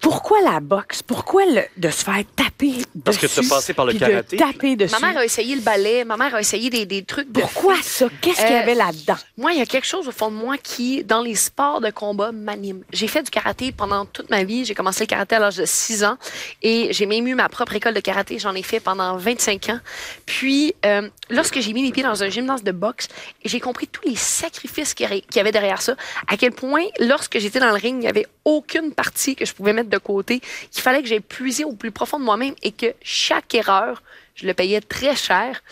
pourquoi 0.00 0.40
la 0.42 0.60
boxe? 0.60 1.02
Pourquoi 1.02 1.44
le- 1.46 1.64
de 1.76 1.90
se 1.90 2.04
faire 2.04 2.22
taper 2.34 2.72
Parce 3.04 3.18
que 3.18 3.26
dessus, 3.26 3.40
t'as 3.42 3.54
passé 3.54 3.74
par 3.74 3.84
le 3.86 3.92
puis 3.92 4.00
karaté. 4.00 4.36
De 4.36 4.42
taper 4.42 4.76
dessus? 4.76 4.94
Ma 5.00 5.08
mère 5.08 5.18
a 5.20 5.24
essayé 5.24 5.54
le 5.54 5.60
ballet, 5.60 6.04
ma 6.04 6.16
mère 6.16 6.34
a 6.34 6.40
essayé 6.40 6.70
des, 6.70 6.86
des 6.86 7.02
trucs 7.04 7.30
de 7.30 7.40
Pourquoi 7.40 7.76
ça? 7.82 8.06
Qu'est-ce 8.20 8.40
qu'il 8.40 8.50
y 8.50 8.58
Euh, 8.58 8.62
avait 8.62 8.74
là-dedans? 8.74 9.16
Moi, 9.36 9.52
il 9.52 9.58
y 9.58 9.62
a 9.62 9.66
quelque 9.66 9.86
chose 9.86 10.08
au 10.08 10.12
fond 10.12 10.30
de 10.30 10.36
moi 10.36 10.56
qui, 10.58 11.04
dans 11.04 11.20
les 11.22 11.34
sports 11.34 11.80
de 11.80 11.90
combat, 11.90 12.32
m'anime. 12.32 12.82
J'ai 12.92 13.08
fait 13.08 13.22
du 13.22 13.30
karaté 13.30 13.72
pendant 13.72 14.06
toute 14.06 14.30
ma 14.30 14.42
vie. 14.44 14.64
J'ai 14.64 14.74
commencé 14.74 15.04
le 15.04 15.06
karaté 15.08 15.34
à 15.36 15.38
l'âge 15.38 15.56
de 15.56 15.64
6 15.66 16.04
ans 16.04 16.16
et 16.62 16.88
j'ai 16.92 17.06
même 17.06 17.26
eu 17.26 17.34
ma 17.34 17.48
propre 17.48 17.74
école 17.76 17.94
de 17.94 18.00
karaté. 18.00 18.38
J'en 18.38 18.54
ai 18.54 18.62
fait 18.62 18.80
pendant 18.80 19.16
25 19.16 19.68
ans. 19.70 19.80
Puis, 20.26 20.74
euh, 20.86 21.08
lorsque 21.28 21.60
j'ai 21.60 21.72
mis 21.72 21.82
les 21.82 21.92
pieds 21.92 22.02
dans 22.02 22.22
un 22.22 22.28
gymnase 22.30 22.62
de 22.62 22.72
boxe, 22.72 23.08
j'ai 23.44 23.60
compris 23.60 23.86
tous 23.86 24.08
les 24.08 24.16
sacrifices 24.16 24.94
qu'il 24.94 25.04
y 25.04 25.06
avait- 25.12 25.20
qu'il 25.20 25.36
y 25.36 25.40
avait 25.40 25.52
derrière 25.52 25.82
ça. 25.82 25.94
À 26.26 26.36
quel 26.36 26.52
point, 26.52 26.84
lorsque 27.00 27.38
j'étais 27.38 27.60
dans 27.60 27.66
le 27.68 27.74
ring, 27.74 27.96
il 27.96 28.00
n'y 28.00 28.08
avait 28.08 28.26
aucune 28.44 28.92
partie 28.94 29.36
que 29.36 29.44
je 29.44 29.52
pouvais 29.52 29.72
mettre 29.72 29.89
de 29.90 29.98
côté. 29.98 30.40
Il 30.74 30.80
fallait 30.80 31.02
que 31.02 31.08
j'aie 31.08 31.20
puisé 31.20 31.64
au 31.64 31.72
plus 31.72 31.90
profond 31.90 32.18
de 32.18 32.24
moi-même 32.24 32.54
et 32.62 32.72
que 32.72 32.94
chaque 33.02 33.54
erreur, 33.54 34.02
je 34.34 34.46
le 34.46 34.54
payais 34.54 34.80
très 34.80 35.14
cher. 35.16 35.62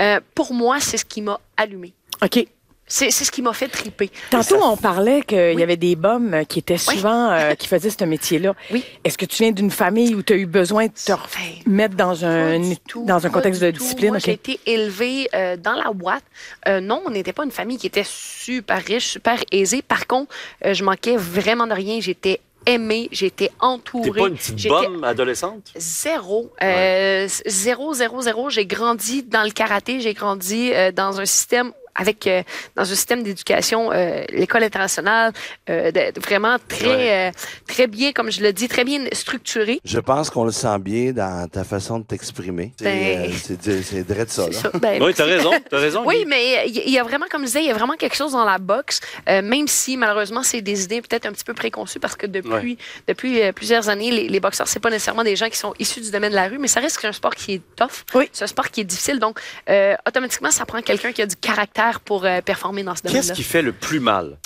Euh, 0.00 0.20
pour 0.34 0.52
moi, 0.52 0.80
c'est 0.80 0.96
ce 0.96 1.04
qui 1.04 1.22
m'a 1.22 1.38
allumé. 1.56 1.92
OK. 2.22 2.44
C'est 2.88 3.10
c'est 3.10 3.24
ce 3.24 3.32
qui 3.32 3.42
m'a 3.42 3.52
fait 3.52 3.66
triper. 3.66 4.10
Tantôt, 4.30 4.62
on 4.62 4.76
parlait 4.76 5.20
qu'il 5.22 5.36
Oui. 5.36 5.56
y 5.56 5.62
avait 5.64 5.76
des 5.76 5.98
euh, 6.04 6.44
qui 6.44 6.60
étaient 6.60 6.78
souvent, 6.78 7.32
euh, 7.32 7.54
qui 7.58 7.66
faisaient 7.66 7.90
ce 7.90 8.04
métier-là. 8.04 8.54
Oui. 8.70 8.84
Est-ce 9.02 9.18
que 9.18 9.24
tu 9.26 9.42
viens 9.42 9.50
d'une 9.50 9.72
famille 9.72 10.14
où 10.14 10.22
tu 10.22 10.34
as 10.34 10.36
eu 10.36 10.46
besoin 10.46 10.86
de 10.86 10.92
te 10.92 11.10
Hey. 11.36 11.62
remettre 11.66 11.96
dans 11.96 12.24
un, 12.24 12.60
tout, 12.88 13.04
dans 13.04 13.26
un 13.26 13.30
contexte 13.30 13.60
de 13.60 13.72
tout. 13.72 13.78
discipline? 13.78 14.10
Moi, 14.10 14.18
j'ai 14.20 14.34
été 14.34 14.60
élevée 14.66 15.28
euh, 15.34 15.56
dans 15.56 15.72
la 15.74 15.90
boîte. 15.92 16.22
Euh, 16.68 16.78
non, 16.78 17.02
on 17.04 17.10
n'était 17.10 17.32
pas 17.32 17.42
une 17.44 17.50
famille 17.50 17.76
qui 17.76 17.88
était 17.88 18.06
super 18.06 18.80
riche, 18.84 19.08
super 19.08 19.42
aisée. 19.50 19.82
Par 19.82 20.06
contre, 20.06 20.32
je 20.64 20.84
manquais 20.84 21.16
vraiment 21.16 21.66
de 21.66 21.72
rien. 21.74 21.98
J'étais 22.00 22.38
aimée, 22.66 23.08
j'étais 23.12 23.50
entourée. 23.60 24.10
T'es 24.10 24.20
pas 24.20 24.28
une 24.28 24.36
petite 24.36 24.68
bombe 24.68 25.04
adolescente? 25.04 25.72
Zéro. 25.76 26.52
Euh, 26.62 27.28
Zéro, 27.46 27.94
zéro, 27.94 28.20
zéro. 28.20 28.50
J'ai 28.50 28.66
grandi 28.66 29.22
dans 29.22 29.42
le 29.42 29.50
karaté. 29.50 30.00
J'ai 30.00 30.14
grandi 30.14 30.72
euh, 30.72 30.92
dans 30.92 31.20
un 31.20 31.26
système 31.26 31.72
avec 31.96 32.26
euh, 32.26 32.42
dans 32.76 32.82
un 32.82 32.94
système 32.94 33.22
d'éducation, 33.22 33.92
euh, 33.92 34.22
l'école 34.30 34.62
internationale, 34.64 35.32
euh, 35.70 35.90
de- 35.90 36.20
vraiment 36.20 36.56
très 36.68 37.28
euh, 37.28 37.30
très 37.66 37.86
bien, 37.86 38.12
comme 38.12 38.30
je 38.30 38.40
le 38.42 38.52
dis, 38.52 38.68
très 38.68 38.84
bien 38.84 39.04
structuré. 39.12 39.80
Je 39.84 39.98
pense 39.98 40.30
qu'on 40.30 40.44
le 40.44 40.52
sent 40.52 40.78
bien 40.80 41.12
dans 41.12 41.48
ta 41.48 41.64
façon 41.64 41.98
de 41.98 42.04
t'exprimer. 42.04 42.72
C'est 42.78 42.84
Ben- 42.84 43.30
euh, 43.30 43.34
c'est 43.42 43.82
c'est 43.82 44.02
vrai 44.08 44.24
de 44.24 44.30
ça, 44.30 44.44
C'est 44.50 44.64
là. 44.64 44.70
ça. 44.72 44.78
Ben, 44.78 45.02
Oui, 45.02 45.12
t'as 45.14 45.24
raison. 45.24 45.50
T'as 45.70 45.78
raison. 45.78 46.02
Oui, 46.06 46.24
mais 46.26 46.68
il 46.68 46.90
y 46.90 46.98
a 46.98 47.02
vraiment, 47.02 47.26
comme 47.30 47.42
je 47.42 47.46
disais, 47.46 47.60
il 47.62 47.66
y 47.66 47.70
a 47.70 47.74
vraiment 47.74 47.94
quelque 47.94 48.16
chose 48.16 48.32
dans 48.32 48.44
la 48.44 48.58
boxe, 48.58 49.00
euh, 49.28 49.42
même 49.42 49.66
si 49.68 49.96
malheureusement 49.96 50.42
c'est 50.42 50.60
des 50.60 50.84
idées 50.84 51.00
peut-être 51.02 51.26
un 51.26 51.32
petit 51.32 51.44
peu 51.44 51.54
préconçues 51.54 51.98
parce 52.00 52.16
que 52.16 52.26
depuis, 52.26 52.78
depuis 53.06 53.42
euh, 53.42 53.52
plusieurs 53.52 53.88
années, 53.88 54.10
les, 54.10 54.28
les 54.28 54.40
boxeurs, 54.40 54.68
c'est 54.68 54.80
pas 54.80 54.90
nécessairement 54.90 55.24
des 55.24 55.36
gens 55.36 55.48
qui 55.48 55.56
sont 55.56 55.74
issus 55.78 56.00
du 56.00 56.10
domaine 56.10 56.30
de 56.30 56.36
la 56.36 56.48
rue, 56.48 56.58
mais 56.58 56.68
ça 56.68 56.80
reste 56.80 57.04
un 57.04 57.12
sport 57.12 57.34
qui 57.34 57.54
est 57.54 57.60
tough. 57.76 58.04
Oui. 58.14 58.28
C'est 58.32 58.44
un 58.44 58.48
sport 58.48 58.70
qui 58.70 58.80
est 58.80 58.84
difficile, 58.84 59.18
donc 59.18 59.38
euh, 59.70 59.94
automatiquement, 60.06 60.50
ça 60.50 60.64
prend 60.66 60.80
quelqu'un 60.82 61.12
qui 61.12 61.22
a 61.22 61.26
du 61.26 61.36
caractère 61.36 61.85
pour 62.00 62.24
euh, 62.24 62.40
performer 62.40 62.82
dans 62.82 62.94
ce 62.94 63.02
Qu'est-ce 63.02 63.12
domaine-là. 63.14 63.34
qui 63.34 63.42
fait 63.42 63.62
le 63.62 63.72
plus 63.72 64.00
mal? 64.00 64.38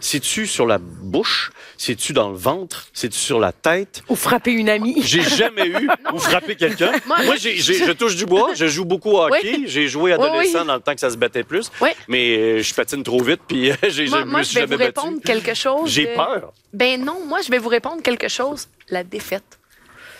C'est-tu 0.00 0.46
sur 0.46 0.66
la 0.66 0.78
bouche? 0.78 1.50
C'est-tu 1.78 2.12
dans 2.12 2.30
le 2.30 2.36
ventre? 2.36 2.88
C'est-tu 2.92 3.18
sur 3.18 3.38
la 3.38 3.52
tête? 3.52 4.02
Ou 4.08 4.16
frapper 4.16 4.52
une 4.52 4.68
amie? 4.68 4.96
J'ai 5.02 5.22
jamais 5.22 5.68
eu 5.68 5.88
ou 6.12 6.18
frappé 6.18 6.56
quelqu'un? 6.56 6.92
Moi, 7.06 7.18
Moi, 7.24 7.36
je 7.36 7.92
touche 7.92 8.16
du 8.16 8.26
bois. 8.26 8.50
Je 8.54 8.66
joue 8.66 8.84
beaucoup 8.84 9.10
au 9.12 9.22
hockey. 9.22 9.62
J'ai 9.66 9.88
joué 9.88 10.12
adolescent 10.12 10.60
oui. 10.60 10.66
dans 10.66 10.74
le 10.74 10.80
temps 10.80 10.94
que 10.94 11.00
ça 11.00 11.10
se 11.10 11.16
battait 11.16 11.44
plus. 11.44 11.70
Oui. 11.80 11.90
Mais 12.08 12.36
euh, 12.36 12.62
je 12.62 12.74
patine 12.74 13.02
trop 13.02 13.22
vite, 13.22 13.40
puis 13.46 13.70
euh, 13.70 13.74
j'ai 13.88 14.06
je 14.06 14.16
moi, 14.24 14.42
je 14.42 14.54
vais 14.54 14.64
vous 14.66 14.72
jamais 14.72 14.84
répondre 14.86 15.16
battu. 15.16 15.26
quelque 15.26 15.54
chose. 15.54 15.90
J'ai 15.90 16.06
de- 16.06 16.14
peur. 16.14 16.52
Ben 16.72 17.02
non, 17.02 17.24
moi, 17.26 17.40
je 17.42 17.50
vais 17.50 17.58
vous 17.58 17.68
répondre 17.68 18.02
quelque 18.02 18.28
chose. 18.28 18.68
La 18.88 19.02
défaite. 19.04 19.58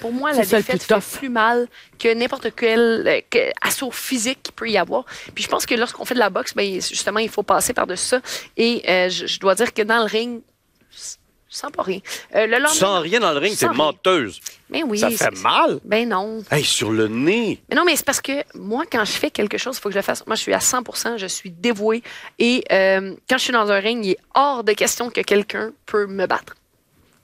Pour 0.01 0.13
moi, 0.13 0.33
C'est 0.35 0.51
la 0.53 0.59
défaite 0.59 0.83
fait 0.83 0.95
tough. 0.95 1.19
plus 1.19 1.29
mal 1.29 1.69
que 1.99 2.13
n'importe 2.13 2.55
quel 2.55 3.05
euh, 3.07 3.21
que- 3.31 3.51
assaut 3.63 3.91
physique 3.91 4.43
qu'il 4.43 4.55
peut 4.55 4.69
y 4.69 4.77
avoir. 4.79 5.05
Puis 5.35 5.45
je 5.45 5.49
pense 5.49 5.67
que 5.67 5.75
lorsqu'on 5.75 6.05
fait 6.05 6.15
de 6.15 6.19
la 6.19 6.31
boxe, 6.31 6.55
ben, 6.55 6.75
justement, 6.75 7.19
il 7.21 7.29
faut 7.31 7.43
passer 7.43 7.73
par-dessus 7.73 8.07
ça. 8.07 8.21
Et 8.57 8.83
euh, 8.89 9.09
je, 9.09 9.27
je 9.27 9.39
dois 9.41 9.55
dire 9.55 9.73
que 9.73 9.83
dans 9.83 9.99
le 9.99 10.05
ring, 10.05 10.41
je 11.49 11.57
sens 11.59 11.71
pas 11.71 11.83
rien. 11.85 12.01
Euh, 12.35 12.47
le 12.47 12.67
sens 12.67 13.01
rien 13.03 13.21
dans 13.21 13.33
le 13.33 13.39
ring, 13.39 13.57
t'es 13.57 13.67
rien. 13.67 13.75
menteuse. 13.77 14.41
Mais 14.69 14.83
oui. 14.83 14.99
ça 14.99 15.11
c'est- 15.11 15.17
fait 15.17 15.39
mal. 15.43 15.79
Ben 15.85 16.09
non. 16.09 16.43
Hey, 16.51 16.65
sur 16.65 16.91
le 16.91 17.07
nez. 17.09 17.63
Mais 17.71 17.77
non, 17.77 17.85
mais 17.87 17.97
c'est 17.97 18.05
parce 18.05 18.21
que 18.21 18.33
moi, 18.55 18.85
quand 18.91 19.05
je 19.05 19.13
fais 19.13 19.31
quelque 19.31 19.57
chose, 19.57 19.77
il 19.77 19.81
faut 19.81 19.89
que 19.89 19.95
je 19.95 19.99
le 19.99 20.03
fasse. 20.03 20.27
Moi, 20.27 20.37
je 20.37 20.43
suis 20.43 20.53
à 20.53 20.61
100 20.61 21.17
je 21.17 21.27
suis 21.27 21.51
dévouée. 21.51 22.03
Et 22.39 22.65
euh, 22.73 23.15
quand 23.31 23.39
je 23.39 23.45
suis 23.45 23.53
dans 23.53 23.71
un 23.71 23.79
ring, 23.79 24.05
il 24.05 24.11
est 24.13 24.19
hors 24.35 24.65
de 24.65 24.73
question 24.73 25.09
que 25.11 25.21
quelqu'un 25.21 25.73
peut 25.87 26.07
me 26.07 26.27
battre. 26.27 26.55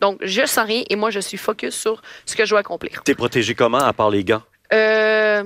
Donc, 0.02 0.18
je 0.20 0.44
sens 0.44 0.66
rien 0.66 0.82
et 0.90 0.96
moi, 0.96 1.10
je 1.10 1.20
suis 1.20 1.38
focus 1.38 1.76
sur 1.76 2.02
ce 2.26 2.34
que 2.34 2.44
je 2.44 2.50
dois 2.50 2.58
accomplir. 2.58 3.02
T'es 3.04 3.14
protégé 3.14 3.54
comment, 3.54 3.78
à 3.78 3.92
part 3.92 4.10
les 4.10 4.24
gants? 4.24 4.42
Euh, 4.72 5.44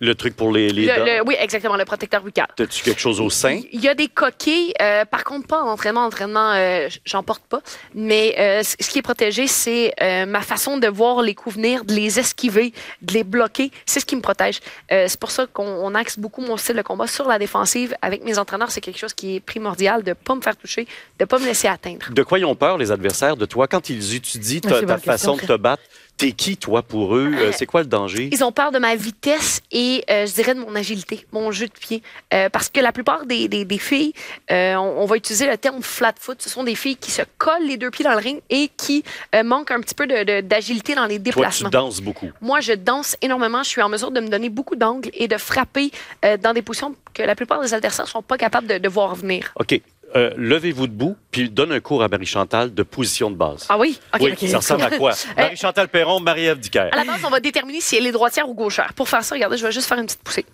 Le 0.00 0.14
truc 0.14 0.34
pour 0.34 0.50
les, 0.50 0.70
les 0.70 0.86
le- 0.86 0.96
dents? 0.96 1.04
le- 1.04 1.22
oui, 1.26 1.36
exactement, 1.38 1.76
le 1.76 1.84
protecteur 1.84 2.22
buccal. 2.22 2.48
T'as-tu 2.56 2.82
quelque 2.82 3.00
chose 3.00 3.20
au 3.20 3.28
sein? 3.28 3.60
Il 3.70 3.80
y 3.80 3.88
a 3.88 3.94
des 3.94 4.08
coquilles, 4.08 4.72
euh, 4.80 5.04
par 5.04 5.24
contre 5.24 5.46
pas 5.46 5.62
en 5.62 5.68
entraînement. 5.68 6.06
Entraînement, 6.06 6.52
euh, 6.54 6.88
j'en 7.04 7.22
porte 7.22 7.42
pas. 7.44 7.60
Mais 7.94 8.34
euh, 8.38 8.62
ce 8.62 8.88
qui 8.88 8.98
est 8.98 9.02
protégé, 9.02 9.46
c'est 9.46 9.92
euh, 10.00 10.24
ma 10.24 10.40
façon 10.40 10.78
de 10.78 10.88
voir 10.88 11.20
les 11.20 11.34
coups 11.34 11.56
venir, 11.56 11.84
de 11.84 11.92
les 11.94 12.18
esquiver, 12.18 12.72
de 13.02 13.12
les 13.12 13.24
bloquer. 13.24 13.70
C'est 13.84 14.00
ce 14.00 14.06
qui 14.06 14.16
me 14.16 14.22
protège. 14.22 14.60
Euh, 14.90 15.04
c'est 15.06 15.20
pour 15.20 15.30
ça 15.30 15.46
qu'on 15.46 15.66
on 15.66 15.94
axe 15.94 16.18
beaucoup 16.18 16.40
mon 16.40 16.56
style 16.56 16.76
de 16.76 16.82
combat 16.82 17.06
sur 17.06 17.28
la 17.28 17.38
défensive. 17.38 17.94
Avec 18.00 18.24
mes 18.24 18.38
entraîneurs, 18.38 18.70
c'est 18.70 18.80
quelque 18.80 18.98
chose 18.98 19.12
qui 19.12 19.36
est 19.36 19.40
primordial 19.40 20.02
de 20.02 20.14
pas 20.14 20.34
me 20.34 20.40
faire 20.40 20.56
toucher, 20.56 20.88
de 21.18 21.24
pas 21.26 21.38
me 21.38 21.44
laisser 21.44 21.68
atteindre. 21.68 22.06
De 22.10 22.22
quoi 22.22 22.38
ils 22.38 22.46
ont 22.46 22.54
peur, 22.54 22.78
les 22.78 22.90
adversaires, 22.90 23.36
de 23.36 23.44
toi, 23.44 23.68
quand 23.68 23.90
ils 23.90 24.14
étudient 24.14 24.60
ta, 24.60 24.70
façon 24.70 24.96
question, 24.96 25.36
de 25.36 25.40
te 25.42 25.56
battre? 25.60 25.82
T'es 26.20 26.32
qui, 26.32 26.56
toi, 26.58 26.82
pour 26.82 27.16
eux? 27.16 27.32
Euh, 27.34 27.50
c'est 27.52 27.64
quoi 27.64 27.80
le 27.80 27.86
danger? 27.86 28.28
Ils 28.30 28.44
ont 28.44 28.52
peur 28.52 28.72
de 28.72 28.78
ma 28.78 28.94
vitesse 28.94 29.62
et, 29.72 30.04
euh, 30.10 30.26
je 30.26 30.34
dirais, 30.34 30.54
de 30.54 30.60
mon 30.60 30.74
agilité, 30.74 31.26
mon 31.32 31.50
jeu 31.50 31.66
de 31.66 31.72
pied. 31.72 32.02
Euh, 32.34 32.50
parce 32.50 32.68
que 32.68 32.78
la 32.80 32.92
plupart 32.92 33.24
des, 33.24 33.48
des- 33.48 33.64
des 33.64 33.78
filles, 33.78 34.12
euh, 34.50 34.74
on, 34.76 35.02
on 35.02 35.06
va 35.06 35.16
utiliser 35.16 35.46
le 35.46 35.56
terme 35.56 35.82
flat 35.82 36.12
foot. 36.20 36.42
Ce 36.42 36.50
sont 36.50 36.62
des 36.62 36.74
filles 36.74 36.96
qui 36.96 37.10
se 37.10 37.22
collent 37.38 37.66
les 37.66 37.78
deux 37.78 37.90
pieds 37.90 38.04
dans 38.04 38.12
le 38.12 38.18
ring 38.18 38.40
et 38.50 38.68
qui 38.76 39.02
euh, 39.34 39.42
manquent 39.42 39.70
un 39.70 39.80
petit 39.80 39.94
peu 39.94 40.06
de- 40.06 40.24
de- 40.24 40.40
d'agilité 40.42 40.94
dans 40.94 41.06
les 41.06 41.16
Toi, 41.18 41.24
tu 41.24 41.30
déplacements. 41.36 41.70
danses 41.70 42.00
beaucoup. 42.02 42.28
Moi, 42.42 42.60
je 42.60 42.74
danse 42.74 43.16
énormément. 43.22 43.62
Je 43.62 43.70
suis 43.70 43.80
en 43.82 43.88
mesure 43.88 44.10
de 44.10 44.20
me 44.20 44.28
donner 44.28 44.50
beaucoup 44.50 44.76
d'angles 44.76 45.10
et 45.14 45.26
de 45.26 45.38
frapper 45.38 45.90
euh, 46.26 46.36
dans 46.36 46.52
des 46.52 46.60
positions 46.62 46.94
que 47.14 47.22
la 47.22 47.34
plupart 47.34 47.62
des 47.62 47.72
adversaires 47.72 48.04
ne 48.04 48.10
sont 48.10 48.22
pas 48.22 48.36
capables 48.36 48.66
de, 48.66 48.76
de 48.78 48.88
voir 48.88 49.14
venir. 49.14 49.52
OK. 49.58 49.80
Euh, 50.16 50.30
Levez-vous 50.36 50.86
debout, 50.88 51.16
puis 51.30 51.48
donne 51.50 51.72
un 51.72 51.80
cours 51.80 52.02
à 52.02 52.08
Marie-Chantal 52.08 52.74
de 52.74 52.82
position 52.82 53.30
de 53.30 53.36
base. 53.36 53.66
Ah 53.68 53.78
oui? 53.78 53.98
OK. 54.14 54.20
oui, 54.22 54.48
ça 54.48 54.56
ressemble 54.58 54.82
à 54.82 54.90
quoi? 54.90 55.12
Marie-Chantal 55.36 55.88
Perron, 55.88 56.20
Marie-Ève 56.20 56.58
Dicker. 56.58 56.88
À 56.92 56.96
la 56.96 57.04
base, 57.04 57.20
on 57.24 57.30
va 57.30 57.38
déterminer 57.40 57.80
si 57.80 57.96
elle 57.96 58.06
est 58.06 58.12
droitière 58.12 58.48
ou 58.48 58.54
gauchère. 58.54 58.92
Pour 58.94 59.08
faire 59.08 59.22
ça, 59.22 59.34
regardez, 59.36 59.56
je 59.56 59.64
vais 59.64 59.72
juste 59.72 59.86
faire 59.88 59.98
une 59.98 60.06
petite 60.06 60.22
poussée. 60.22 60.46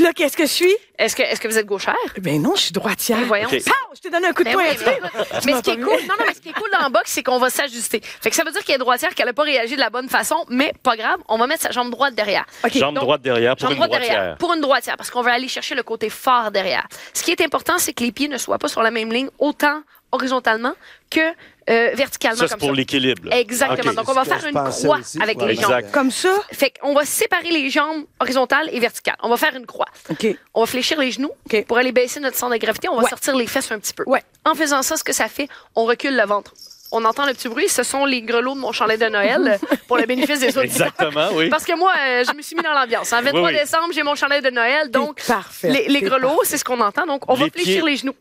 Là, 0.00 0.12
qu'est-ce 0.14 0.36
que 0.36 0.44
je 0.44 0.52
suis? 0.52 0.74
Est-ce 0.98 1.14
que, 1.14 1.22
est-ce 1.22 1.40
que 1.40 1.48
vous 1.48 1.58
êtes 1.58 1.66
gauchère? 1.66 1.94
Ben 2.18 2.40
non, 2.40 2.54
je 2.56 2.62
suis 2.62 2.72
droitière. 2.72 3.18
Ben 3.18 3.24
voyons. 3.26 3.48
OK. 3.48 3.64
Pow! 3.64 3.72
Je 3.94 4.00
t'ai 4.00 4.10
donné 4.10 4.28
un 4.28 4.32
coup 4.32 4.42
de 4.42 4.48
Ben 4.48 4.54
poing 4.54 4.62
oui, 4.64 4.68
à 4.70 4.72
mais, 4.72 4.78
pied. 4.78 5.30
mais 5.46 5.52
ce 5.54 5.60
qui 5.62 5.70
est 5.70 5.76
cool, 5.76 5.84
non, 6.08 6.14
non, 6.18 6.24
mais 6.26 6.34
ce 6.34 6.40
qui 6.40 6.48
est 6.48 6.52
cool 6.52 6.70
dans 6.72 6.84
le 6.86 6.90
box, 6.92 7.10
c'est 7.10 7.22
qu'on 7.22 7.38
va 7.38 7.50
s'ajuster. 7.50 8.00
Fait 8.02 8.30
que 8.30 8.36
ça 8.36 8.44
veut 8.44 8.52
dire 8.52 8.64
qu'elle 8.64 8.76
est 8.76 8.78
droitière, 8.78 9.14
qu'elle 9.14 9.26
n'a 9.26 9.32
pas 9.32 9.42
réagi 9.42 9.74
de 9.76 9.80
la 9.80 9.90
bonne 9.90 10.08
façon, 10.08 10.44
mais 10.48 10.72
pas 10.82 10.96
grave, 10.96 11.18
on 11.28 11.38
va 11.38 11.46
mettre 11.46 11.62
sa 11.62 11.70
jambe 11.70 11.90
droite 11.90 12.14
derrière. 12.14 12.44
Jambe 12.72 12.94
donc, 12.94 13.04
droite 13.04 13.22
derrière 13.22 13.56
pour 13.56 13.68
Jambe 13.68 13.72
une 13.72 13.76
droite 13.76 13.90
droitière. 13.90 14.14
derrière. 14.16 14.36
Pour 14.38 14.54
une 14.54 14.60
droitière, 14.60 14.96
parce 14.96 15.10
qu'on 15.10 15.22
veut 15.22 15.32
aller 15.32 15.48
chercher 15.48 15.74
le 15.74 15.82
côté 15.82 16.08
fort 16.10 16.50
derrière. 16.50 16.86
Ce 17.14 17.22
qui 17.22 17.30
est 17.30 17.40
important, 17.40 17.78
c'est 17.78 17.92
que 17.92 18.02
les 18.04 18.12
pieds 18.12 18.28
ne 18.28 18.38
soient 18.38 18.58
pas 18.58 18.68
sur 18.68 18.82
la 18.82 18.90
même 18.90 19.12
ligne, 19.12 19.28
autant 19.38 19.82
horizontalement 20.12 20.74
que 21.10 21.20
euh, 21.68 21.90
verticalement 21.94 22.36
Ça, 22.38 22.46
c'est 22.48 22.50
comme 22.54 22.60
pour 22.60 22.72
l'équilibre. 22.72 23.32
Exactement. 23.32 23.92
Donc, 23.92 24.08
on 24.08 24.12
va 24.12 24.24
faire 24.24 24.44
une 24.46 24.52
croix 24.54 24.98
aussi, 24.98 25.20
avec 25.22 25.40
les 25.42 25.54
jambes. 25.54 25.64
Exact. 25.64 25.92
Comme 25.92 26.10
ça? 26.10 26.34
Fait 26.52 26.72
qu'on 26.80 26.94
va 26.94 27.04
séparer 27.04 27.50
les 27.50 27.68
jambes 27.70 28.04
horizontales 28.18 28.68
et 28.72 28.80
verticales. 28.80 29.16
On 29.22 29.28
va 29.28 29.36
faire 29.36 29.54
une 29.54 29.66
croix. 29.66 29.86
OK. 30.10 30.26
On 30.54 30.60
va 30.60 30.66
fléchir 30.66 30.98
les 30.98 31.10
genoux. 31.10 31.30
OK. 31.46 31.64
Pour 31.66 31.76
aller 31.78 31.92
baisser 31.92 32.20
notre 32.20 32.36
centre 32.36 32.52
de 32.54 32.58
gravité, 32.58 32.88
on 32.88 32.96
va 32.96 33.02
Ouais. 33.02 33.08
sortir 33.10 33.36
les 33.36 33.46
fesses 33.46 33.70
un 33.72 33.78
petit 33.78 33.92
peu. 33.94 34.04
Ouais. 34.06 34.22
En 34.44 34.54
faisant 34.54 34.82
ça, 34.82 34.96
ce 34.96 35.04
que 35.04 35.12
ça 35.12 35.28
fait, 35.28 35.48
on 35.76 35.84
recule 35.84 36.16
le 36.16 36.24
ventre. 36.24 36.54
On 36.92 37.04
entend 37.04 37.24
le 37.24 37.34
petit 37.34 37.48
bruit. 37.48 37.68
Ce 37.68 37.84
sont 37.84 38.04
les 38.04 38.20
grelots 38.22 38.54
de 38.54 38.58
mon 38.60 38.72
chalet 38.72 38.98
de 39.00 39.06
Noël 39.06 39.60
pour 39.86 39.96
le 39.96 40.06
bénéfice 40.06 40.40
des 40.40 40.58
auditeurs. 40.58 40.88
Exactement, 40.88 41.28
oui. 41.34 41.48
Parce 41.48 41.64
que 41.64 41.76
moi, 41.76 41.92
euh, 41.96 42.24
je 42.28 42.34
me 42.36 42.42
suis 42.42 42.56
mis 42.56 42.62
dans 42.62 42.72
l'ambiance. 42.72 43.12
En 43.12 43.22
23 43.22 43.40
Oui, 43.42 43.52
oui. 43.54 43.60
décembre, 43.60 43.92
j'ai 43.92 44.02
mon 44.02 44.16
chalet 44.16 44.42
de 44.42 44.50
Noël. 44.50 44.90
Donc, 44.90 45.22
parfait. 45.24 45.84
les, 45.86 46.00
grelots, 46.00 46.40
c'est 46.42 46.58
ce 46.58 46.64
qu'on 46.64 46.80
entend. 46.80 47.06
Donc, 47.06 47.22
on 47.30 47.34
va 47.34 47.46
fléchir 47.48 47.82
pieds. 47.84 47.90
les 47.92 47.96
genoux. 47.96 48.14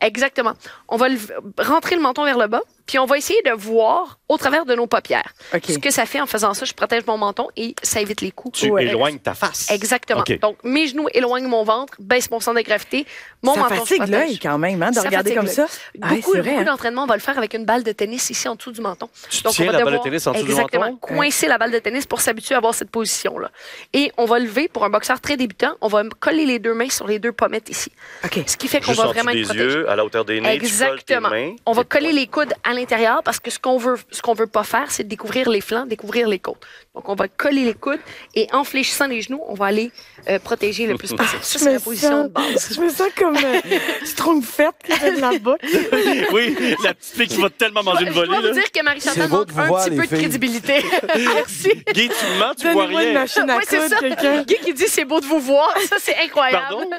Exactement. 0.00 0.54
On 0.88 0.96
va 0.96 1.08
le- 1.08 1.18
rentrer 1.58 1.94
le 1.94 2.00
menton 2.00 2.24
vers 2.24 2.38
le 2.38 2.48
bas, 2.48 2.62
puis 2.88 2.98
on 2.98 3.04
va 3.06 3.16
essayer 3.16 3.40
de 3.42 3.52
voir 3.52 4.18
au 4.28 4.36
travers 4.36 4.64
de 4.66 4.74
nos 4.74 4.86
paupières. 4.88 5.32
Ce 5.66 5.78
que 5.78 5.90
ça 5.92 6.04
fait 6.06 6.20
en 6.20 6.26
faisant 6.26 6.52
ça, 6.54 6.64
je 6.64 6.72
protège 6.74 7.06
mon 7.06 7.16
menton 7.16 7.46
et 7.56 7.74
ça 7.82 8.00
évite 8.00 8.20
les 8.20 8.32
coups. 8.32 8.58
Tu 8.58 8.70
Ouais. 8.70 8.86
éloignes 8.86 9.18
ta 9.18 9.34
face. 9.34 9.70
Exactement. 9.70 10.24
Donc, 10.42 10.56
mes 10.64 10.86
genoux 10.88 11.08
éloignent 11.14 11.46
mon 11.48 11.62
ventre, 11.64 11.94
baisse 12.00 12.30
mon 12.30 12.40
centre 12.40 12.58
de 12.58 12.62
gravité, 12.64 13.06
mon 13.42 13.54
ça 13.54 13.60
menton 13.60 13.74
fatigue 13.76 14.06
l'œil 14.08 14.38
quand 14.38 14.58
même, 14.58 14.82
hein, 14.82 14.90
de 14.90 14.96
Ça 14.96 15.02
regarder 15.02 15.34
comme 15.34 15.46
ça. 15.46 15.62
l'œil. 15.62 15.70
Ah, 16.02 16.08
Beaucoup, 16.14 16.34
beaucoup 16.36 16.48
hein. 16.48 16.64
d'entraînement, 16.64 17.04
on 17.04 17.06
va 17.06 17.14
le 17.14 17.20
faire 17.22 17.38
avec 17.38 17.54
une 17.54 17.64
balle 17.64 17.84
de 17.84 17.92
tennis 17.92 18.28
ici 18.30 18.48
en 18.48 18.54
dessous 18.56 18.72
du 18.72 18.80
menton. 18.80 19.08
Tu 19.30 19.42
Donc, 19.42 19.52
tiens 19.54 19.66
on 19.68 19.72
va 19.72 19.78
la 19.78 19.84
balle 19.84 19.94
de 19.98 20.02
tennis 20.02 20.26
en 20.26 20.32
dessous 20.32 20.44
du 20.44 20.50
exactement, 20.50 20.84
menton? 20.86 20.96
coincer 21.00 21.46
la 21.46 21.58
balle 21.58 21.70
de 21.70 21.78
tennis 21.78 22.06
pour 22.06 22.20
s'habituer 22.20 22.54
à 22.54 22.58
avoir 22.58 22.74
cette 22.74 22.90
position-là. 22.90 23.50
Et 23.92 24.10
on 24.16 24.24
va 24.24 24.38
lever, 24.38 24.68
pour 24.68 24.84
un 24.84 24.90
boxeur 24.90 25.20
très 25.20 25.36
débutant, 25.36 25.72
on 25.80 25.88
va 25.88 26.02
coller 26.20 26.46
les 26.46 26.58
deux 26.58 26.74
mains 26.74 26.88
sur 26.90 27.06
les 27.06 27.18
deux 27.18 27.32
pommettes 27.32 27.68
ici. 27.68 27.92
OK. 28.24 28.40
Ce 28.46 28.56
qui 28.56 28.66
fait 28.68 28.80
qu'on 28.80 28.92
va 28.92 29.06
vraiment 29.06 29.32
des 29.32 29.40
être 29.40 29.44
protégé. 29.48 29.64
yeux, 29.64 29.90
à 29.90 29.96
la 29.96 30.04
hauteur 30.04 30.24
des 30.24 30.40
nez, 30.40 30.58
tu 30.58 30.60
colles 30.60 30.60
tes 30.60 30.66
Exactement. 31.14 31.30
mains. 31.30 31.54
On 31.66 31.72
va 31.72 31.84
coller 31.84 32.12
les 32.12 32.26
coudes 32.26 32.52
à 32.64 32.74
l'intérieur 32.78 33.22
parce 33.22 33.40
que 33.40 33.50
ce 33.50 33.58
qu'on 33.58 33.76
veut, 33.78 33.96
ce 34.10 34.22
qu'on 34.22 34.34
veut 34.34 34.46
pas 34.46 34.64
faire, 34.64 34.90
c'est 34.90 35.04
de 35.04 35.08
découvrir 35.08 35.48
les 35.50 35.60
flancs, 35.60 35.86
découvrir 35.86 36.28
les 36.28 36.38
côtes. 36.38 36.64
Donc, 36.94 37.08
on 37.08 37.14
va 37.14 37.28
coller 37.28 37.64
les 37.64 37.74
coudes 37.74 38.00
et 38.34 38.48
en 38.52 38.64
fléchissant 38.64 39.06
les 39.06 39.22
genoux, 39.22 39.40
on 39.48 39.54
va 39.54 39.66
aller 39.66 39.90
euh, 40.28 40.38
protéger 40.38 40.86
le 40.86 40.96
plus 40.96 41.12
possible. 41.12 41.42
Ça, 41.42 41.58
Je 41.58 41.64
c'est 41.64 41.72
la 41.74 41.80
position 41.80 42.24
de 42.24 42.28
base. 42.28 42.72
Je 42.74 42.80
me 42.80 42.88
sens 42.88 43.08
comme 43.16 43.36
euh, 43.36 43.60
Strongfett 44.04 44.72
qui 44.84 44.92
fait 44.92 45.12
de 45.16 45.20
la 45.20 45.38
boxe. 45.38 45.64
Oui, 46.32 46.56
la 46.82 46.94
petite 46.94 47.14
fille 47.16 47.28
qui 47.28 47.40
va 47.40 47.50
tellement 47.50 47.82
manger 47.82 48.02
une 48.04 48.08
Je 48.08 48.14
dois 48.14 48.26
volée. 48.26 48.48
vous 48.48 48.54
dire 48.54 48.70
que 48.72 48.82
Marie-Chantal 48.82 49.22
C'est 49.22 49.28
beau 49.28 49.36
manque 49.38 49.46
de 49.48 49.52
vous 49.52 49.60
un 49.60 49.66
voir, 49.66 49.84
petit 49.84 49.90
les 49.90 49.96
peu 49.96 50.02
de 50.02 50.08
filles. 50.08 50.18
crédibilité. 50.18 50.84
Merci. 51.34 51.70
Guy, 51.94 52.08
tu 52.08 52.38
mens, 52.38 52.54
tu 52.54 52.68
vois 52.70 52.82
Donnez-moi 52.84 53.02
une 53.02 53.08
rien. 53.10 53.20
machine 53.20 53.50
à 53.50 53.56
Ouais, 53.56 53.62
c'est 53.68 53.76
coudre, 53.78 53.88
ça. 53.90 53.98
quelqu'un. 54.00 54.42
Guy 54.42 54.56
qui 54.64 54.74
dit 54.74 54.88
c'est 54.88 55.04
beau 55.04 55.20
de 55.20 55.26
vous 55.26 55.40
voir, 55.40 55.72
ça 55.88 55.96
c'est 56.00 56.16
incroyable. 56.16 56.66
Pardon? 56.68 56.90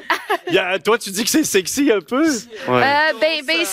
Il 0.48 0.54
y 0.54 0.58
a- 0.58 0.78
toi, 0.78 0.98
tu 0.98 1.10
dis 1.10 1.24
que 1.24 1.30
c'est 1.30 1.44
sexy 1.44 1.90
un 1.92 2.00
peu? 2.00 2.24
Ouais. 2.26 2.82
Euh, 2.82 3.12
ben, 3.20 3.44
ben, 3.46 3.64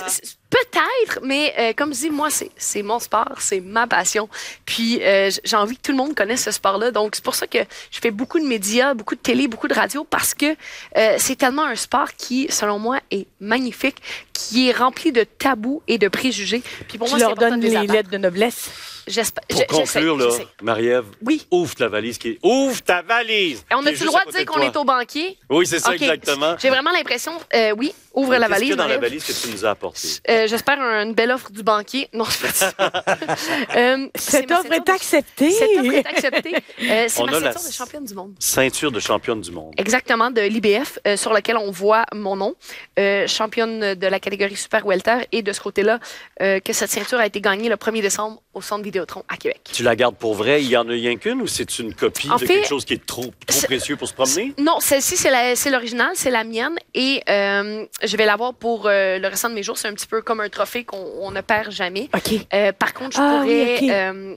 peut-être, 0.49 1.19
mais 1.23 1.53
euh, 1.59 1.73
comme 1.75 1.93
je 1.93 1.99
dis, 1.99 2.09
moi, 2.09 2.29
c'est, 2.29 2.83
mon 2.83 2.99
sport, 2.99 3.35
c'est 3.39 3.59
ma 3.59 3.87
passion. 3.87 4.29
Puis 4.65 4.99
euh, 5.03 5.29
j'ai 5.43 5.55
envie 5.55 5.75
que 5.77 5.81
tout 5.81 5.91
le 5.91 5.97
monde 5.97 6.15
connaisse 6.15 6.43
ce 6.43 6.51
sport-là. 6.51 6.91
Donc, 6.91 7.15
c'est 7.15 7.23
pour 7.23 7.35
ça 7.35 7.47
que 7.47 7.59
je 7.91 7.99
fais 7.99 8.11
beaucoup 8.11 8.39
de 8.39 8.45
médias, 8.45 8.93
beaucoup 8.93 9.15
de 9.15 9.19
télé, 9.19 9.47
beaucoup 9.47 9.67
de 9.67 9.73
radio, 9.73 10.03
parce 10.03 10.33
que 10.33 10.55
euh, 10.97 11.15
c'est 11.17 11.35
tellement 11.35 11.65
un 11.65 11.75
sport 11.75 12.13
qui, 12.17 12.47
selon 12.49 12.79
moi, 12.79 12.99
est 13.11 13.27
magnifique, 13.39 13.97
qui 14.33 14.69
est 14.69 14.73
rempli 14.73 15.11
de 15.11 15.23
tabous 15.23 15.81
et 15.87 15.97
de 15.97 16.07
préjugés. 16.07 16.63
Puis 16.87 16.97
pour 16.97 17.07
Tu 17.07 17.13
moi, 17.15 17.19
leur 17.19 17.35
donnes 17.35 17.59
les 17.61 17.69
les 17.69 17.75
abattre. 17.77 17.93
lettres 17.93 18.09
de 18.09 18.17
noblesse. 18.17 18.69
J'espère. 19.07 19.43
Pour 19.47 19.61
je- 19.61 19.65
conclure, 19.65 20.17
là. 20.17 20.27
Marie-Ève, 20.61 21.05
Oui. 21.25 21.45
ouvre 21.51 21.73
ta 21.75 21.87
valise. 21.87 22.17
Qui 22.17 22.29
est... 22.31 22.39
Ouvre 22.43 22.81
ta 22.83 23.01
valise! 23.01 23.63
Et 23.71 23.75
on 23.75 23.85
a-tu 23.85 24.01
le 24.01 24.05
droit 24.07 24.25
de 24.25 24.31
dire 24.31 24.45
qu'on 24.45 24.59
est 24.61 24.75
au 24.75 24.83
banquier? 24.83 25.37
Oui, 25.49 25.65
c'est 25.65 25.79
ça, 25.79 25.93
exactement. 25.95 26.55
J'ai 26.59 26.69
vraiment 26.69 26.91
l'impression, 26.91 27.31
euh, 27.55 27.73
oui, 27.77 27.93
ouvre 28.13 28.33
la 28.35 28.39
Qu'est-ce 28.39 28.49
valise. 28.49 28.59
qu'il 28.61 28.69
y 28.69 28.73
a 28.73 28.75
dans 28.83 28.87
la 28.87 28.97
valise 28.97 29.23
que 29.23 29.31
tu 29.31 29.51
nous 29.53 29.65
as 29.65 29.69
apporté? 29.69 30.07
Euh, 30.29 30.47
J'espère 30.47 30.79
une 30.79 31.13
belle 31.13 31.31
offre 31.31 31.51
du 31.51 31.63
banquier. 31.63 32.09
Non, 32.13 32.25
c'est 32.25 32.47
pas 32.47 32.53
ça. 32.53 32.73
Euh, 33.75 34.07
c'est 34.15 34.31
Cette 34.41 34.51
offre 34.51 34.71
est 34.71 34.89
acceptée. 34.89 35.51
Cette 35.51 35.69
offre 35.79 35.93
est 35.93 36.07
acceptée. 36.07 36.53
Euh, 36.79 37.05
c'est 37.07 37.21
On 37.21 37.25
ma 37.25 37.37
a 37.37 37.39
la- 37.39 37.51
ceinture 37.53 37.67
de 37.69 37.73
championne 37.73 38.05
du 38.05 38.13
monde. 38.13 38.33
Ceinture 38.39 38.91
de 38.91 38.99
championne 38.99 39.41
du 39.41 39.51
monde. 39.51 39.73
Exactement, 39.77 40.29
de 40.31 40.41
l'IBF, 40.41 40.99
euh, 41.07 41.17
sur 41.17 41.33
laquelle 41.33 41.57
on 41.57 41.71
voit 41.71 42.05
mon 42.13 42.35
nom, 42.35 42.55
euh, 42.99 43.27
championne 43.27 43.95
de 43.95 44.07
la 44.07 44.19
catégorie 44.19 44.55
Super 44.55 44.85
Welter, 44.85 45.27
et 45.31 45.41
de 45.41 45.51
ce 45.53 45.59
côté-là, 45.59 45.99
euh, 46.41 46.59
que 46.59 46.73
cette 46.73 46.89
ceinture 46.91 47.19
a 47.19 47.25
été 47.25 47.41
gagnée 47.41 47.69
le 47.69 47.75
1er 47.77 48.01
décembre 48.01 48.41
au 48.57 48.61
Centre 48.61 48.83
Vidéotron 48.83 49.23
à 49.29 49.37
Québec. 49.37 49.61
Tu 49.71 49.83
la 49.83 49.95
gardes 49.95 50.15
pour 50.15 50.33
vrai? 50.33 50.61
Il 50.63 50.69
y 50.69 50.75
en 50.77 50.87
a 50.89 50.91
rien 50.91 51.15
qu'une 51.15 51.41
ou 51.41 51.47
c'est 51.47 51.79
une 51.79 51.93
copie 51.93 52.29
En 52.29 52.35
de 52.35 52.39
fait, 52.39 52.47
quelque 52.47 52.67
chose 52.67 52.85
qui 52.85 52.93
est 52.93 53.05
trop, 53.05 53.31
précieux 53.63 53.95
pour 53.95 54.07
se 54.07 54.13
promener? 54.13 54.53
Non, 54.57 54.79
celle-ci, 54.79 55.15
c'est 55.17 55.69
l'original, 55.69 56.09
c'est 56.15 56.31
la 56.31 56.43
mienne, 56.43 56.77
et 56.93 57.21
euh, 57.29 57.85
je 58.03 58.17
vais 58.17 58.25
l'avoir 58.25 58.53
pour 58.53 58.87
euh, 58.87 59.19
le 59.19 59.27
restant 59.27 59.49
de 59.49 59.53
mes 59.53 59.63
jours. 59.63 59.77
C'est 59.77 59.87
un 59.87 59.93
petit 59.93 60.07
peu 60.07 60.21
comme 60.21 60.41
un 60.41 60.49
trophée 60.49 60.83
qu'on 60.83 60.97
on 61.21 61.31
ne 61.31 61.41
perd 61.41 61.71
jamais. 61.71 62.09
OK. 62.13 62.33
Euh, 62.53 62.71
par 62.71 62.93
contre, 62.93 63.15
je 63.15 63.21
Ah 63.21 63.39
pourrais, 63.41 63.79
oui, 63.79 63.91
euh, 63.91 64.35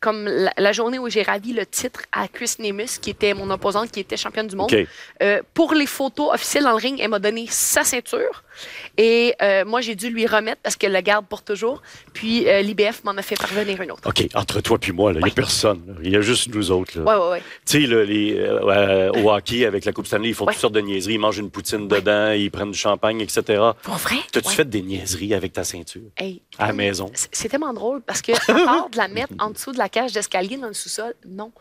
comme 0.00 0.26
la, 0.26 0.52
la 0.56 0.72
journée 0.72 0.98
où 0.98 1.08
j'ai 1.08 1.22
ravi 1.22 1.52
le 1.52 1.64
titre 1.64 2.00
à 2.12 2.28
Chris 2.28 2.54
Nemus, 2.58 2.98
qui 3.00 3.10
était 3.10 3.34
mon 3.34 3.48
opposante, 3.50 3.90
qui 3.90 4.00
était 4.00 4.16
championne 4.16 4.48
du 4.48 4.56
monde, 4.56 4.74
euh, 5.22 5.40
pour 5.54 5.74
les 5.74 5.86
photos 5.86 6.34
officielles 6.34 6.64
dans 6.64 6.70
le 6.70 6.76
ring, 6.76 6.98
elle 7.00 7.10
m'a 7.10 7.18
donné 7.18 7.46
sa 7.48 7.84
ceinture 7.84 8.42
Et 8.98 9.34
euh, 9.42 9.64
moi, 9.64 9.80
j'ai 9.80 9.94
dû 9.94 10.10
lui 10.10 10.26
remettre 10.26 10.60
parce 10.62 10.76
qu'elle 10.76 10.92
le 10.92 11.00
garde 11.00 11.26
pour 11.26 11.42
toujours. 11.42 11.82
Puis 12.12 12.48
euh, 12.48 12.60
l'IBF 12.62 13.04
m'en 13.04 13.12
a 13.12 13.22
fait 13.22 13.36
parvenir 13.36 13.80
une 13.80 13.92
autre. 13.92 14.08
OK, 14.08 14.26
entre 14.34 14.60
toi 14.60 14.78
puis 14.78 14.92
moi, 14.92 15.12
il 15.12 15.18
n'y 15.22 15.30
a 15.30 15.34
personne. 15.34 15.96
Il 16.02 16.10
y 16.12 16.16
a 16.16 16.20
juste 16.20 16.54
nous 16.54 16.70
autres. 16.70 16.98
là. 16.98 17.04
Ouais, 17.04 17.24
ouais, 17.24 17.30
ouais. 17.32 17.42
Tu 17.66 17.80
sais, 17.82 17.86
là, 17.86 18.04
les, 18.04 18.36
euh, 18.38 19.10
au 19.12 19.30
hockey, 19.30 19.64
avec 19.64 19.84
la 19.84 19.92
Coupe 19.92 20.06
Stanley, 20.06 20.28
ils 20.30 20.34
font 20.34 20.44
Ouais. 20.46 20.52
toutes 20.52 20.60
sortes 20.60 20.74
de 20.74 20.80
niaiseries. 20.80 21.14
Ils 21.14 21.18
mangent 21.18 21.38
une 21.38 21.50
poutine 21.50 21.86
dedans, 21.88 22.32
ils 22.32 22.50
prennent 22.50 22.70
du 22.72 22.78
champagne, 22.78 23.20
etc. 23.20 23.42
Pour 23.82 23.94
vrai? 23.96 24.16
T'as-tu 24.32 24.48
Ouais. 24.48 24.54
fait 24.54 24.68
des 24.68 24.82
niaiseries 24.82 25.34
avec 25.34 25.52
ta 25.52 25.64
ceinture? 25.64 26.02
Hey, 26.16 26.42
à 26.58 26.68
la 26.68 26.72
maison? 26.72 27.10
C'est 27.32 27.48
tellement 27.48 27.72
drôle 27.72 28.00
parce 28.02 28.22
que, 28.22 28.32
à 28.32 28.64
part 28.64 28.90
de 28.90 28.96
la 28.96 29.08
mettre 29.08 29.32
en 29.38 29.50
dessous 29.50 29.72
de 29.72 29.78
la 29.78 29.88
cage 29.88 30.12
d'escalier 30.12 30.56
dans 30.56 30.68
le 30.68 30.74
sous-sol, 30.74 31.14
non. 31.26 31.52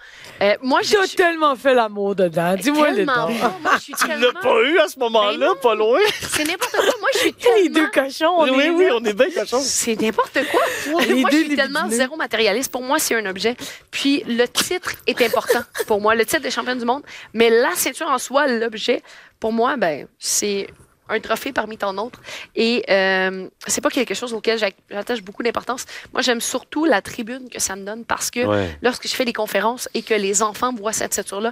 Euh, 0.41 0.55
moi, 0.61 0.79
j'ai. 0.83 0.97
Tellement 1.15 1.55
fait 1.55 1.73
l'amour 1.73 2.15
dedans. 2.15 2.55
Dis-moi 2.55 2.89
le 2.91 2.95
tellement 2.97 3.13
temps. 3.27 3.33
pas. 3.39 3.57
Moi, 3.61 3.71
je 3.77 3.81
suis 3.83 3.93
Tu 3.93 4.07
l'as 4.07 4.33
pas 4.41 4.61
eu 4.63 4.79
à 4.79 4.87
ce 4.87 4.97
moment-là, 4.99 5.53
pas 5.61 5.75
loin? 5.75 5.99
C'est 6.21 6.43
n'importe 6.45 6.71
quoi. 6.71 6.88
Moi, 6.99 7.09
je 7.13 7.19
suis 7.19 7.29
Les 7.37 7.71
tellement. 7.71 7.73
deux 7.79 7.87
cochons, 7.91 8.33
on 8.37 8.49
oui, 8.55 8.63
est 8.65 8.69
oui, 8.69 8.85
on 8.91 9.03
est 9.05 9.13
bien 9.13 9.29
cochons. 9.31 9.61
C'est 9.61 9.99
n'importe 10.01 10.39
quoi. 10.51 11.01
Les 11.05 11.21
moi, 11.21 11.29
deux 11.29 11.39
je 11.39 11.45
suis 11.45 11.55
tellement 11.55 11.89
zéro 11.89 12.15
matérialiste. 12.15 12.71
Pour 12.71 12.81
moi, 12.81 12.99
c'est 12.99 13.15
un 13.15 13.25
objet. 13.25 13.55
Puis 13.91 14.23
le 14.27 14.45
titre 14.47 14.91
est 15.07 15.21
important 15.21 15.61
pour 15.87 16.01
moi, 16.01 16.15
le 16.15 16.25
titre 16.25 16.41
des 16.41 16.51
championnes 16.51 16.79
du 16.79 16.85
monde. 16.85 17.03
Mais 17.33 17.49
la 17.49 17.73
ceinture 17.75 18.09
en 18.09 18.17
soi, 18.17 18.47
l'objet, 18.47 19.01
pour 19.39 19.51
moi, 19.53 19.77
ben, 19.77 20.07
c'est 20.19 20.67
un 21.09 21.19
trophée 21.19 21.51
parmi 21.51 21.77
tant 21.77 21.93
d'autres. 21.93 22.21
Et 22.55 22.83
euh, 22.89 23.47
c'est 23.67 23.81
pas 23.81 23.89
quelque 23.89 24.13
chose 24.13 24.33
auquel 24.33 24.59
j'attache 24.59 25.21
beaucoup 25.21 25.43
d'importance. 25.43 25.85
Moi, 26.13 26.21
j'aime 26.21 26.41
surtout 26.41 26.85
la 26.85 27.01
tribune 27.01 27.49
que 27.49 27.59
ça 27.59 27.75
me 27.75 27.83
donne 27.85 28.05
parce 28.05 28.29
que 28.31 28.45
Ouais. 28.45 28.77
lorsque 28.81 29.07
je 29.07 29.13
fais 29.15 29.25
des 29.25 29.33
conférences 29.33 29.89
et 29.93 30.01
que 30.01 30.13
les 30.13 30.41
enfants 30.41 30.73
voient 30.73 30.93
cette 30.93 31.13
ceinture-là, 31.13 31.51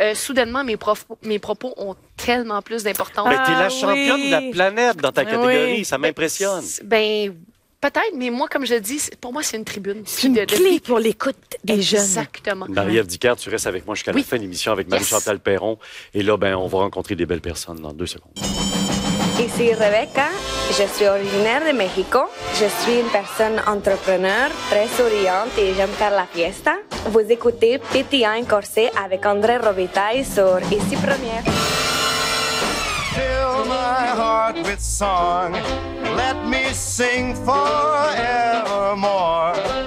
euh, 0.00 0.14
soudainement, 0.14 0.62
mes, 0.64 0.76
prof- 0.76 1.06
mes 1.22 1.38
propos 1.38 1.74
ont 1.76 1.96
tellement 2.16 2.62
plus 2.62 2.82
d'importance. 2.84 3.26
Mais 3.28 3.36
t'es 3.36 3.52
Ah 3.54 3.62
la 3.62 3.68
championne 3.70 4.20
oui. 4.20 4.26
de 4.26 4.30
la 4.30 4.42
planète 4.52 4.96
dans 4.98 5.12
ta 5.12 5.22
Oui. 5.22 5.26
catégorie. 5.30 5.84
Ça 5.84 5.98
m'impressionne. 5.98 6.64
Ben, 6.84 7.34
peut-être, 7.80 8.12
mais 8.16 8.30
moi, 8.30 8.48
comme 8.48 8.66
je 8.66 8.74
dis, 8.74 9.00
pour 9.20 9.32
moi, 9.32 9.42
c'est 9.42 9.56
une 9.56 9.64
tribune. 9.64 10.02
C'est 10.04 10.26
une 10.26 10.34
De- 10.34 10.40
de- 10.40 10.46
clé 10.46 10.80
pour 10.80 10.98
l'écoute 10.98 11.36
des 11.64 11.80
jeunes. 11.80 12.00
Exactement. 12.00 12.66
Marie-Ève 12.68 13.06
Dicker, 13.06 13.34
tu 13.36 13.48
restes 13.50 13.66
avec 13.66 13.86
moi 13.86 13.94
jusqu'à 13.94 14.12
la 14.12 14.22
fin 14.22 14.36
de 14.36 14.42
l'émission 14.42 14.72
avec 14.72 14.86
Yes. 14.86 14.92
Marie-Chantal 14.92 15.38
Perron. 15.40 15.78
Et 16.14 16.22
là, 16.22 16.36
ben, 16.36 16.54
on 16.56 16.66
va 16.66 16.78
rencontrer 16.78 17.14
des 17.14 17.26
belles 17.26 17.40
personnes 17.40 17.80
dans 17.80 17.92
deux 17.92 18.06
secondes. 18.06 18.32
Ici 19.38 19.72
Rebecca, 19.72 20.26
je 20.68 20.84
suis 20.88 21.06
originaire 21.06 21.62
de 21.64 21.70
Mexico. 21.72 22.26
Je 22.54 22.66
suis 22.66 22.98
une 22.98 23.06
personne 23.06 23.60
entrepreneur, 23.68 24.50
très 24.68 24.88
souriante 24.88 25.56
et 25.56 25.74
j'aime 25.74 25.90
faire 25.90 26.10
la 26.10 26.26
fiesta. 26.26 26.72
Vous 27.06 27.20
écoutez 27.20 27.78
Pétillant 27.78 28.32
et 28.32 28.42
Corsé 28.42 28.90
avec 29.00 29.24
André 29.24 29.58
Robitaille 29.58 30.24
sur 30.24 30.58
Ici 30.72 30.96
Première. 30.96 31.44
Fill. 39.38 39.77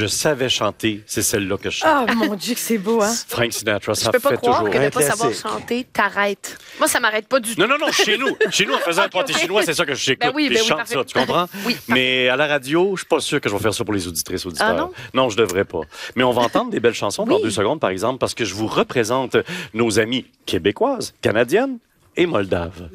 Je 0.00 0.06
savais 0.06 0.48
chanter, 0.48 1.02
c'est 1.06 1.22
celle-là 1.22 1.58
que 1.58 1.68
je 1.68 1.76
chante. 1.78 2.08
Ah, 2.08 2.14
mon 2.14 2.34
Dieu, 2.34 2.54
que 2.54 2.60
c'est 2.60 2.78
beau, 2.78 3.02
hein? 3.02 3.12
Frank 3.28 3.52
Sinatra, 3.52 3.92
Je 3.92 4.00
ça 4.00 4.10
peux 4.10 4.18
pas 4.18 4.30
fait 4.30 4.36
croire 4.36 4.60
toujours. 4.60 4.72
que 4.74 4.78
de 4.82 4.88
pas 4.88 5.02
savoir 5.02 5.32
chanter 5.34 5.86
t'arrête. 5.92 6.56
Moi, 6.78 6.88
ça 6.88 7.00
m'arrête 7.00 7.28
pas 7.28 7.38
du 7.38 7.54
tout. 7.54 7.60
Non, 7.60 7.68
non, 7.68 7.76
non, 7.78 7.92
chez 7.92 8.16
nous. 8.16 8.34
Chez 8.50 8.64
nous, 8.64 8.72
en 8.74 8.78
faisant 8.78 9.02
un 9.02 9.08
pâté 9.10 9.34
chinois, 9.34 9.62
c'est 9.62 9.74
ça 9.74 9.84
que 9.84 9.94
j'écoute. 9.94 10.26
Ben 10.26 10.32
oui, 10.34 10.46
puis 10.46 10.54
ben 10.54 10.58
je 10.58 10.62
oui, 10.62 10.68
chante 10.68 10.78
parfait. 10.78 10.94
ça, 10.94 11.04
tu 11.04 11.18
comprends? 11.18 11.46
Oui. 11.66 11.76
Mais 11.88 12.28
à 12.28 12.36
la 12.36 12.46
radio, 12.46 12.92
je 12.96 13.00
suis 13.00 13.08
pas 13.08 13.20
sûr 13.20 13.40
que 13.42 13.48
je 13.50 13.54
vais 13.54 13.60
faire 13.60 13.74
ça 13.74 13.84
pour 13.84 13.92
les 13.92 14.08
auditrices 14.08 14.46
auditeurs. 14.46 14.90
Ah 14.90 14.90
non? 15.12 15.28
je 15.28 15.36
devrais 15.36 15.64
pas. 15.66 15.80
Mais 16.16 16.24
on 16.24 16.32
va 16.32 16.40
entendre 16.42 16.70
des 16.70 16.80
belles 16.80 16.94
chansons 16.94 17.26
dans 17.26 17.36
Oui. 17.36 17.42
deux 17.42 17.50
secondes, 17.50 17.78
par 17.80 17.90
exemple, 17.90 18.18
parce 18.18 18.34
que 18.34 18.46
je 18.46 18.54
vous 18.54 18.66
représente 18.66 19.36
nos 19.74 19.98
amies 19.98 20.24
québécoises, 20.46 21.12
canadiennes 21.20 21.78
et 22.16 22.24
moldaves. 22.24 22.88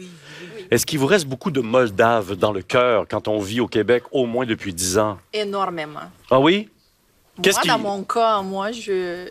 Est-ce 0.72 0.86
qu'il 0.88 0.98
vous 0.98 1.06
reste 1.06 1.28
beaucoup 1.28 1.52
de 1.52 1.62
moldaves 1.62 2.34
dans 2.36 2.52
le 2.52 2.64
cœur 2.64 3.06
quand 3.08 3.28
on 3.28 3.40
vit 3.40 3.60
au 3.60 3.68
Québec 3.68 4.04
au 4.12 4.26
moins 4.26 4.46
depuis 4.48 4.74
dix 4.74 4.98
ans? 4.98 5.20
Énormément. 5.32 6.00
Ah 6.32 6.40
oui? 6.40 6.70
Moi, 7.38 7.62
qui- 7.62 7.68
dans 7.68 7.80
mon 7.80 8.04
cas, 8.04 8.42
moi, 8.42 8.72
je... 8.72 9.30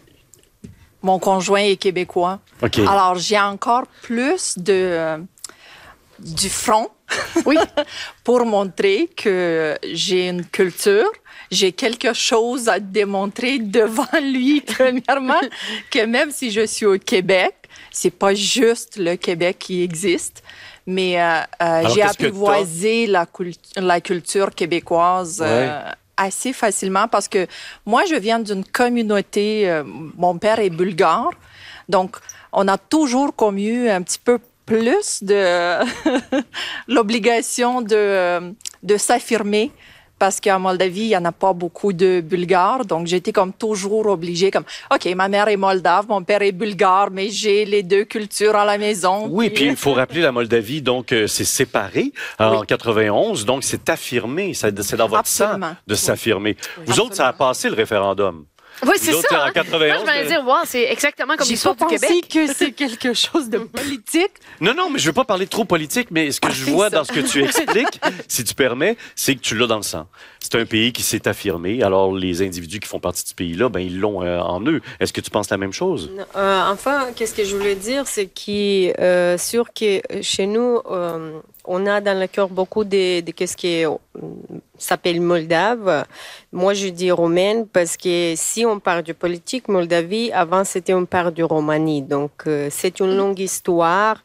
mon 1.02 1.18
conjoint 1.18 1.60
est 1.60 1.76
québécois. 1.76 2.40
Alors, 2.86 3.14
j'ai 3.16 3.38
encore 3.38 3.86
plus 4.02 4.58
de 4.58 4.72
euh, 4.72 5.18
du 6.18 6.48
front 6.48 6.88
Oui. 7.46 7.56
pour 8.22 8.44
montrer 8.46 9.08
que 9.16 9.76
j'ai 9.92 10.28
une 10.28 10.44
culture, 10.44 11.10
j'ai 11.50 11.72
quelque 11.72 12.12
chose 12.14 12.68
à 12.68 12.78
démontrer 12.80 13.58
devant 13.58 14.06
lui, 14.22 14.60
premièrement, 14.60 15.40
que 15.90 16.04
même 16.06 16.30
si 16.30 16.50
je 16.50 16.66
suis 16.66 16.86
au 16.86 16.98
Québec, 16.98 17.54
c'est 17.90 18.10
pas 18.10 18.34
juste 18.34 18.96
le 18.96 19.16
Québec 19.16 19.56
qui 19.60 19.82
existe, 19.82 20.42
mais 20.86 21.20
euh, 21.20 21.40
euh, 21.62 21.88
j'ai 21.94 22.02
apprivoisé 22.02 23.06
la, 23.06 23.26
la 23.76 24.00
culture 24.00 24.54
québécoise. 24.54 25.40
euh, 25.44 25.82
assez 26.16 26.52
facilement 26.52 27.08
parce 27.08 27.28
que 27.28 27.46
moi, 27.86 28.04
je 28.04 28.14
viens 28.14 28.38
d'une 28.38 28.64
communauté, 28.64 29.68
euh, 29.68 29.82
mon 29.84 30.38
père 30.38 30.58
est 30.58 30.70
bulgare, 30.70 31.30
donc 31.88 32.16
on 32.52 32.68
a 32.68 32.78
toujours 32.78 33.34
comme 33.34 33.58
eu 33.58 33.88
un 33.88 34.02
petit 34.02 34.18
peu 34.18 34.38
plus 34.66 35.22
de 35.22 35.80
l'obligation 36.88 37.82
de, 37.82 38.54
de 38.82 38.96
s'affirmer 38.96 39.70
parce 40.24 40.40
qu'en 40.40 40.58
Moldavie, 40.58 41.02
il 41.02 41.08
n'y 41.08 41.16
en 41.18 41.24
a 41.26 41.32
pas 41.32 41.52
beaucoup 41.52 41.92
de 41.92 42.22
Bulgares. 42.22 42.86
Donc, 42.86 43.06
j'étais 43.06 43.30
comme 43.30 43.52
toujours 43.52 44.06
obligée, 44.06 44.50
comme, 44.50 44.64
OK, 44.90 45.04
ma 45.14 45.28
mère 45.28 45.48
est 45.48 45.58
moldave, 45.58 46.06
mon 46.08 46.24
père 46.24 46.40
est 46.40 46.52
bulgare, 46.52 47.10
mais 47.10 47.28
j'ai 47.28 47.66
les 47.66 47.82
deux 47.82 48.04
cultures 48.04 48.56
à 48.56 48.64
la 48.64 48.78
maison. 48.78 49.28
Oui, 49.30 49.50
puis 49.50 49.66
il 49.66 49.76
faut 49.76 49.92
rappeler 49.92 50.22
la 50.22 50.32
Moldavie, 50.32 50.80
donc 50.80 51.12
euh, 51.12 51.26
c'est 51.26 51.44
séparé 51.44 52.10
euh, 52.40 52.46
en 52.46 52.62
91, 52.62 53.44
donc 53.44 53.64
c'est 53.64 53.90
affirmé, 53.90 54.54
c'est 54.54 54.72
dans 54.72 55.08
votre 55.08 55.20
Absolument. 55.20 55.72
sang 55.72 55.76
de 55.86 55.94
s'affirmer. 55.94 56.56
Vous 56.86 57.00
autres, 57.00 57.16
ça 57.16 57.28
a 57.28 57.34
passé 57.34 57.68
le 57.68 57.74
référendum? 57.74 58.46
Oui, 58.82 58.94
c'est 58.98 59.12
ça. 59.12 59.44
en 59.44 59.46
hein. 59.46 59.50
91, 59.52 60.04
Moi, 60.04 60.12
je 60.14 60.20
euh, 60.24 60.28
dire, 60.28 60.44
wow, 60.46 60.54
c'est 60.64 60.84
exactement 60.90 61.36
comme 61.36 61.46
J'ai 61.46 61.52
l'histoire 61.52 61.76
pas 61.76 61.86
du 61.86 61.94
pensé 61.94 62.06
Québec. 62.20 62.28
que 62.30 62.52
c'est 62.52 62.72
quelque 62.72 63.12
chose 63.14 63.48
de 63.48 63.58
politique. 63.74 64.32
Non, 64.60 64.74
non, 64.74 64.90
mais 64.90 64.98
je 64.98 65.06
veux 65.06 65.12
pas 65.12 65.24
parler 65.24 65.46
trop 65.46 65.64
politique, 65.64 66.08
mais 66.10 66.30
ce 66.32 66.40
que 66.40 66.50
je 66.52 66.64
vois 66.64 66.90
ça. 66.90 66.96
dans 66.96 67.04
ce 67.04 67.12
que 67.12 67.20
tu 67.20 67.42
expliques, 67.44 68.00
si 68.28 68.44
tu 68.44 68.54
permets, 68.54 68.96
c'est 69.14 69.34
que 69.36 69.40
tu 69.40 69.56
l'as 69.56 69.66
dans 69.66 69.76
le 69.76 69.82
sang. 69.82 70.06
C'est 70.40 70.54
un 70.56 70.66
pays 70.66 70.92
qui 70.92 71.02
s'est 71.02 71.26
affirmé. 71.28 71.82
Alors, 71.82 72.14
les 72.14 72.42
individus 72.42 72.80
qui 72.80 72.88
font 72.88 73.00
partie 73.00 73.22
de 73.22 73.28
ce 73.28 73.34
pays-là, 73.34 73.68
ben, 73.68 73.80
ils 73.80 73.98
l'ont 73.98 74.22
euh, 74.22 74.38
en 74.40 74.60
eux. 74.66 74.80
Est-ce 75.00 75.12
que 75.12 75.20
tu 75.20 75.30
penses 75.30 75.50
la 75.50 75.56
même 75.56 75.72
chose? 75.72 76.10
Euh, 76.36 76.62
enfin, 76.70 77.08
qu'est-ce 77.16 77.34
que 77.34 77.44
je 77.44 77.56
voulais 77.56 77.74
dire, 77.76 78.06
c'est 78.06 78.26
que 78.26 79.00
euh, 79.00 79.38
sûr 79.38 79.72
que 79.72 80.00
chez 80.22 80.46
nous, 80.46 80.80
euh, 80.90 81.38
on 81.64 81.86
a 81.86 82.00
dans 82.00 82.18
le 82.18 82.26
cœur 82.26 82.48
beaucoup 82.48 82.84
de, 82.84 83.20
de 83.20 83.30
qu'est-ce 83.30 83.56
qui 83.56 83.84
euh, 83.84 83.90
s'appelle 84.84 85.20
Moldave. 85.20 86.04
Moi, 86.52 86.74
je 86.74 86.88
dis 86.88 87.10
roumaine 87.10 87.66
parce 87.66 87.96
que 87.96 88.34
si 88.36 88.64
on 88.64 88.78
parle 88.78 89.02
de 89.02 89.12
politique, 89.12 89.68
Moldavie, 89.68 90.30
avant, 90.32 90.64
c'était 90.64 90.94
on 90.94 91.04
parle 91.04 91.34
de 91.34 91.42
Roumanie. 91.42 92.02
Donc, 92.02 92.32
euh, 92.46 92.68
c'est 92.70 93.00
une 93.00 93.16
longue 93.16 93.40
histoire. 93.40 94.22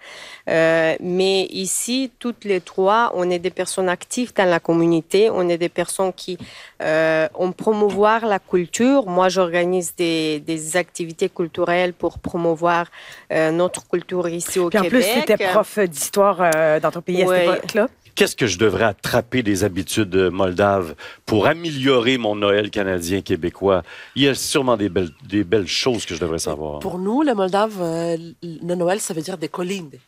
Euh, 0.50 0.96
mais 1.00 1.44
ici, 1.46 2.12
toutes 2.20 2.44
les 2.44 2.62
trois, 2.62 3.12
on 3.16 3.30
est 3.30 3.40
des 3.40 3.50
personnes 3.52 3.90
actives 3.90 4.34
dans 4.34 4.50
la 4.50 4.60
communauté. 4.60 5.30
On 5.30 5.48
est 5.48 5.58
des 5.58 5.70
personnes 5.70 6.12
qui 6.14 6.38
euh, 6.82 7.28
ont 7.36 7.52
promouvoir 7.52 8.26
la 8.26 8.40
culture. 8.40 9.06
Moi, 9.08 9.30
j'organise 9.30 9.94
des, 9.96 10.40
des 10.40 10.78
activités 10.78 11.30
culturelles 11.30 11.94
pour 11.94 12.20
promouvoir 12.20 12.88
euh, 13.32 13.52
notre 13.52 13.88
culture 13.88 14.28
ici 14.28 14.60
au 14.60 14.70
Puis 14.70 14.80
en 14.80 14.84
Québec. 14.84 15.02
plus, 15.02 15.14
tu 15.14 15.20
étais 15.20 15.48
prof 15.48 15.80
d'histoire 15.80 16.38
dans 16.82 16.92
ton 16.92 17.02
pays 17.02 17.24
à 17.24 17.28
cette 17.28 17.44
époque-là. 17.44 17.88
Qu'est-ce 18.16 18.36
que 18.36 18.48
je 18.48 18.58
devrais 18.58 18.86
attraper 18.86 19.44
des 19.44 19.64
habitudes 19.64 20.16
euh, 20.16 20.30
moldaves 20.30 20.96
pour 21.26 21.48
améliorer 21.48 22.18
mon 22.18 22.36
Noël 22.36 22.70
canadien 22.70 23.22
québécois? 23.22 23.84
Il 24.16 24.24
y 24.24 24.28
a 24.28 24.36
sûrement 24.36 24.78
des 24.78 24.90
belles, 24.90 25.12
des 25.28 25.44
belles 25.44 25.68
choses 25.68 26.06
que 26.06 26.16
je 26.16 26.20
devrais 26.20 26.40
savoir. 26.40 26.80
Pour 26.80 27.00
nous, 27.00 27.22
les 27.22 27.34
Moldaves, 27.34 27.82
euh, 27.82 28.18
le 28.44 28.76
Noël, 28.76 29.00
ça 29.00 29.14
veut 29.14 29.22
dire 29.22 29.38
des 29.38 29.50
colindes. 29.50 30.00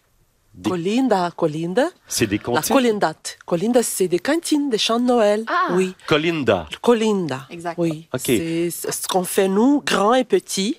Des- 0.53 0.69
Colinda, 0.69 1.31
colinda. 1.35 1.87
C'est 2.07 2.27
des 2.27 2.37
La 2.37 2.43
comptines? 2.43 2.75
colindate. 2.75 3.37
Colinda, 3.45 3.81
c'est 3.83 4.07
des 4.09 4.19
cantines, 4.19 4.69
des 4.69 4.77
chants 4.77 4.99
de 4.99 5.05
Noël. 5.05 5.45
Ah. 5.47 5.73
Oui. 5.73 5.95
Colinda. 6.07 6.67
Colinda. 6.81 7.47
Exact. 7.49 7.75
Oui. 7.77 8.07
OK. 8.13 8.21
C'est 8.25 8.69
ce 8.69 9.07
qu'on 9.07 9.23
fait, 9.23 9.47
nous, 9.47 9.81
grands 9.85 10.13
et 10.13 10.25
petits. 10.25 10.77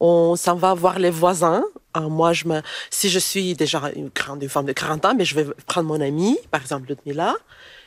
On 0.00 0.36
s'en 0.36 0.54
va 0.56 0.74
voir 0.74 0.98
les 0.98 1.10
voisins 1.10 1.64
euh, 1.96 2.08
moi, 2.10 2.34
je 2.34 2.46
me, 2.46 2.60
si 2.90 3.08
je 3.08 3.18
suis 3.18 3.54
déjà 3.54 3.90
une 3.96 4.10
grande 4.14 4.42
une 4.42 4.50
femme 4.50 4.66
de 4.66 4.72
40 4.72 5.06
ans, 5.06 5.14
mais 5.16 5.24
je 5.24 5.34
vais 5.34 5.46
prendre 5.66 5.88
mon 5.88 5.98
amie, 6.02 6.38
par 6.50 6.60
exemple 6.60 6.88
Ludmilla, 6.90 7.34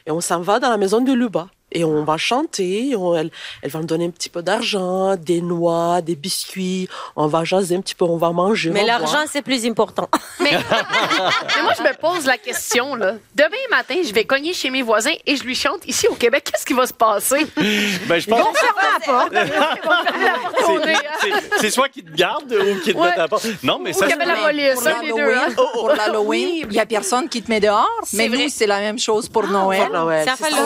et 0.07 0.11
on 0.11 0.19
s'en 0.19 0.41
va 0.41 0.59
dans 0.59 0.69
la 0.69 0.77
maison 0.77 0.99
de 1.01 1.11
Luba. 1.13 1.47
Et 1.71 1.83
on 1.83 2.03
va 2.03 2.17
chanter, 2.17 2.95
on- 2.95 3.15
elle, 3.15 3.29
elle 3.61 3.69
va 3.69 3.79
me 3.79 3.85
donner 3.85 4.05
un 4.05 4.09
petit 4.09 4.29
peu 4.29 4.41
d'argent, 4.41 5.15
des 5.15 5.41
noix, 5.41 6.01
des 6.01 6.15
biscuits, 6.15 6.89
on 7.15 7.27
va 7.27 7.43
jaser 7.43 7.75
un 7.75 7.81
petit 7.81 7.93
peu, 7.95 8.05
on 8.05 8.17
va 8.17 8.31
manger. 8.31 8.71
Mais 8.71 8.83
l'argent, 8.85 9.23
c'est 9.31 9.41
plus 9.43 9.65
important. 9.65 10.09
Mais, 10.39 10.51
mais 10.51 11.61
moi, 11.63 11.73
je 11.77 11.83
me 11.83 11.93
pose 11.99 12.25
la 12.25 12.37
question, 12.37 12.95
là. 12.95 13.15
Demain 13.35 13.49
matin, 13.69 13.95
je 14.03 14.13
vais 14.13 14.23
cogner 14.23 14.53
chez 14.53 14.69
mes 14.69 14.81
voisins 14.81 15.13
et 15.25 15.35
je 15.35 15.43
lui 15.43 15.53
chante 15.53 15.85
ici 15.85 16.07
au 16.07 16.15
Québec. 16.15 16.49
Qu'est-ce 16.51 16.65
qui 16.65 16.73
va 16.73 16.87
se 16.87 16.93
passer? 16.93 17.45
Ben, 17.57 18.19
je 18.19 18.27
Ils 18.27 18.29
pense 18.29 18.39
vont 18.39 18.53
fermer 18.53 18.81
la 18.93 19.05
porte. 19.05 19.33
Ils 19.33 19.37
vont 19.39 20.03
fermer 20.05 20.25
la 20.25 20.49
porte 20.49 20.69
au 20.69 20.85
nez, 20.85 20.93
c'est- 21.21 21.57
c'est 21.59 21.69
soit 21.71 21.89
qu'ils 21.89 22.05
te 22.05 22.11
gardent 22.15 22.51
ou 22.53 22.79
qu'ils 22.79 22.93
te 22.93 22.97
Ouais. 22.99 23.09
mettent 23.09 23.17
à 23.19 23.23
la 23.23 23.27
porte. 23.27 23.45
Non, 23.63 23.79
mais 23.79 23.91
Ou 23.95 23.99
ça 23.99 24.05
Pour 24.07 24.15
deux. 24.15 24.21
hein. 24.23 24.25
l'Halloween, 24.25 25.55
pour 25.73 25.89
l'Halloween, 25.89 26.65
il 26.69 26.73
y 26.73 26.79
a 26.79 26.85
personne 26.85 27.27
qui 27.29 27.41
te 27.43 27.51
met 27.51 27.59
dehors. 27.59 27.87
Mais 28.13 28.27
vrai. 28.29 28.37
nous, 28.45 28.49
c'est 28.49 28.67
la 28.67 28.79
même 28.79 28.97
chose 28.99 29.27
pour 29.29 29.45
Noël. 29.47 29.81
Pour 29.87 29.93
Noël, 29.99 30.25
Ça 30.25 30.35
c'est 30.37 30.45
fait 30.45 30.51
le 30.51 30.61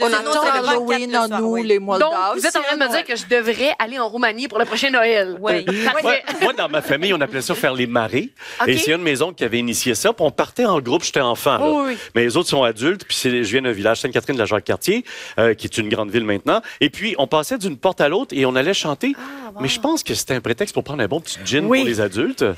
On 0.00 0.12
mémoire 0.30 0.44
attend, 0.44 0.62
de 0.62 0.66
on 0.66 0.70
notre 0.72 0.72
attend 0.72 0.80
le 0.80 0.86
24 0.86 1.00
l'Halloween 1.00 1.10
le 1.10 1.16
à 1.18 1.26
soir, 1.26 1.40
nous, 1.40 1.46
oui. 1.48 1.62
les 1.66 1.78
Donc, 1.78 2.00
vous 2.36 2.46
êtes 2.46 2.56
en 2.56 2.62
train 2.62 2.76
de 2.76 2.82
me 2.82 2.88
dire 2.90 3.04
que 3.04 3.16
je 3.16 3.26
devrais 3.26 3.74
aller 3.78 3.98
en 3.98 4.08
Roumanie 4.08 4.48
pour 4.48 4.58
le 4.58 4.64
prochain 4.64 4.90
Noël. 4.90 5.36
Oui. 5.40 5.64
Moi, 6.42 6.52
dans 6.52 6.68
ma 6.68 6.82
famille, 6.82 7.12
on 7.14 7.20
appelait 7.20 7.40
ça 7.42 7.54
faire 7.54 7.74
les 7.74 7.86
marées. 7.86 8.30
Et 8.66 8.76
c'est 8.78 8.92
un 8.94 8.98
de 8.98 9.02
mes 9.02 9.20
oncles 9.22 9.34
qui 9.36 9.44
avait 9.44 9.58
initié 9.58 9.94
ça. 9.94 10.12
Puis 10.12 10.24
on 10.24 10.30
partait 10.30 10.64
en 10.66 10.80
groupe, 10.80 11.04
j'étais 11.04 11.20
enfant. 11.20 11.58
là. 11.58 11.66
Oui, 11.66 11.82
oui. 11.88 11.96
Mais 12.14 12.22
les 12.22 12.36
autres 12.36 12.48
sont 12.48 12.62
adultes. 12.62 13.04
Puis 13.04 13.16
c'est- 13.16 13.44
je 13.44 13.50
viens 13.52 13.62
d'un 13.62 13.72
village, 13.72 14.00
Sainte-Catherine 14.00 14.34
de 14.36 14.40
la 14.40 14.46
Jacques-Cartier, 14.46 15.04
euh, 15.38 15.54
qui 15.54 15.66
est 15.66 15.78
une 15.78 15.88
grande 15.88 16.10
ville 16.10 16.24
maintenant. 16.24 16.60
Et 16.80 16.90
puis, 16.90 17.14
on 17.18 17.26
passait 17.26 17.58
d'une 17.58 17.76
porte 17.76 18.00
à 18.00 18.08
l'autre 18.08 18.34
et 18.36 18.46
on 18.46 18.54
allait 18.56 18.74
chanter. 18.74 19.14
Mais 19.60 19.68
je 19.68 19.80
pense 19.80 20.02
que 20.02 20.14
c'était 20.14 20.34
un 20.34 20.40
prétexte 20.40 20.74
pour 20.74 20.84
prendre 20.84 21.02
un 21.02 21.08
bon 21.08 21.20
petit 21.20 21.38
gin 21.44 21.64
Oui. 21.66 21.80
pour 21.80 21.88
les 21.88 22.00
adultes. 22.00 22.44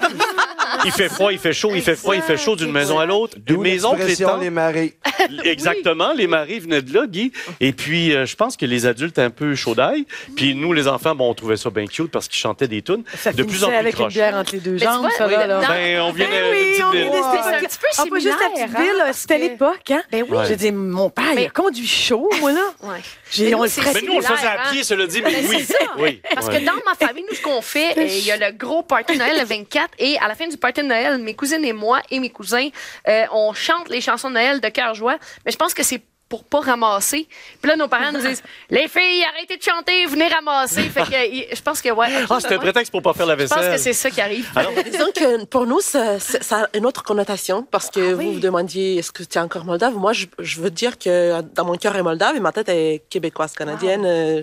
il 0.85 0.93
fait 0.93 1.09
froid, 1.09 1.33
il 1.33 1.39
fait 1.39 1.53
chaud, 1.53 1.70
il 1.75 1.83
fait 1.83 1.97
froid, 1.97 2.14
il 2.16 2.23
fait 2.23 2.37
chaud 2.37 2.57
d'une 2.57 2.73
maison 2.73 2.99
à 2.99 3.07
l'autre. 3.07 3.37
D'où 3.39 3.61
Mes 3.61 3.85
oncles 3.85 4.09
étant... 4.11 4.37
les 4.39 4.51
marées. 4.51 4.95
Exactement, 5.45 6.12
les 6.12 6.27
maris 6.27 6.61
venaient 6.61 6.83
de 6.83 6.93
là, 6.95 7.07
Guy. 7.07 7.33
Et 7.61 7.73
puis, 7.73 8.14
euh, 8.14 8.27
je 8.27 8.37
pense 8.37 8.57
que 8.57 8.66
les 8.66 8.87
adultes 8.87 9.18
un 9.18 9.31
peu 9.31 9.55
chaud 9.55 9.75
d'ail. 9.75 10.07
Puis 10.37 10.55
nous, 10.55 10.73
les 10.73 10.89
enfants, 10.89 11.14
bon, 11.14 11.31
on 11.31 11.35
trouvait 11.35 11.57
ça 11.57 11.70
bien 11.70 11.87
cute 11.87 12.11
parce 12.11 12.29
qu'ils 12.29 12.39
chantaient 12.41 12.68
des 12.68 12.83
tunes 12.83 13.03
Ça 13.16 13.33
de 13.33 13.43
plus 13.43 13.64
en 13.64 13.68
plus 13.68 13.77
avec 13.77 13.93
une 13.95 13.99
croches. 14.01 14.12
bière 14.14 14.35
entre 14.35 14.53
les 14.53 14.61
deux 14.61 14.79
jambes, 14.79 15.07
ça, 15.16 15.27
oui, 15.27 15.33
là. 15.35 15.61
Ben, 15.68 16.01
on 16.01 16.12
vient 16.12 16.27
Ben 16.29 16.45
de 16.45 16.51
oui, 16.51 16.83
on 16.83 16.91
de 16.91 16.97
cette 16.99 17.12
Mais 17.12 17.39
c'est 17.43 17.55
un 17.55 17.59
petit 17.61 17.79
peu 17.79 17.87
Ah, 17.99 18.05
pas 18.11 18.18
juste 18.18 18.27
la 18.27 18.47
similaire, 18.47 18.66
petite 18.68 18.79
ville, 18.79 19.03
hein, 19.07 19.12
c'était 19.12 19.35
parce 19.35 19.41
que- 19.47 19.49
l'époque, 19.53 19.91
hein? 19.91 20.03
Ben 20.11 20.25
oui. 20.29 20.39
J'ai 20.49 20.57
dit, 20.57 20.73
mon 20.73 21.11
père, 21.11 21.25
il 21.37 21.47
a 21.47 21.51
conduit 21.51 21.87
chaud, 21.87 22.31
moi, 22.41 22.53
là. 22.53 22.61
Ouais. 22.83 22.89
On 23.35 23.43
nous, 23.45 23.45
le 23.45 23.45
Mais 23.47 23.51
nous, 23.51 23.59
on 23.59 23.62
le 23.62 23.68
faisait 23.68 24.37
similaire, 24.37 24.61
à 24.66 24.70
pied, 24.70 24.81
hein. 24.81 24.85
cela 24.85 25.07
dit, 25.07 25.23
mais 25.23 25.31
Ben, 25.33 25.45
oui. 25.49 25.66
oui. 25.99 26.20
Parce 26.35 26.49
que 26.49 26.64
dans 26.64 26.73
ma 26.87 26.95
famille, 26.99 27.25
nous, 27.29 27.37
ce 27.37 27.41
qu'on 27.43 27.62
fait, 27.62 27.93
euh, 27.99 28.05
il 28.05 28.25
y 28.25 28.31
a 28.31 28.37
le 28.37 28.57
gros 28.57 28.83
party 28.83 29.16
Noël 29.16 29.39
le 29.39 29.45
24 29.45 29.89
et 29.99 30.18
à 30.18 30.29
la 30.29 30.35
fin 30.35 30.47
du 30.49 30.57
party 30.62 30.82
de 30.82 30.86
Noël, 30.86 31.18
mes 31.18 31.34
cousines 31.34 31.64
et 31.64 31.74
moi 31.74 32.00
et 32.10 32.18
mes 32.18 32.30
cousins, 32.30 32.68
euh, 33.08 33.26
on 33.32 33.52
chante 33.52 33.90
les 33.90 34.00
chansons 34.00 34.30
de 34.30 34.34
Noël 34.34 34.60
de 34.60 34.68
cœur 34.68 34.94
joie. 34.94 35.18
Mais 35.44 35.52
je 35.52 35.58
pense 35.58 35.74
que 35.74 35.82
c'est 35.82 36.02
pour 36.33 36.45
pas 36.45 36.61
ramasser. 36.61 37.28
Puis 37.61 37.68
là, 37.70 37.76
nos 37.76 37.89
parents 37.89 38.11
nous 38.11 38.22
disent 38.26 38.43
Les 38.70 38.89
filles, 38.89 39.22
arrêtez 39.35 39.59
de 39.59 39.62
chanter, 39.62 40.07
venez 40.07 40.28
ramasser. 40.28 40.80
Fait 40.89 41.03
que 41.03 41.12
euh, 41.14 41.45
je 41.55 41.61
pense 41.61 41.83
que, 41.83 41.91
ouais. 41.91 42.07
Ah, 42.30 42.39
c'est 42.41 42.55
un 42.55 42.59
prétexte 42.59 42.91
pour 42.91 43.03
pas 43.03 43.12
faire 43.12 43.26
la 43.26 43.37
Je 43.37 43.43
pense 43.45 43.59
vaisselle. 43.59 43.74
que 43.74 43.80
c'est 43.83 43.93
ça 43.93 44.11
qui 44.11 44.22
arrive. 44.22 44.49
Alors, 44.57 44.72
Disons 44.91 45.12
que 45.14 45.45
pour 45.45 45.66
nous, 45.66 45.80
ça, 45.80 46.16
a 46.53 46.68
une 46.78 46.87
autre 46.87 47.03
connotation 47.03 47.64
parce 47.70 47.91
que 47.91 48.01
Ah 48.01 48.14
vous 48.14 48.18
oui. 48.20 48.33
vous 48.33 48.41
demandiez 48.41 48.97
est-ce 48.97 49.12
que 49.12 49.22
tu 49.24 49.37
es 49.37 49.41
encore 49.43 49.66
moldave? 49.66 49.95
Moi, 49.97 50.14
je, 50.14 50.24
je 50.39 50.61
veux 50.62 50.70
dire 50.70 50.99
que 50.99 51.43
dans 51.55 51.66
mon 51.66 51.76
cœur 51.76 51.95
est 51.97 52.03
moldave 52.03 52.35
et 52.35 52.41
ma 52.41 52.53
tête 52.53 52.70
est 52.70 53.03
québécoise 53.11 53.53
canadienne. 53.53 54.05
Euh, 54.07 54.43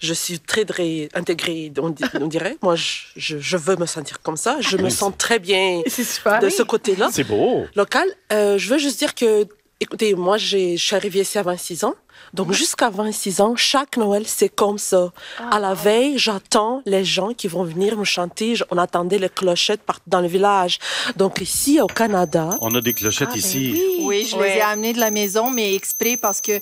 Je 0.00 0.12
suis 0.14 0.40
très, 0.40 0.64
très 0.64 1.08
intégrée, 1.14 1.72
on, 1.80 1.90
di- 1.90 2.02
on 2.20 2.26
dirait. 2.26 2.56
Moi, 2.62 2.74
je, 2.76 3.56
veux 3.56 3.76
me 3.76 3.86
sentir 3.86 4.20
comme 4.22 4.36
ça. 4.36 4.56
Je 4.60 4.76
me 4.76 4.88
sens 4.90 5.12
très 5.16 5.38
bien 5.38 5.82
super. 5.86 6.40
de 6.40 6.48
ce 6.48 6.64
côté-là. 6.64 7.10
c'est 7.12 7.22
beau. 7.22 7.64
Local, 7.76 8.08
euh, 8.32 8.58
je 8.58 8.68
veux 8.70 8.78
juste 8.78 8.98
dire 8.98 9.14
que, 9.14 9.46
écoutez, 9.80 10.14
moi, 10.14 10.36
j'ai- 10.38 10.76
je 10.76 10.84
suis 10.84 10.96
arrivée 10.96 11.20
ici 11.20 11.38
à 11.38 11.42
26 11.42 11.84
ans. 11.84 11.94
Donc, 12.34 12.52
jusqu'à 12.52 12.90
26 12.90 13.40
ans, 13.40 13.54
chaque 13.56 13.96
Noël, 13.96 14.24
c'est 14.26 14.48
comme 14.48 14.76
ça. 14.76 15.12
À 15.50 15.58
la 15.60 15.72
veille, 15.72 16.18
j'attends 16.18 16.82
les 16.84 17.04
gens 17.04 17.32
qui 17.32 17.46
vont 17.48 17.62
venir 17.64 17.96
me 17.96 18.04
chanter. 18.04 18.54
On 18.70 18.76
attendait 18.78 19.18
les 19.18 19.28
clochettes 19.28 19.82
partout 19.82 20.02
dans 20.08 20.20
le 20.20 20.26
village. 20.28 20.78
Donc, 21.16 21.40
ici, 21.40 21.80
au 21.80 21.86
Canada, 21.86 22.50
On 22.60 22.74
a 22.74 22.80
des 22.80 22.92
clochettes 22.92 23.34
ici. 23.36 23.80
Oui, 24.00 24.26
je 24.30 24.36
les 24.36 24.56
ai 24.56 24.60
amenés 24.62 24.92
de 24.92 25.00
la 25.00 25.10
maison, 25.12 25.50
mais 25.50 25.74
exprès 25.74 26.16
parce 26.16 26.40
que 26.40 26.60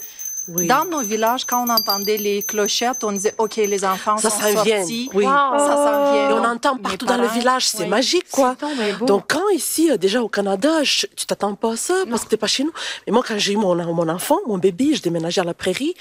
oui. 0.48 0.66
dans 0.66 0.84
nos 0.84 1.00
villages, 1.00 1.44
quand 1.44 1.64
on 1.66 1.70
entendait 1.70 2.16
les 2.16 2.42
clochettes, 2.42 3.02
on 3.04 3.12
disait 3.12 3.34
OK, 3.38 3.56
les 3.56 3.84
enfants 3.84 4.16
ça 4.16 4.30
sont 4.30 4.40
s'en 4.40 4.62
vient. 4.62 4.78
sortis. 4.78 5.10
Oui. 5.14 5.24
Ça 5.24 5.58
s'en 5.58 6.12
vient. 6.12 6.30
Et 6.30 6.32
on 6.32 6.44
entend 6.44 6.76
partout 6.78 7.06
dans 7.06 7.16
le 7.18 7.28
village, 7.28 7.66
c'est 7.68 7.84
oui. 7.84 7.88
magique, 7.88 8.26
quoi. 8.30 8.56
donc 8.60 8.74
bien 8.76 8.94
beau. 8.96 9.06
Donc, 9.06 9.24
quand 9.28 9.48
ici, 9.50 9.90
euh, 9.90 9.96
déjà 9.96 10.22
au 10.22 10.28
Canada, 10.28 10.82
je- 10.82 11.06
tu 11.16 11.26
t'attends 11.26 11.54
pas 11.54 11.72
à 11.72 11.76
ça 11.76 11.94
parce 12.08 12.24
que 12.24 12.28
t'es 12.30 12.36
pas 12.36 12.46
chez 12.46 12.64
nous. 12.64 12.72
Mais 13.06 13.12
moi, 13.12 13.22
quand 13.26 13.38
j'ai 13.38 13.52
eu 13.52 13.56
mon, 13.56 13.74
mon 13.74 14.08
enfant, 14.08 14.38
mon 14.46 14.58
bébé, 14.58 14.94
je 14.94 15.02
déménageais 15.02 15.40
à 15.40 15.44
la 15.44 15.54
prairie, 15.54 15.94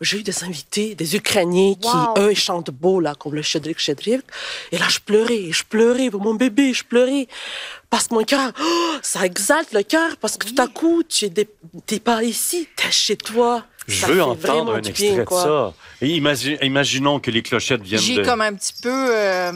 j'ai 0.00 0.18
eu 0.18 0.22
des 0.22 0.44
invités, 0.44 0.94
des 0.94 1.16
Ukrainiens 1.16 1.74
qui, 1.74 1.88
eux, 2.18 2.30
ils 2.30 2.38
chantent 2.38 2.70
beau, 2.70 3.00
là, 3.00 3.16
comme 3.16 3.34
le 3.34 3.42
Chedrik 3.42 3.80
Chedrik. 3.80 4.22
Et 4.70 4.78
là, 4.78 4.86
je 4.88 5.00
pleurais, 5.00 5.50
je 5.50 5.64
pleurais 5.64 6.08
pour 6.08 6.20
mon 6.20 6.34
bébé, 6.34 6.72
je 6.72 6.84
pleurais. 6.84 7.26
Parce 7.90 8.06
que 8.06 8.14
mon 8.14 8.22
cœur, 8.22 8.52
oh, 8.60 8.92
ça 9.02 9.26
exalte 9.26 9.72
le 9.72 9.82
cœur 9.82 10.16
parce 10.20 10.36
que 10.36 10.46
tout 10.46 10.62
à 10.62 10.68
coup, 10.68 11.02
tu 11.02 11.24
es 11.24 11.30
des- 11.30 11.48
t'es 11.86 11.98
pas 11.98 12.22
ici, 12.22 12.68
t'es 12.76 12.92
chez 12.92 13.16
toi. 13.16 13.64
Je 13.88 14.06
veux 14.06 14.22
entendre 14.22 14.74
un 14.74 14.82
extrait 14.82 15.10
bien, 15.14 15.24
de 15.24 15.30
ça. 15.30 15.72
Et 16.02 16.08
imaginons 16.62 17.18
que 17.20 17.30
les 17.30 17.42
clochettes 17.42 17.82
viennent 17.82 18.00
J'ai 18.00 18.16
de... 18.16 18.24
comme 18.24 18.42
un 18.42 18.52
petit 18.54 18.74
peu 18.82 18.90
euh, 18.92 19.52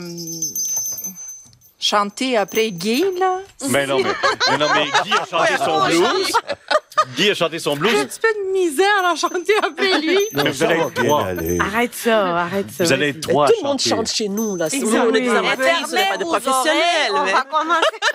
chanté 1.79 2.35
après 2.35 2.71
Guy, 2.71 3.03
là. 3.19 3.39
Mais 3.69 3.85
non, 3.85 3.97
mais, 3.99 4.11
mais 4.49 4.57
non, 4.57 4.67
mais 4.73 4.85
Guy 5.03 5.13
a 5.13 5.25
chanté 5.29 5.53
son 5.63 5.85
blues. 5.85 6.31
Guy 7.15 7.29
a 7.29 7.33
chanté 7.35 7.59
son 7.59 7.75
blues. 7.75 7.91
J'ai 7.91 7.99
un 7.99 8.05
petit 8.05 8.19
peu 8.19 8.27
de 8.33 8.51
misère 8.53 9.05
à 9.05 9.15
chanter 9.15 9.53
après 9.61 9.99
lui. 9.99 10.17
Mais 10.33 10.43
vous 10.49 10.53
ça 10.53 10.69
allez 10.69 10.79
être 10.79 10.93
trois. 10.93 11.25
Arrête 11.59 11.93
ça, 11.95 12.37
arrête 12.37 12.71
ça. 12.71 12.83
Vous 12.85 12.93
allez 12.93 13.09
être 13.09 13.19
trois 13.21 13.47
tout 13.47 13.53
le 13.61 13.67
monde 13.67 13.79
chante 13.79 14.07
chez 14.09 14.29
nous, 14.29 14.55
là. 14.55 14.69
Si 14.69 14.77
Exact. 14.77 15.05
on 15.09 15.13
est 15.13 15.21
des 15.21 15.29
amateurs, 15.29 15.87
ce 15.87 15.95
n'est 15.95 16.05
pas 16.09 16.17
des 16.17 16.23
professionnels. 16.23 17.11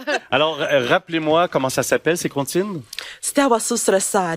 mais- 0.06 0.14
Alors, 0.30 0.58
rappelez-moi 0.58 1.48
comment 1.48 1.68
ça 1.70 1.82
s'appelle, 1.82 2.16
ces 2.16 2.28
comptines? 2.28 2.80
Stava 3.20 3.60
sus 3.60 3.88
răsare. 3.88 4.36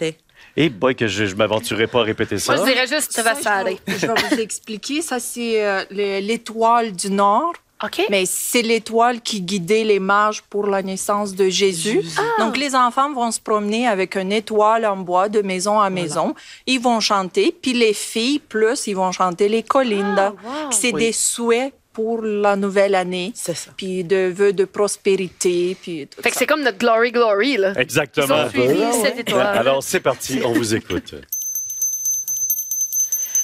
Et 0.57 0.69
boy, 0.69 0.95
que 0.95 1.07
je 1.07 1.23
ne 1.23 1.33
m'aventurerai 1.35 1.87
pas 1.87 2.01
à 2.01 2.03
répéter 2.03 2.37
ça. 2.39 2.55
Moi, 2.55 2.65
je 2.65 2.71
dirais 2.71 2.87
juste 2.87 3.11
Ça, 3.11 3.23
ça 3.23 3.33
va 3.33 3.63
vais- 3.63 3.77
Je 3.87 4.07
vais 4.07 4.13
vous 4.29 4.39
expliquer. 4.39 5.01
Ça, 5.01 5.19
c'est 5.19 5.63
euh, 5.65 5.83
le- 5.91 6.19
l'étoile 6.19 6.91
du 6.91 7.09
Nord. 7.09 7.53
OK. 7.83 7.99
Mais 8.11 8.25
c'est 8.27 8.61
l'étoile 8.61 9.21
qui 9.21 9.41
guidait 9.41 9.83
les 9.83 9.99
mages 9.99 10.43
pour 10.43 10.67
la 10.67 10.83
naissance 10.83 11.33
de 11.33 11.49
Jésus. 11.49 12.01
Donc, 12.37 12.55
les 12.57 12.75
enfants 12.75 13.11
vont 13.11 13.31
se 13.31 13.39
promener 13.39 13.87
avec 13.87 14.15
une 14.15 14.31
étoile 14.31 14.85
en 14.85 14.97
bois 14.97 15.29
de 15.29 15.41
maison 15.41 15.79
à 15.79 15.89
maison. 15.89 16.35
Ils 16.67 16.79
vont 16.79 16.99
chanter. 16.99 17.55
Puis 17.59 17.73
les 17.73 17.93
filles, 17.95 18.37
plus, 18.37 18.85
ils 18.85 18.93
vont 18.95 19.11
chanter 19.11 19.49
les 19.49 19.63
colindas. 19.63 20.33
C'est 20.69 20.93
Oui. 20.93 21.05
des 21.05 21.11
souhaits 21.11 21.73
pour 21.93 22.21
la 22.21 22.55
nouvelle 22.55 22.95
année. 22.95 23.31
C'est 23.35 23.55
ça. 23.55 23.71
Puis 23.75 24.03
de 24.03 24.31
vœux 24.33 24.53
de 24.53 24.65
prospérité. 24.65 25.75
Puis 25.81 26.07
tout 26.07 26.21
Fait 26.21 26.31
que 26.31 26.37
c'est 26.37 26.45
comme 26.45 26.63
notre 26.63 26.77
Glory 26.77 27.11
Glory, 27.11 27.57
là. 27.57 27.73
Ils 27.75 27.81
Exactement. 27.81 28.35
ont 28.45 28.49
suivi 28.49 28.79
cette 29.01 29.19
étoile. 29.19 29.57
Alors, 29.57 29.83
c'est 29.83 29.99
parti, 29.99 30.41
on 30.43 30.53
vous 30.53 30.75
écoute. 30.75 31.15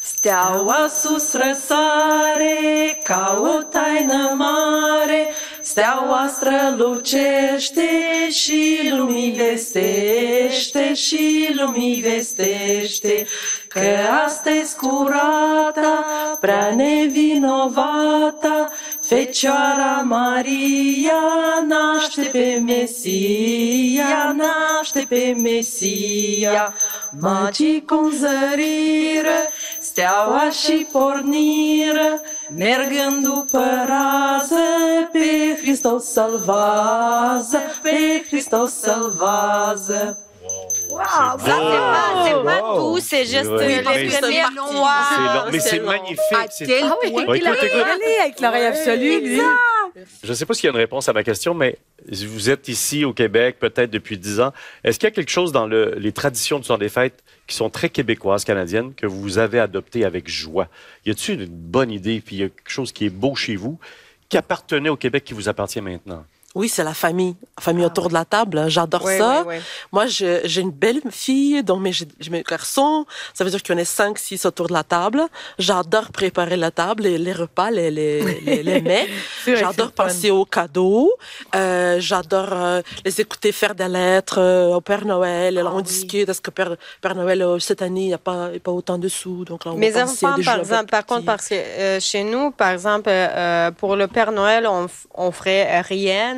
Steaua 0.01 0.87
sus 0.89 1.33
răsare 1.33 2.99
ca 3.03 3.39
o 3.41 3.61
taină 3.63 4.33
mare, 4.35 5.27
Steaua 5.61 6.27
strălucește 6.35 7.89
și 8.29 8.91
lumii 8.97 9.31
vestește, 9.31 10.93
și 10.93 11.49
lumii 11.53 12.01
vestește, 12.01 13.25
Că 13.80 13.97
astăzi 14.25 14.75
curata, 14.75 16.05
prea 16.39 16.75
nevinovata, 16.75 18.69
Fecioara 19.01 20.01
Maria 20.05 21.21
naște 21.67 22.21
pe 22.21 22.61
Mesia, 22.65 24.36
naște 24.36 25.05
pe 25.09 25.36
Mesia. 25.41 26.73
Magii 27.19 27.86
cum 27.86 28.11
zăriră, 28.11 29.38
steaua 29.80 30.49
și 30.49 30.88
porniră, 30.91 32.21
Mergând 32.57 33.23
după 33.23 33.63
rază, 33.88 34.63
pe 35.11 35.57
Hristos 35.61 36.03
salvază, 36.03 37.61
pe 37.82 38.23
Hristos 38.28 38.71
salvază. 38.73 40.26
Ça, 40.97 41.37
c'est 41.39 41.51
pas, 41.51 42.23
c'est 42.25 42.43
pas 42.43 42.59
tout, 42.75 42.99
c'est 42.99 43.25
juste 43.25 43.45
Oui, 43.49 43.67
les 43.67 43.81
premières 43.81 44.51
noires. 44.51 45.47
mais 45.51 45.59
c'est 45.59 45.79
magnifique. 45.79 46.19
c'est- 46.51 46.65
Quel 46.65 46.83
Ah 46.85 46.95
oui. 47.03 47.11
point. 47.11 47.23
Allez, 47.35 48.17
avec 48.21 48.39
l'oreille 48.41 48.65
absolue, 48.65 49.21
lui. 49.21 49.41
Je 50.23 50.29
ne 50.29 50.33
sais 50.35 50.45
pas 50.45 50.53
s'il 50.53 50.65
y 50.65 50.67
a 50.67 50.71
une 50.71 50.77
réponse 50.77 51.09
à 51.09 51.13
ma 51.13 51.23
question, 51.23 51.55
mais 51.55 51.77
vous 52.11 52.49
êtes 52.51 52.67
ici 52.67 53.03
au 53.03 53.13
Québec 53.13 53.57
peut-être 53.59 53.89
depuis 53.89 54.17
10 54.19 54.39
ans. 54.39 54.53
Est-ce 54.83 54.99
qu'il 54.99 55.07
y 55.07 55.11
a 55.11 55.15
quelque 55.15 55.31
chose 55.31 55.51
dans 55.51 55.65
le- 55.65 55.95
les 55.97 56.11
traditions 56.11 56.59
du 56.59 56.67
temps 56.67 56.77
des 56.77 56.89
fêtes 56.89 57.23
qui 57.47 57.55
sont 57.55 57.69
très 57.71 57.89
québécoises, 57.89 58.43
canadiennes, 58.45 58.93
que 58.93 59.07
vous 59.07 59.39
avez 59.39 59.59
adopté 59.59 60.05
avec 60.05 60.29
joie? 60.29 60.67
Y 61.05 61.11
a-t-il 61.11 61.41
une 61.41 61.47
bonne 61.49 61.89
idée, 61.91 62.21
puis 62.23 62.35
y 62.35 62.43
a 62.43 62.49
quelque 62.49 62.69
chose 62.69 62.91
qui 62.91 63.05
est 63.07 63.09
beau 63.09 63.33
chez 63.35 63.55
vous, 63.55 63.79
qui 64.29 64.37
appartenait 64.37 64.89
au 64.89 64.97
Québec, 64.97 65.23
qui 65.23 65.33
vous 65.33 65.49
appartient 65.49 65.81
maintenant? 65.81 66.23
Oui, 66.60 66.68
c'est 66.70 66.84
la 66.84 66.93
famille. 67.05 67.36
La 67.58 67.64
famille 67.68 67.86
autour 67.86 68.08
de 68.10 68.16
la 68.22 68.26
table. 68.26 68.58
hein. 68.58 68.68
J'adore 68.76 69.03
Ouais, 69.05 69.18
ça. 69.20 69.41
ouais, 69.41 69.47
ouais. 69.58 69.62
Moi, 69.91 70.05
j'ai 70.08 70.62
une 70.68 70.72
belle 70.72 71.01
fille, 71.12 71.64
donc 71.64 71.80
j'ai 72.20 72.32
mes 72.32 72.43
garçons. 72.43 73.05
Ça 73.36 73.43
veut 73.43 73.51
dire 73.51 73.62
qu'on 73.64 73.78
est 73.78 73.86
cinq, 73.99 74.18
six 74.28 74.39
autour 74.49 74.68
de 74.68 74.74
la 74.74 74.84
table. 74.84 75.22
J'adore 75.60 76.08
préparer 76.12 76.58
la 76.58 76.72
table, 76.72 77.03
les, 77.03 77.18
les 77.28 77.34
repas, 77.43 77.70
les, 77.70 77.91
les, 77.91 78.22
les, 78.47 78.64
les 78.70 78.82
mets. 78.82 79.08
J'adore 79.45 79.91
penser 79.91 80.30
aux 80.32 80.45
cadeaux. 80.45 81.12
Euh, 81.55 81.99
J'adore 81.99 82.49
euh, 82.53 82.82
les 83.05 83.22
écouter 83.22 83.51
faire 83.51 83.76
des 83.76 83.88
lettres 83.88 84.39
euh, 84.39 84.76
au 84.76 84.82
Père 84.82 85.05
Noël. 85.05 85.55
Et 85.58 85.60
Ah 85.60 85.64
là, 85.66 85.72
on 85.74 85.82
discute. 85.82 86.28
Est-ce 86.30 86.41
que 86.41 86.51
Père, 86.51 86.76
Père 87.01 87.16
Noël, 87.16 87.45
cette 87.60 87.82
année, 87.88 88.01
il 88.08 88.08
n'y 88.08 88.14
a 88.14 88.18
pas, 88.30 88.47
il 88.51 88.55
y 88.55 88.58
a 88.58 88.66
pas 88.70 88.72
autant 88.72 88.97
de 88.97 89.08
sous? 89.20 89.45
Donc 89.45 89.64
là, 89.66 89.72
on 89.74 89.78
Mes 89.78 89.95
enfants, 90.01 90.36
par 90.43 90.60
exemple, 90.60 90.89
par 90.97 91.05
contre, 91.05 91.26
parce 91.26 91.47
que 91.49 91.99
chez 91.99 92.24
nous, 92.24 92.51
par 92.51 92.72
exemple, 92.72 93.12
pour 93.78 93.95
le 93.95 94.08
Père 94.08 94.32
Noël, 94.32 94.66
on, 94.68 94.88
on 95.14 95.32
ferait 95.32 95.82
rien. 95.82 96.36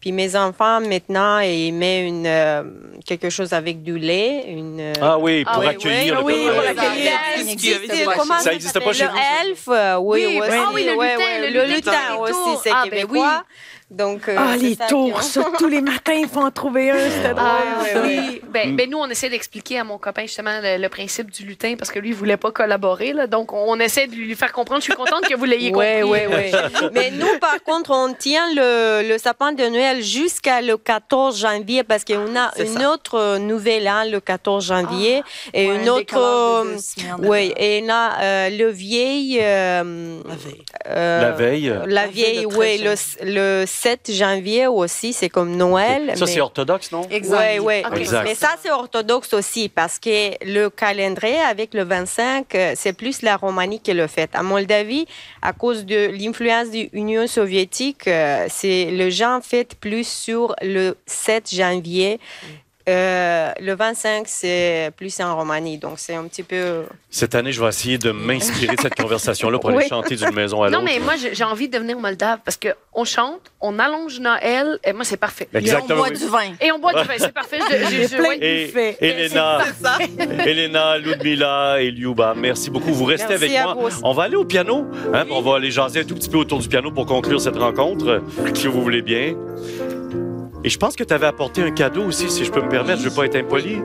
Puis 0.00 0.12
mes 0.12 0.36
enfants, 0.36 0.80
maintenant, 0.80 1.38
ils 1.40 1.72
mettent 1.72 2.08
une, 2.08 2.26
euh, 2.26 2.62
quelque 3.06 3.30
chose 3.30 3.52
avec 3.52 3.82
du 3.82 3.98
lait. 3.98 4.44
Une, 4.48 4.80
euh, 4.80 4.92
Ah 5.00 5.18
oui, 5.18 5.44
pour 5.44 5.62
accueillir 5.66 6.16
le 6.16 6.22
oui, 6.22 6.34
Père 6.34 6.52
pour 6.54 6.62
Noël. 6.62 6.78
accueillir. 6.78 7.12
Existe 7.38 8.42
Ça 8.42 8.52
existe 8.52 8.80
pas 8.80 8.92
chez 8.92 9.04
le 9.04 9.10
vous, 9.10 9.16
ça? 9.16 9.22
elfe, 9.44 9.68
euh, 9.68 9.96
oui, 9.98 10.26
Oui, 10.26 10.40
aussi, 10.40 10.50
ah 10.52 10.70
oui, 10.74 10.84
le 10.84 10.92
lutin, 10.92 11.40
le 11.40 11.46
le 11.46 11.64
lutin 11.64 11.74
lutin 11.76 11.90
qui 11.90 12.06
fait 12.26 12.32
aussi, 12.32 12.60
c'est 12.64 12.70
Ah, 12.72 12.82
ben 12.84 12.90
québécois. 12.90 13.44
Donc, 13.88 14.28
euh, 14.28 14.34
Ah, 14.36 14.56
les 14.56 14.74
ça 14.74 14.86
tours, 14.88 15.22
ça, 15.22 15.44
tous 15.58 15.68
les 15.68 15.80
matins, 15.80 16.12
il 16.14 16.26
faut 16.26 16.40
en 16.40 16.50
trouver 16.50 16.90
un, 16.90 16.98
c'était 17.08 17.28
drôle. 17.34 17.38
Ah, 17.46 17.84
ça. 17.92 18.02
oui. 18.02 18.40
Ben, 18.50 18.74
ben, 18.74 18.90
nous, 18.90 18.98
on 18.98 19.06
essaie 19.08 19.28
d'expliquer 19.28 19.78
à 19.78 19.84
mon 19.84 19.96
copain 19.96 20.22
justement 20.22 20.58
le, 20.60 20.76
le 20.76 20.88
principe 20.88 21.30
du 21.30 21.44
lutin 21.44 21.76
parce 21.78 21.92
que 21.92 22.00
lui, 22.00 22.08
il 22.08 22.14
voulait 22.16 22.36
pas 22.36 22.50
collaborer. 22.50 23.12
Là, 23.12 23.28
donc, 23.28 23.52
on 23.52 23.78
essaie 23.78 24.08
de 24.08 24.14
lui 24.16 24.34
faire 24.34 24.52
comprendre. 24.52 24.80
Je 24.80 24.86
suis 24.86 24.94
contente 24.94 25.22
que 25.28 25.36
vous 25.36 25.44
l'ayez 25.44 25.72
Ouais, 25.72 26.00
compris. 26.02 26.26
ouais, 26.26 26.26
ouais. 26.26 26.50
Mais 26.94 27.12
nous, 27.12 27.38
par 27.40 27.62
contre, 27.62 27.92
on 27.92 28.12
tient 28.12 28.52
le, 28.54 29.08
le 29.08 29.18
sapin 29.18 29.52
de 29.52 29.62
Noël 29.68 30.02
jusqu'à 30.02 30.62
le 30.62 30.76
14 30.76 31.38
janvier 31.38 31.84
parce 31.84 32.04
qu'on 32.04 32.34
a 32.36 32.50
une 32.58 32.80
ça. 32.80 32.90
autre 32.90 33.38
nouvelle 33.38 33.86
hein, 33.86 34.04
le 34.10 34.18
14 34.18 34.64
janvier 34.66 35.22
et 35.54 35.68
Ouais, 35.68 35.76
une 35.76 35.88
un 35.88 35.92
autre. 35.92 36.14
de 36.16 37.20
euh. 37.22 37.28
Oui, 37.28 37.52
et 37.56 37.82
on 37.84 37.88
a 37.90 38.20
euh, 38.20 38.50
le 38.50 38.68
vieil. 38.68 39.38
euh, 39.40 40.20
La 40.26 40.34
veille. 40.34 40.64
euh, 40.88 41.20
La 41.20 41.30
veille. 41.30 41.74
La 41.86 42.06
vieille, 42.08 42.40
le 42.42 42.46
oui, 42.48 42.78
13 42.82 43.16
le, 43.22 43.60
le 43.60 43.64
7 43.76 44.10
janvier 44.12 44.66
aussi, 44.66 45.12
c'est 45.12 45.28
comme 45.28 45.54
Noël. 45.54 46.12
Ça, 46.16 46.24
mais- 46.24 46.32
c'est 46.32 46.40
orthodoxe, 46.40 46.90
non? 46.92 47.02
oui, 47.10 47.58
oui. 47.60 47.82
Exact. 47.96 48.24
Mais 48.24 48.34
ça, 48.34 48.56
c'est 48.62 48.70
orthodoxe 48.70 49.32
aussi 49.34 49.68
parce 49.68 49.98
que 49.98 50.32
le 50.44 50.70
calendrier 50.70 51.38
avec 51.40 51.74
le 51.74 51.84
25, 51.84 52.54
euh, 52.54 52.72
c'est 52.74 52.94
plus 52.94 53.20
la 53.22 53.36
Roumanie 53.36 53.80
qui 53.80 53.92
le 53.92 54.06
fait. 54.06 54.30
En 54.34 54.44
Moldavie, 54.44 55.06
à 55.42 55.52
cause 55.52 55.84
de 55.84 56.10
l'influence 56.10 56.70
de 56.70 56.88
l'Union 56.92 57.26
soviétique, 57.26 58.08
euh, 58.08 58.46
c'est 58.48 58.86
le 58.90 59.10
gens 59.10 59.40
fait 59.42 59.74
plus 59.74 60.08
sur 60.08 60.54
le 60.62 60.96
7 61.06 61.54
janvier. 61.54 62.18
Euh, 62.88 63.50
le 63.60 63.74
25, 63.74 64.26
c'est 64.28 64.92
plus 64.96 65.18
en 65.20 65.36
Roumanie. 65.36 65.76
Donc, 65.76 65.94
c'est 65.96 66.14
un 66.14 66.24
petit 66.28 66.44
peu. 66.44 66.84
Cette 67.10 67.34
année, 67.34 67.50
je 67.50 67.60
vais 67.60 67.68
essayer 67.68 67.98
de 67.98 68.12
m'inspirer 68.12 68.76
de 68.76 68.80
cette 68.80 68.94
conversation-là 68.94 69.58
pour 69.58 69.70
aller 69.70 69.78
Oui. 69.80 69.88
chanter 69.88 70.14
d'une 70.14 70.32
maison 70.32 70.62
à 70.62 70.70
Non, 70.70 70.78
l'autre. 70.80 70.92
mais 70.92 71.00
moi, 71.00 71.14
j'ai 71.32 71.42
envie 71.44 71.68
de 71.68 71.72
devenir 71.76 71.98
moldave 71.98 72.38
parce 72.44 72.56
qu'on 72.56 73.04
chante, 73.04 73.40
on 73.60 73.80
allonge 73.80 74.20
Noël, 74.20 74.78
et 74.84 74.92
moi, 74.92 75.04
c'est 75.04 75.16
parfait. 75.16 75.48
Exactement. 75.52 75.94
On 75.94 75.96
boit 76.02 76.08
oui. 76.12 76.18
du 76.18 76.26
vin. 76.26 76.54
Et 76.60 76.70
on 76.70 76.78
boit 76.78 76.92
du 77.02 77.08
vin, 77.08 77.14
c'est 77.18 77.32
parfait. 77.34 77.58
Je- 77.68 77.76
je- 77.76 78.16
je- 78.16 78.22
ouais. 78.22 78.38
Et. 78.40 78.96
Elena, 79.00 79.58
Elena, 80.46 80.98
Ludmila 80.98 81.80
et 81.82 81.90
Liuba, 81.90 82.34
merci 82.36 82.70
beaucoup. 82.70 82.92
Vous 82.94 83.04
restez 83.04 83.36
Merci 83.36 83.56
avec 83.56 83.74
moi. 83.76 83.88
vous. 83.90 84.00
On 84.04 84.12
va 84.12 84.22
aller 84.24 84.36
au 84.36 84.44
piano. 84.44 84.86
hein, 85.12 85.24
On 85.30 85.40
va 85.42 85.56
aller 85.56 85.72
jaser 85.72 86.00
un 86.00 86.04
tout 86.04 86.14
petit 86.14 86.30
peu 86.30 86.38
autour 86.38 86.60
du 86.60 86.68
piano 86.68 86.92
pour 86.92 87.06
conclure 87.06 87.40
cette 87.40 87.56
rencontre, 87.56 88.22
si 88.54 88.68
vous 88.68 88.80
voulez 88.82 89.02
bien. 89.02 89.34
Et 90.64 90.68
je 90.68 90.78
pense 90.78 90.96
que 90.96 91.04
tu 91.04 91.14
avais 91.14 91.26
apporté 91.26 91.62
un 91.62 91.70
cadeau 91.70 92.04
aussi, 92.04 92.30
si 92.30 92.44
je 92.44 92.50
peux 92.50 92.62
me 92.62 92.68
permettre. 92.68 93.00
Je 93.00 93.04
ne 93.04 93.10
veux 93.10 93.14
pas 93.16 93.26
être 93.26 93.36
impoli. 93.36 93.78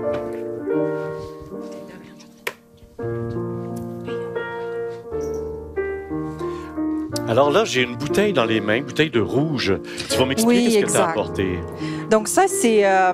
Alors 7.28 7.50
là, 7.50 7.64
j'ai 7.64 7.84
une 7.84 7.96
bouteille 7.96 8.34
dans 8.34 8.44
les 8.46 8.60
mains, 8.60 8.82
bouteille 8.82 9.10
de 9.10 9.22
rouge. 9.22 9.74
Tu 10.10 10.18
vas 10.18 10.26
m'expliquer 10.26 10.66
Oui, 10.66 10.72
ce 10.74 10.80
que 10.86 10.92
tu 10.92 10.98
as 10.98 11.10
apporté. 11.10 11.60
Donc 12.10 12.28
ça, 12.28 12.44
c'est, 12.48 12.86
euh, 12.86 13.14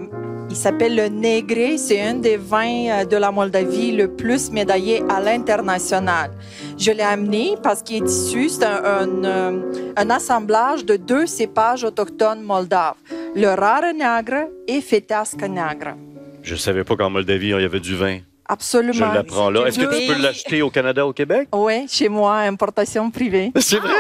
il 0.50 0.56
s'appelle 0.56 0.96
le 0.96 1.08
Negre. 1.08 1.78
C'est 1.78 2.02
un 2.02 2.16
des 2.16 2.38
vins 2.38 2.90
euh, 2.90 3.06
de 3.06 3.18
la 3.18 3.32
Moldavie 3.32 3.92
le 3.92 4.08
plus 4.08 4.52
médaillé 4.52 5.04
à 5.10 5.20
l'international. 5.20 6.32
Je 6.78 6.92
l'ai 6.92 7.04
amené 7.04 7.56
parce 7.62 7.82
qu'il 7.82 8.04
est 8.04 8.10
issu, 8.10 8.50
c'est 8.50 8.66
un, 8.66 9.24
euh, 9.24 10.06
assemblage 10.10 10.86
de 10.86 10.96
deux 10.96 11.26
cépages 11.26 11.84
autochtones 11.84 12.42
moldaves, 12.42 12.96
le 13.36 13.48
Rare 13.48 13.94
Negre 13.94 14.50
et 14.68 14.82
Fetească 14.82 15.48
Negre. 15.48 15.96
Je 16.44 16.56
savais 16.56 16.84
pas 16.86 16.96
qu'en 16.96 17.10
Moldavie, 17.10 17.50
il 17.50 17.62
y 17.62 17.66
avait 17.66 17.82
du 17.82 17.96
vin. 17.96 18.20
Absolument. 18.50 18.94
Je 18.94 19.04
l'apprends 19.04 19.50
là. 19.50 19.66
Est-ce 19.68 19.78
que 19.80 19.84
tu 19.86 19.90
Oui. 19.90 20.08
peux 20.08 20.22
l'acheter 20.22 20.62
au 20.62 20.70
Canada, 20.70 21.06
au 21.06 21.14
Québec? 21.14 21.50
Oui, 21.54 21.86
chez 21.90 22.08
moi, 22.10 22.38
importation 22.40 23.10
privée. 23.12 23.52
C'est 23.60 23.78
vrai? 23.80 23.94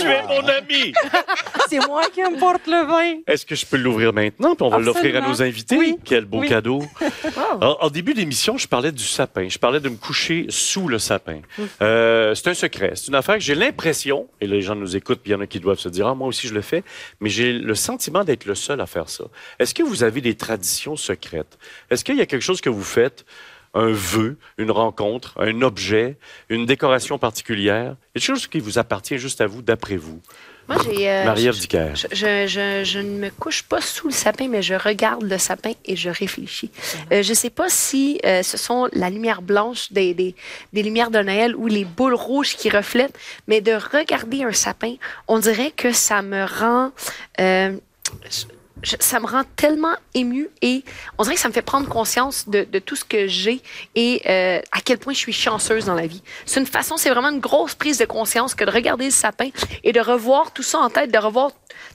tu 0.00 0.06
es 0.06 0.22
mon 0.22 0.46
ami! 0.48 0.92
c'est 1.68 1.86
moi 1.86 2.02
qui 2.12 2.20
importe 2.22 2.66
le 2.66 2.84
vin. 2.86 3.20
Est-ce 3.26 3.46
que 3.46 3.54
je 3.54 3.64
peux 3.66 3.76
l'ouvrir 3.76 4.12
maintenant? 4.12 4.54
Puis 4.54 4.64
on 4.64 4.68
va 4.68 4.78
l'offrir 4.78 5.16
à 5.22 5.26
nos 5.26 5.42
invités? 5.42 5.76
Oui. 5.76 5.96
Quel 6.04 6.24
beau 6.26 6.40
Oui. 6.40 6.48
cadeau. 6.48 6.82
Alors, 7.60 7.78
en 7.80 7.88
début 7.90 8.14
d'émission, 8.14 8.58
je 8.58 8.68
parlais 8.68 8.92
du 8.92 9.02
sapin. 9.04 9.48
Je 9.48 9.58
parlais 9.58 9.80
de 9.80 9.88
me 9.88 9.96
coucher 9.96 10.46
sous 10.48 10.86
le 10.88 10.98
sapin. 10.98 11.40
Euh, 11.80 12.34
c'est 12.34 12.48
un 12.48 12.54
secret. 12.54 12.92
C'est 12.94 13.08
une 13.08 13.14
affaire 13.14 13.36
que 13.36 13.40
j'ai 13.42 13.54
l'impression, 13.54 14.28
et 14.40 14.46
les 14.46 14.62
gens 14.62 14.74
nous 14.74 14.96
écoutent, 14.96 15.20
puis 15.20 15.30
il 15.30 15.34
y 15.34 15.36
en 15.36 15.40
a 15.40 15.46
qui 15.46 15.60
doivent 15.60 15.78
se 15.78 15.88
dire, 15.88 16.06
ah, 16.06 16.14
moi 16.14 16.28
aussi 16.28 16.46
je 16.46 16.54
le 16.54 16.60
fais, 16.62 16.84
mais 17.20 17.28
j'ai 17.30 17.52
le 17.52 17.74
sentiment 17.74 18.22
d'être 18.24 18.44
le 18.44 18.54
seul 18.54 18.80
à 18.80 18.86
faire 18.86 19.08
ça. 19.08 19.24
Est-ce 19.58 19.74
que 19.74 19.82
vous 19.82 20.02
avez 20.04 20.20
des 20.20 20.34
traditions 20.34 20.96
secrètes? 20.96 21.58
Est-ce 21.90 22.04
qu'il 22.04 22.16
y 22.16 22.20
a 22.20 22.26
quelque 22.26 22.42
chose 22.42 22.60
que 22.60 22.70
vous 22.70 22.84
faites? 22.84 23.24
Un 23.74 23.90
vœu, 23.92 24.36
une 24.58 24.70
rencontre, 24.70 25.34
un 25.40 25.62
objet, 25.62 26.16
une 26.48 26.66
décoration 26.66 27.18
particulière. 27.18 27.96
Quelque 28.14 28.24
chose 28.24 28.46
qui 28.46 28.60
vous 28.60 28.78
appartient 28.78 29.18
juste 29.18 29.40
à 29.40 29.46
vous, 29.46 29.62
d'après 29.62 29.96
vous. 29.96 30.20
Moi, 30.68 30.76
j'ai. 30.84 31.10
euh, 31.10 31.24
Marie-Ève 31.24 31.56
je-. 31.56 31.66
Je, 31.96 32.06
je, 32.12 32.46
je- 32.46 32.84
je 32.84 32.98
ne 33.00 33.18
me 33.18 33.30
couche 33.30 33.64
pas 33.64 33.80
sous 33.80 34.06
le 34.08 34.12
sapin, 34.12 34.46
mais 34.46 34.62
je 34.62 34.74
regarde 34.74 35.24
le 35.24 35.36
sapin 35.36 35.72
et 35.84 35.96
je 35.96 36.08
réfléchis. 36.08 36.70
Euh, 37.12 37.22
je 37.24 37.30
ne 37.30 37.34
sais 37.34 37.50
pas 37.50 37.68
si 37.68 38.20
euh, 38.24 38.44
ce 38.44 38.56
sont 38.56 38.88
la 38.92 39.10
lumière 39.10 39.42
blanche 39.42 39.90
des, 39.92 40.14
des, 40.14 40.36
des 40.72 40.82
lumières 40.84 41.10
de 41.10 41.18
Noël 41.18 41.56
ou 41.56 41.66
les 41.66 41.84
boules 41.84 42.14
rouges 42.14 42.54
qui 42.54 42.70
reflètent, 42.70 43.18
mais 43.48 43.60
de 43.60 43.72
regarder 43.72 44.44
un 44.44 44.52
sapin, 44.52 44.94
on 45.26 45.40
dirait 45.40 45.72
que 45.72 45.92
ça 45.92 46.22
me 46.22 46.44
rend. 46.44 46.92
Ça 48.82 49.20
me 49.20 49.26
rend 49.26 49.44
tellement 49.56 49.94
émue 50.14 50.48
et 50.60 50.84
on 51.18 51.22
dirait 51.22 51.36
que 51.36 51.40
ça 51.40 51.48
me 51.48 51.52
fait 51.52 51.62
prendre 51.62 51.88
conscience 51.88 52.48
de, 52.48 52.64
de 52.64 52.78
tout 52.78 52.96
ce 52.96 53.04
que 53.04 53.26
j'ai 53.26 53.62
et 53.94 54.22
euh, 54.26 54.60
à 54.72 54.80
quel 54.80 54.98
point 54.98 55.12
je 55.12 55.18
suis 55.18 55.32
chanceuse 55.32 55.84
dans 55.84 55.94
la 55.94 56.06
vie. 56.06 56.22
C'est 56.46 56.60
une 56.60 56.66
façon, 56.66 56.96
c'est 56.96 57.10
vraiment 57.10 57.30
une 57.30 57.40
grosse 57.40 57.74
prise 57.74 57.98
de 57.98 58.04
conscience 58.04 58.54
que 58.54 58.64
de 58.64 58.70
regarder 58.70 59.06
le 59.06 59.10
sapin 59.10 59.50
et 59.84 59.92
de 59.92 60.00
revoir 60.00 60.52
tout 60.52 60.62
ça 60.62 60.78
en 60.78 60.90
tête, 60.90 61.12
de 61.12 61.18
revoir 61.18 61.52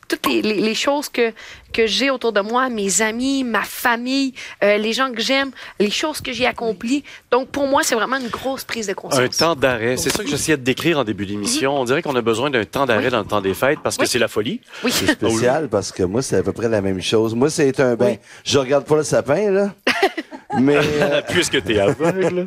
toutes 0.07 0.25
les, 0.27 0.41
les- 0.41 0.61
les 0.61 0.75
choses 0.75 1.09
que, 1.09 1.31
que 1.73 1.85
j'ai 1.87 2.09
autour 2.09 2.31
de 2.33 2.41
moi, 2.41 2.69
mes 2.69 3.01
amis, 3.01 3.43
ma 3.43 3.63
famille, 3.63 4.33
euh, 4.63 4.77
les 4.77 4.93
gens 4.93 5.11
que 5.11 5.21
j'aime, 5.21 5.51
les 5.79 5.89
choses 5.91 6.21
que 6.21 6.31
j'ai 6.31 6.45
accomplies. 6.45 7.03
Donc 7.31 7.49
pour 7.49 7.67
moi, 7.67 7.81
c'est 7.83 7.95
vraiment 7.95 8.17
une 8.17 8.29
grosse 8.29 8.63
prise 8.63 8.87
de 8.87 8.91
Un 8.91 8.95
conscience. 8.95 9.37
temps 9.37 9.55
d'arrêt. 9.55 9.97
C'est 9.97 10.09
ça 10.09 10.23
que 10.23 10.29
j'essayais 10.29 10.57
de 10.57 10.63
décrire 10.63 10.99
en 10.99 11.03
début 11.03 11.25
d'émission. 11.25 11.79
On 11.79 11.85
dirait 11.85 12.01
qu'on 12.01 12.15
a 12.15 12.21
besoin 12.21 12.49
d'un 12.49 12.63
temps 12.65 12.85
d'arrêt 12.85 13.09
dans 13.09 13.19
le 13.19 13.25
temps 13.25 13.41
des 13.41 13.53
fêtes 13.53 13.79
parce 13.83 13.97
que 13.97 14.05
c'est 14.05 14.19
la 14.19 14.27
folie. 14.27 14.61
Oui. 14.83 14.91
C'est 14.93 15.11
spécial 15.11 15.67
parce 15.69 15.91
que 15.91 16.03
moi, 16.03 16.21
c'est 16.21 16.37
à 16.37 16.43
peu 16.43 16.53
près 16.53 16.69
la 16.69 16.81
même 16.81 17.01
chose. 17.01 17.35
Moi, 17.35 17.49
c'est 17.49 17.79
un. 17.79 17.95
Ben, 17.95 18.17
je 18.43 18.57
regarde 18.57 18.85
pas 18.85 18.95
le 18.97 19.03
sapin, 19.03 19.51
là. 19.51 19.73
mais. 20.59 20.77
euh, 21.01 21.21
Puisque 21.29 21.63
tu 21.63 21.75
es 21.75 21.79
aveugle. 21.79 22.45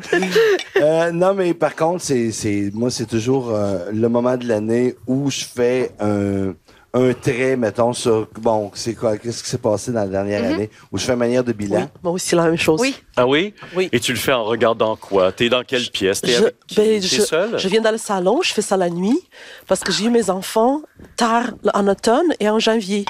euh, 0.77 1.11
non, 1.11 1.33
mais 1.33 1.53
par 1.53 1.75
contre, 1.75 2.03
c'est, 2.03 2.31
c'est, 2.31 2.71
moi, 2.73 2.89
c'est 2.89 3.05
toujours 3.05 3.51
euh, 3.53 3.89
le 3.93 4.09
moment 4.09 4.37
de 4.37 4.47
l'année 4.47 4.95
où 5.07 5.29
je 5.29 5.43
fais 5.45 5.91
un, 5.99 6.53
un 6.93 7.13
trait, 7.13 7.55
mettons, 7.55 7.93
sur. 7.93 8.27
Bon, 8.39 8.69
c'est 8.73 8.95
quoi, 8.95 9.17
qu'est-ce 9.17 9.41
qui 9.43 9.49
s'est 9.49 9.57
passé 9.57 9.91
dans 9.91 10.01
la 10.01 10.07
dernière 10.07 10.41
Mhm. 10.43 10.53
année, 10.53 10.69
où 10.91 10.97
je 10.97 11.05
fais 11.05 11.15
manière 11.15 11.43
de 11.43 11.53
bilan? 11.53 11.89
Moi 12.03 12.13
aussi, 12.13 12.35
la 12.35 12.43
même 12.43 12.57
chose. 12.57 12.79
Oui. 12.81 12.95
Ah 13.15 13.25
oui? 13.25 13.53
Oui. 13.75 13.87
Et 13.91 13.99
tu 13.99 14.11
le 14.11 14.17
fais 14.17 14.33
en 14.33 14.43
regardant 14.43 14.95
quoi? 14.97 15.31
T'es 15.31 15.47
dans 15.49 15.63
quelle 15.63 15.89
pièce? 15.89 16.21
T'es 16.21 16.35
avec 16.35 16.55
ben, 16.75 17.01
je, 17.01 17.21
seule? 17.21 17.57
je 17.57 17.67
viens 17.69 17.81
dans 17.81 17.91
le 17.91 17.97
salon, 17.97 18.41
je 18.41 18.53
fais 18.53 18.61
ça 18.61 18.75
la 18.77 18.89
nuit 18.89 19.19
parce 19.67 19.81
que 19.81 19.91
j'ai 19.91 20.05
eu 20.05 20.09
mes 20.09 20.29
enfants 20.29 20.81
tard 21.15 21.51
en 21.73 21.87
automne 21.87 22.33
et 22.41 22.49
en 22.49 22.59
janvier. 22.59 23.05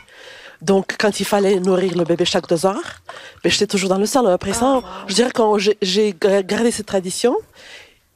Donc, 0.62 0.96
quand 1.00 1.20
il 1.20 1.26
fallait 1.26 1.60
nourrir 1.60 1.98
le 1.98 2.04
bébé 2.04 2.24
chaque 2.24 2.48
deux 2.48 2.68
heures, 2.68 3.02
ben, 3.44 3.52
j'étais 3.52 3.66
toujours 3.66 3.90
dans 3.90 3.98
le 3.98 4.06
salon. 4.06 4.30
Après 4.30 4.54
ça, 4.54 4.82
je 5.08 5.16
dirais 5.16 5.32
que 5.32 5.42
j'ai- 5.58 5.78
j'ai 5.82 6.16
gardé 6.46 6.70
cette 6.70 6.86
tradition 6.86 7.36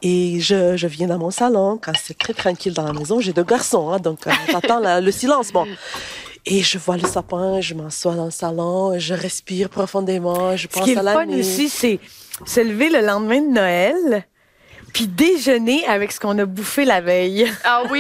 et 0.08 0.39
je, 0.39 0.78
je 0.78 0.86
viens 0.86 1.08
dans 1.08 1.18
mon 1.18 1.32
salon 1.32 1.80
quand 1.84 1.93
c'est 2.01 2.16
très 2.18 2.34
tranquille 2.34 2.74
dans 2.76 2.84
la 2.84 2.93
maison. 2.93 3.20
J'ai 3.20 3.34
deux 3.34 3.43
garçons, 3.43 3.89
hein, 3.89 3.97
donc 3.99 4.28
euh, 4.28 4.32
j'attends 4.51 4.80
le 5.01 5.12
silence. 5.12 5.51
Bon. 5.51 5.66
Et 6.45 6.62
je 6.62 6.78
vois 6.78 6.95
le 6.97 7.08
sapin, 7.08 7.60
je 7.60 7.74
m'assois 7.74 8.14
dans 8.14 8.26
le 8.26 8.32
salon, 8.32 8.99
je 8.99 9.16
respire 9.16 9.68
profondément, 9.68 10.56
je 10.56 10.64
Ce 10.64 10.68
pense 10.68 10.84
qui 10.84 10.91
est 10.91 10.97
à 10.97 11.01
la 11.01 11.14
fun 11.14 11.26
nuit. 11.26 11.39
aussi, 11.39 11.70
c'est 11.70 11.99
se 12.45 12.60
lever 12.60 12.89
le 12.91 13.01
lendemain 13.03 13.41
de 13.41 13.51
Noël, 13.51 14.28
puis 14.96 15.08
déjeuner 15.08 15.86
avec 15.88 16.14
ce 16.14 16.22
qu'on 16.22 16.39
a 16.39 16.46
bouffé 16.46 16.86
la 16.86 17.02
veille. 17.02 17.52
Ah 17.66 17.84
oui? 17.91 18.00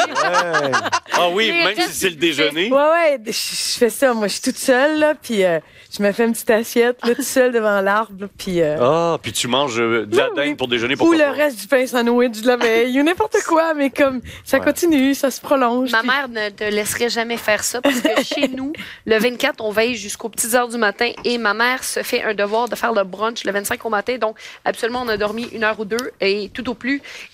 Ah 1.13 1.29
oui, 1.33 1.51
même 1.51 1.75
si 1.75 1.91
c'est 1.93 2.09
le 2.09 2.15
déjeuner. 2.15 2.71
Ouais, 2.71 2.77
ouais, 2.77 3.19
je 3.25 3.31
je 3.31 3.77
fais 3.77 3.89
ça. 3.89 4.13
Moi, 4.13 4.27
je 4.27 4.33
suis 4.33 4.41
toute 4.43 4.55
seule, 4.57 4.99
là, 4.99 5.13
puis 5.21 5.43
euh, 5.43 5.59
je 5.95 6.01
me 6.01 6.11
fais 6.13 6.23
une 6.25 6.31
petite 6.31 6.49
assiette, 6.51 7.05
là, 7.05 7.13
toute 7.15 7.25
seule 7.25 7.51
devant 7.51 7.81
l'arbre, 7.81 8.27
puis... 8.37 8.61
euh, 8.61 8.77
Ah, 8.79 9.17
puis 9.21 9.33
tu 9.33 9.47
manges 9.49 9.77
euh, 9.79 10.05
de 10.05 10.15
la 10.17 10.29
dinde 10.35 10.55
pour 10.55 10.69
déjeuner. 10.69 10.93
ou 10.93 10.97
Pourquoi 10.97 11.17
le 11.17 11.23
pas? 11.25 11.31
reste 11.31 11.59
du 11.59 11.67
pain 11.67 11.85
sandwich 11.85 12.41
de 12.41 12.47
la 12.47 12.55
veille, 12.55 12.97
ou 12.99 13.03
n'importe 13.03 13.35
quoi, 13.45 13.73
mais 13.73 13.89
comme 13.89 14.21
ça 14.45 14.59
continue, 14.61 15.13
ça 15.15 15.31
se 15.31 15.41
prolonge. 15.41 15.91
Ma 15.91 15.99
puis- 15.99 16.07
mère 16.07 16.29
ne 16.29 16.49
te 16.49 16.63
laisserait 16.63 17.09
jamais 17.09 17.35
faire 17.37 17.63
ça 17.63 17.81
parce 17.81 17.99
que 17.99 18.23
chez 18.23 18.47
nous, 18.47 18.71
le 19.05 19.17
24, 19.17 19.61
on 19.63 19.71
veille 19.71 19.95
jusqu'aux 19.95 20.29
petites 20.29 20.53
heures 20.53 20.69
du 20.69 20.77
matin 20.77 21.11
et 21.25 21.37
ma 21.37 21.53
mère 21.53 21.83
se 21.83 22.03
fait 22.03 22.23
un 22.23 22.33
devoir 22.33 22.69
de 22.69 22.75
faire 22.75 22.93
le 22.93 23.03
brunch 23.03 23.43
le 23.43 23.51
25 23.51 23.83
au 23.85 23.89
matin. 23.89 24.17
Donc, 24.17 24.37
absolument, 24.63 25.01
on 25.05 25.09
a 25.09 25.17
dormi 25.17 25.43
une 25.51 25.65
heure 25.65 25.79
ou 25.79 25.85
deux 25.85 26.11
et 26.21 26.49
tout 26.53 26.69
au 26.69 26.73
plus. 26.73 26.84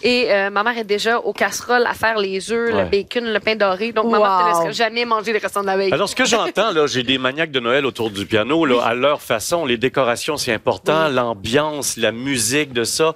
Et 0.01 0.31
euh, 0.31 0.49
ma 0.49 0.63
mère 0.63 0.77
est 0.77 0.83
déjà 0.83 1.19
aux 1.19 1.33
casseroles 1.33 1.85
à 1.85 1.93
faire 1.93 2.17
les 2.17 2.51
œufs, 2.51 2.73
Ouais. 2.73 2.83
le 2.83 2.89
bacon, 2.89 3.25
le 3.25 3.39
pain 3.39 3.55
doré. 3.55 3.91
Donc, 3.91 4.11
ma 4.11 4.19
mère 4.19 4.29
ne 4.29 4.37
te 4.37 4.41
Wow. 4.59 4.65
laisserait 4.67 4.85
jamais 4.85 5.05
manger 5.05 5.33
les 5.33 5.39
restants 5.39 5.61
de 5.61 5.67
la 5.67 5.77
veille. 5.77 5.91
Alors, 5.93 6.09
ce 6.09 6.15
que 6.15 6.25
j'entends, 6.25 6.71
là, 6.71 6.87
j'ai 6.87 7.03
des 7.03 7.17
maniaques 7.17 7.51
de 7.51 7.59
Noël 7.59 7.85
autour 7.85 8.09
du 8.09 8.25
piano, 8.25 8.65
là, 8.65 8.81
à 8.83 8.93
leur 8.93 9.21
façon. 9.21 9.65
Les 9.65 9.77
décorations, 9.77 10.37
c'est 10.37 10.53
important. 10.53 11.07
L'ambiance, 11.09 11.97
la 11.97 12.11
musique 12.11 12.73
de 12.73 12.83
ça. 12.83 13.15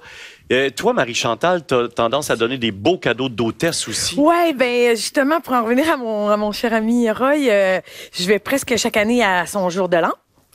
Euh, 0.52 0.70
toi, 0.70 0.92
Marie-Chantal, 0.92 1.64
t'as 1.66 1.88
tendance 1.88 2.30
à 2.30 2.36
donner 2.36 2.56
des 2.56 2.70
beaux 2.70 2.98
cadeaux 2.98 3.28
d'hôtesse 3.28 3.88
aussi? 3.88 4.14
Ouais, 4.16 4.52
ben 4.52 4.94
justement 4.96 5.40
pour 5.40 5.54
en 5.54 5.64
revenir 5.64 5.90
à 5.90 5.96
mon 5.96 6.28
à 6.28 6.36
mon 6.36 6.52
cher 6.52 6.72
ami 6.72 7.10
Roy, 7.10 7.48
euh, 7.48 7.80
je 8.12 8.26
vais 8.28 8.38
presque 8.38 8.76
chaque 8.76 8.96
année 8.96 9.24
à 9.24 9.44
son 9.46 9.68
jour 9.70 9.88
de 9.88 9.96
l'an. 9.96 10.12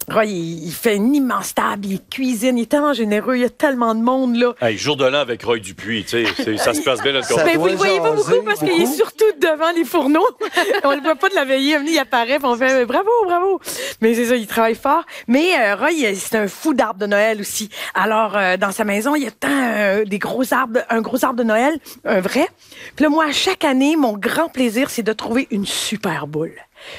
Roy, 0.10 0.26
il, 0.26 0.66
il 0.68 0.72
fait 0.74 0.95
une 0.95 1.14
immense 1.16 1.54
table, 1.54 1.86
il 1.86 1.99
cuisine, 2.10 2.58
il 2.58 2.64
est 2.64 2.66
tellement 2.66 2.93
généreux, 2.93 3.36
il 3.36 3.41
y 3.41 3.45
a 3.45 3.49
tellement 3.49 3.93
de 3.95 4.02
monde 4.02 4.36
là. 4.36 4.54
Hey, 4.62 4.78
jour 4.78 4.95
de 4.97 5.06
l'an 5.06 5.20
avec 5.20 5.43
Roy 5.43 5.60
Dupuis, 5.60 6.04
tu 6.04 6.26
sais, 6.26 6.34
c'est- 6.43 6.58
ça 6.58 6.74
se 6.74 6.82
passe 6.82 7.02
bien 7.02 7.14
notre. 7.14 7.28
Ben, 7.45 7.58
vous 7.58 7.68
le 7.68 7.76
voyez 7.76 7.99
pas 7.99 8.12
beaucoup 8.12 8.41
parce 8.45 8.60
qu'il 8.60 8.70
est 8.82 8.86
surtout 8.86 9.26
devant 9.39 9.72
les 9.76 9.86
fourneaux. 9.86 10.28
on 10.84 10.91
le 10.91 11.02
voit 11.02 11.16
pas 11.16 11.30
de 11.30 11.36
la 11.36 11.45
veillée. 11.45 11.78
Il 11.88 11.97
apparaît, 11.99 12.38
puis 12.38 12.45
on 12.45 12.56
fait 12.56 12.86
bravo, 12.86 13.10
bravo. 13.26 13.60
Mais 14.02 14.14
c'est 14.14 14.26
ça, 14.26 14.36
il 14.36 14.47
travaille 14.47 14.76
fort. 14.76 15.04
Mais 15.28 15.49
euh, 15.60 15.76
Roy, 15.76 15.89
euh, 16.04 16.14
c'est 16.16 16.36
un 16.38 16.47
fou 16.47 16.74
d'arbres 16.74 16.99
de 16.99 17.06
Noël 17.08 17.39
aussi. 17.41 17.70
Alors 17.93 18.36
euh, 18.38 18.58
dans 18.58 18.72
sa 18.72 18.84
maison, 18.84 19.16
il 19.16 19.24
y 19.24 19.28
a 19.28 19.32
tant 19.32 19.47
euh, 19.52 20.06
des 20.06 20.20
gros 20.20 20.54
arbres, 20.54 20.80
un 20.89 21.02
gros 21.02 21.24
arbre 21.24 21.39
de 21.39 21.43
Noël, 21.43 21.78
un 22.06 22.20
vrai. 22.22 22.47
Puis 22.95 23.04
là, 23.04 23.10
moi, 23.10 23.26
à 23.26 23.32
chaque 23.32 23.64
année, 23.64 23.95
mon 23.95 24.14
grand 24.18 24.49
plaisir, 24.49 24.89
c'est 24.89 25.04
de 25.04 25.14
trouver 25.14 25.47
une 25.52 25.66
super 25.66 26.28
boule, 26.28 26.54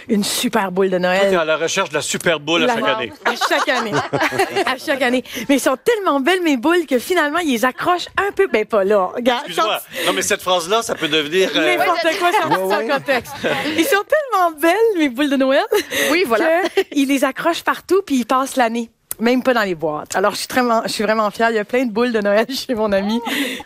une 0.09 0.25
super 0.25 0.73
boule 0.73 0.91
de 0.91 0.99
Toi, 0.99 1.09
t'es 1.15 1.31
Noël. 1.31 1.37
à 1.39 1.45
la 1.45 1.57
recherche 1.57 1.89
de 1.91 1.95
la 1.95 2.03
super 2.03 2.41
boule 2.41 2.65
à 2.69 2.75
chaque 2.75 2.89
année. 2.89 3.13
À 3.25 3.33
chaque 3.49 3.69
année. 3.69 3.93
à 4.67 4.77
chaque 4.79 5.03
année. 5.03 5.25
Mais 5.49 5.57
ils 5.57 5.61
sont 5.61 5.77
tellement 5.77 6.21
belles, 6.21 6.43
mes 6.43 6.57
boules, 6.57 6.87
que 6.87 6.99
finalement, 6.99 7.39
ils 7.39 7.53
les 7.53 7.65
accrochent 7.65 8.09
un 8.19 8.33
peu. 8.33 8.47
Ben, 8.53 8.65
pas 8.65 8.85
là. 8.85 9.11
Regarde, 9.15 9.45
Excuse-moi. 9.47 9.81
Non, 10.07 10.13
mais 10.13 10.23
cette 10.23 10.43
phrase-là, 10.43 10.83
ça 10.83 10.95
peut 10.95 11.09
devenir... 11.09 11.51
euh, 11.57 11.77
N'importe 11.77 12.01
quoi 12.19 12.33
sorti 12.33 12.57
Ouais, 12.57 12.65
ouais. 12.77 12.89
sans 12.89 12.95
contexte. 12.99 13.33
Ils 13.77 13.85
sont 13.85 14.03
tellement 14.09 14.51
belles, 14.61 14.99
mes 14.99 15.09
boules 15.09 15.31
de 15.31 15.37
Noël. 15.37 15.63
Oui, 16.11 16.25
voilà. 16.27 16.63
Ils 16.93 17.09
les 17.09 17.25
accrochent 17.25 17.63
partout 17.65 18.03
puis 18.05 18.17
ils 18.17 18.27
passent 18.27 18.57
l'année. 18.57 18.91
Même 19.23 19.41
pas 19.41 19.55
dans 19.55 19.63
les 19.63 19.77
boîtes. 19.77 20.17
Alors, 20.17 20.33
je 20.33 20.39
suis, 20.39 20.49
vraiment, 20.51 20.83
je 20.85 20.89
suis 20.91 21.05
vraiment 21.05 21.31
fière. 21.31 21.51
Il 21.51 21.55
y 21.55 21.59
a 21.61 21.65
plein 21.65 21.87
de 21.87 21.93
boules 21.93 22.11
de 22.11 22.21
Noël 22.21 22.45
chez 22.51 22.75
mon 22.75 22.91
ami 22.91 23.21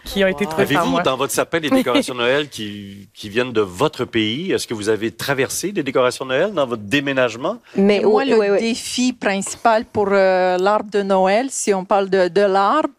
qui 0.05 0.23
ont 0.23 0.27
été 0.27 0.45
trouvées 0.45 0.75
par 0.75 0.83
Avez-vous 0.83 1.01
dans 1.01 1.17
votre 1.17 1.33
sapin 1.33 1.61
des 1.61 1.71
décorations 1.71 2.13
de 2.13 2.19
Noël 2.19 2.51
qui, 2.51 3.09
qui 3.15 3.31
viennent 3.31 3.55
de 3.55 3.63
votre 3.63 4.05
pays? 4.05 4.53
Est-ce 4.53 4.67
que 4.67 4.75
vous 4.75 4.91
avez 4.91 5.13
traversé 5.13 5.73
des 5.73 5.83
décorations 5.83 6.27
de 6.27 6.31
Noël 6.33 6.53
dans 6.53 6.67
votre 6.67 6.83
déménagement? 6.83 7.57
Mais 7.75 8.01
Moi, 8.01 8.25
oui, 8.25 8.29
le 8.31 8.39
oui, 8.39 8.47
oui. 8.51 8.61
défi 8.61 9.15
principal 9.15 9.87
pour 9.87 10.09
euh, 10.13 10.59
l'arbre 10.59 10.91
de 10.91 11.01
Noël, 11.01 11.47
si 11.49 11.73
on 11.73 11.87
parle 11.87 12.11
de, 12.11 12.29
de 12.29 12.43
l'arbre, 12.43 12.91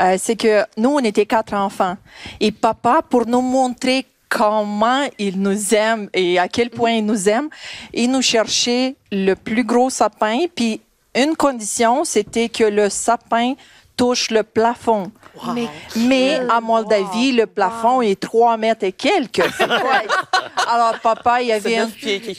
euh, 0.00 0.16
c'est 0.18 0.36
que 0.36 0.62
nous, 0.78 0.88
on 0.88 1.00
était 1.00 1.26
quatre 1.26 1.52
enfants. 1.52 1.98
Et 2.40 2.52
papa, 2.52 3.02
pour 3.06 3.26
nous 3.26 3.42
montrer 3.42 4.06
comment 4.30 5.06
il 5.18 5.38
nous 5.42 5.74
aime 5.74 6.08
et 6.14 6.38
à 6.38 6.48
quel 6.48 6.70
point 6.70 6.92
il 6.92 7.04
nous 7.04 7.28
aime, 7.28 7.50
il 7.92 8.10
nous 8.10 8.22
cherchait 8.22 8.96
le 9.12 9.34
plus 9.34 9.64
gros 9.64 9.90
sapin. 9.90 10.38
Puis 10.54 10.80
une 11.14 11.36
condition, 11.36 12.04
c'était 12.04 12.48
que 12.48 12.64
le 12.64 12.88
sapin 12.88 13.54
touche 13.96 14.30
le 14.30 14.42
plafond. 14.42 15.10
Mais 15.54 15.68
Mais 15.96 16.40
à 16.50 16.60
Moldavie, 16.60 17.32
le 17.32 17.46
plafond 17.46 18.00
est 18.02 18.18
3 18.20 18.56
mètres 18.56 18.84
et 18.84 18.92
quelques. 18.92 19.42
Alors, 20.68 20.98
papa, 21.02 21.42
il 21.42 21.48
y 21.48 21.52
avait 21.52 21.78
un, 21.78 21.88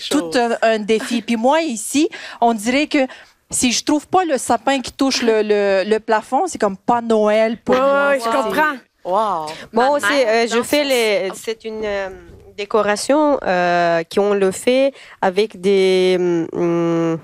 tout 0.10 0.32
un, 0.36 0.58
un 0.62 0.80
défi. 0.80 1.22
Puis 1.22 1.36
moi, 1.36 1.62
ici, 1.62 2.10
on 2.42 2.54
dirait 2.54 2.88
que 2.88 3.00
si 3.50 3.72
je 3.72 3.84
trouve 3.84 4.08
pas 4.08 4.26
le 4.26 4.38
sapin 4.38 4.80
qui 4.82 4.92
touche 4.92 5.22
le, 5.22 5.42
le, 5.42 5.84
le 5.90 6.00
plafond, 6.00 6.44
c'est 6.48 6.60
comme 6.60 6.78
pas 6.78 7.02
Noël 7.02 7.58
pour 7.58 7.76
Ouais, 7.76 7.82
moi. 7.82 8.18
je 8.18 8.24
comprends. 8.26 8.76
Wow. 9.06 9.46
Moi 9.74 9.86
Ma 9.86 9.90
aussi, 9.92 10.06
mère, 10.10 10.28
euh, 10.28 10.48
je 10.52 10.62
fais 10.62 10.84
les. 10.84 11.32
C'est 11.34 11.64
une 11.64 11.82
euh, 11.84 12.10
décoration 12.58 13.40
euh, 13.44 14.04
qui 14.04 14.20
on 14.20 14.34
le 14.34 14.52
fait 14.52 14.94
avec 15.22 15.60
des 15.60 16.18
hum, 16.20 17.18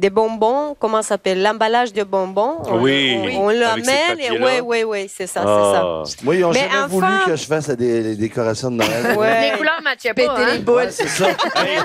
des 0.00 0.10
bonbons. 0.10 0.74
Comment 0.78 1.02
ça 1.02 1.10
s'appelle? 1.10 1.42
L'emballage 1.42 1.92
de 1.92 2.02
bonbons. 2.02 2.56
On- 2.66 2.80
Oui, 2.80 3.18
On, 3.34 3.44
on 3.46 3.48
l'amène 3.50 4.18
et 4.18 4.30
oui, 4.32 4.60
oui, 4.64 4.82
oui, 4.84 5.06
c'est 5.14 5.26
ça, 5.26 5.42
Ah. 5.46 6.02
Moi, 6.22 6.36
ils 6.36 6.44
ont 6.44 6.50
Mais 6.52 6.68
jamais 6.70 6.88
voulu 6.88 7.06
que 7.26 7.36
je 7.36 7.44
fasse 7.44 7.68
des, 7.70 8.02
des 8.02 8.16
décorations 8.16 8.70
de 8.70 8.76
Noël. 8.76 8.90
c'est 9.02 9.08
ça. 9.14 9.18
Ouais. 9.18 9.50
les 9.52 9.56
couleurs 9.58 9.80
matchaient 9.84 10.14
Péter 10.14 10.26
pas. 10.28 10.38
les 10.46 10.52
Hein? 10.56 10.60
boules. 10.60 10.74
Ouais, 10.76 10.90
c'est 10.90 11.06
ça. 11.08 11.26
Hey, 11.56 11.78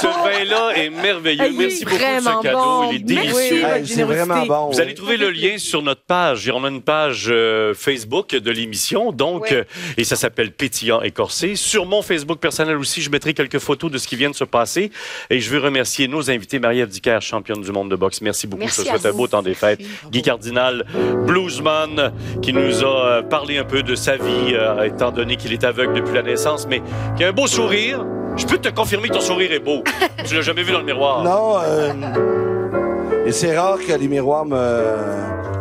ce 0.00 0.06
vin-là 0.06 0.72
est 0.76 0.90
merveilleux. 0.90 1.42
Hey, 1.42 1.56
Merci 1.56 1.84
beaucoup 1.84 1.96
de 1.96 2.02
vraiment 2.02 2.38
ce 2.42 2.46
cadeau. 2.46 2.58
bon. 2.58 2.90
Il 2.90 2.96
est 2.96 2.98
délicieux. 3.00 3.64
Hey, 3.64 3.86
c'est 3.86 4.02
vraiment 4.02 4.46
bon. 4.46 4.70
Vous 4.70 4.80
allez 4.80 4.94
trouver 4.94 5.16
le 5.16 5.30
lien 5.30 5.56
sur 5.58 5.80
notre 5.82 6.02
page. 6.02 6.50
On 6.54 6.64
a 6.64 6.68
une 6.68 6.82
page 6.82 7.26
euh, 7.30 7.72
Facebook 7.74 8.30
de 8.36 8.50
l'émission, 8.50 9.12
donc, 9.12 9.44
Oui. 9.50 9.56
euh, 9.56 9.64
et 9.96 10.04
ça 10.04 10.16
s'appelle 10.16 10.52
Pétillant 10.52 11.00
écorsé. 11.02 11.56
Sur 11.56 11.86
mon 11.86 12.02
Facebook 12.02 12.38
personnel 12.38 12.76
aussi, 12.76 13.00
je 13.00 13.10
mettrai 13.10 13.32
quelques 13.34 13.58
photos 13.58 13.90
de 13.90 13.98
ce 13.98 14.06
qui 14.06 14.16
vient 14.16 14.30
de 14.30 14.34
se 14.36 14.44
passer. 14.44 14.90
Et 15.30 15.40
je 15.40 15.50
veux 15.50 15.58
remercier 15.60 16.08
nos 16.08 16.30
invités, 16.30 16.58
Marie-Ève 16.58 16.88
Dicker, 16.88 17.18
championne 17.22 17.61
du 17.62 17.72
monde 17.72 17.90
de 17.90 17.96
boxe. 17.96 18.20
Merci 18.20 18.46
beaucoup. 18.46 18.62
Merci 18.62 18.82
je 18.82 18.86
te 18.86 18.88
à 18.88 18.98
souhaite 18.98 19.14
un 19.14 19.16
beau 19.16 19.26
temps 19.26 19.42
des 19.42 19.54
fêtes. 19.54 19.80
Guy 20.10 20.22
Cardinal, 20.22 20.84
bluesman, 21.26 22.12
qui 22.40 22.52
nous 22.52 22.84
a 22.84 23.06
euh, 23.06 23.22
parlé 23.22 23.58
un 23.58 23.64
peu 23.64 23.82
de 23.82 23.94
sa 23.94 24.16
vie, 24.16 24.54
euh, 24.54 24.84
étant 24.84 25.10
donné 25.10 25.36
qu'il 25.36 25.52
est 25.52 25.64
aveugle 25.64 25.94
depuis 25.94 26.14
la 26.14 26.22
naissance, 26.22 26.66
mais 26.68 26.82
qui 27.16 27.24
a 27.24 27.28
un 27.28 27.32
beau 27.32 27.46
sourire. 27.46 28.04
Je 28.36 28.46
peux 28.46 28.58
te 28.58 28.68
confirmer 28.68 29.08
que 29.08 29.14
ton 29.14 29.20
sourire 29.20 29.52
est 29.52 29.58
beau. 29.58 29.84
tu 30.24 30.34
l'as 30.34 30.42
jamais 30.42 30.62
vu 30.62 30.72
dans 30.72 30.78
le 30.78 30.86
miroir. 30.86 31.22
Non, 31.22 31.58
euh, 31.62 31.92
et 33.26 33.32
c'est 33.32 33.56
rare 33.56 33.78
que 33.78 33.92
les 33.92 34.08
miroirs 34.08 34.44
me, 34.44 34.56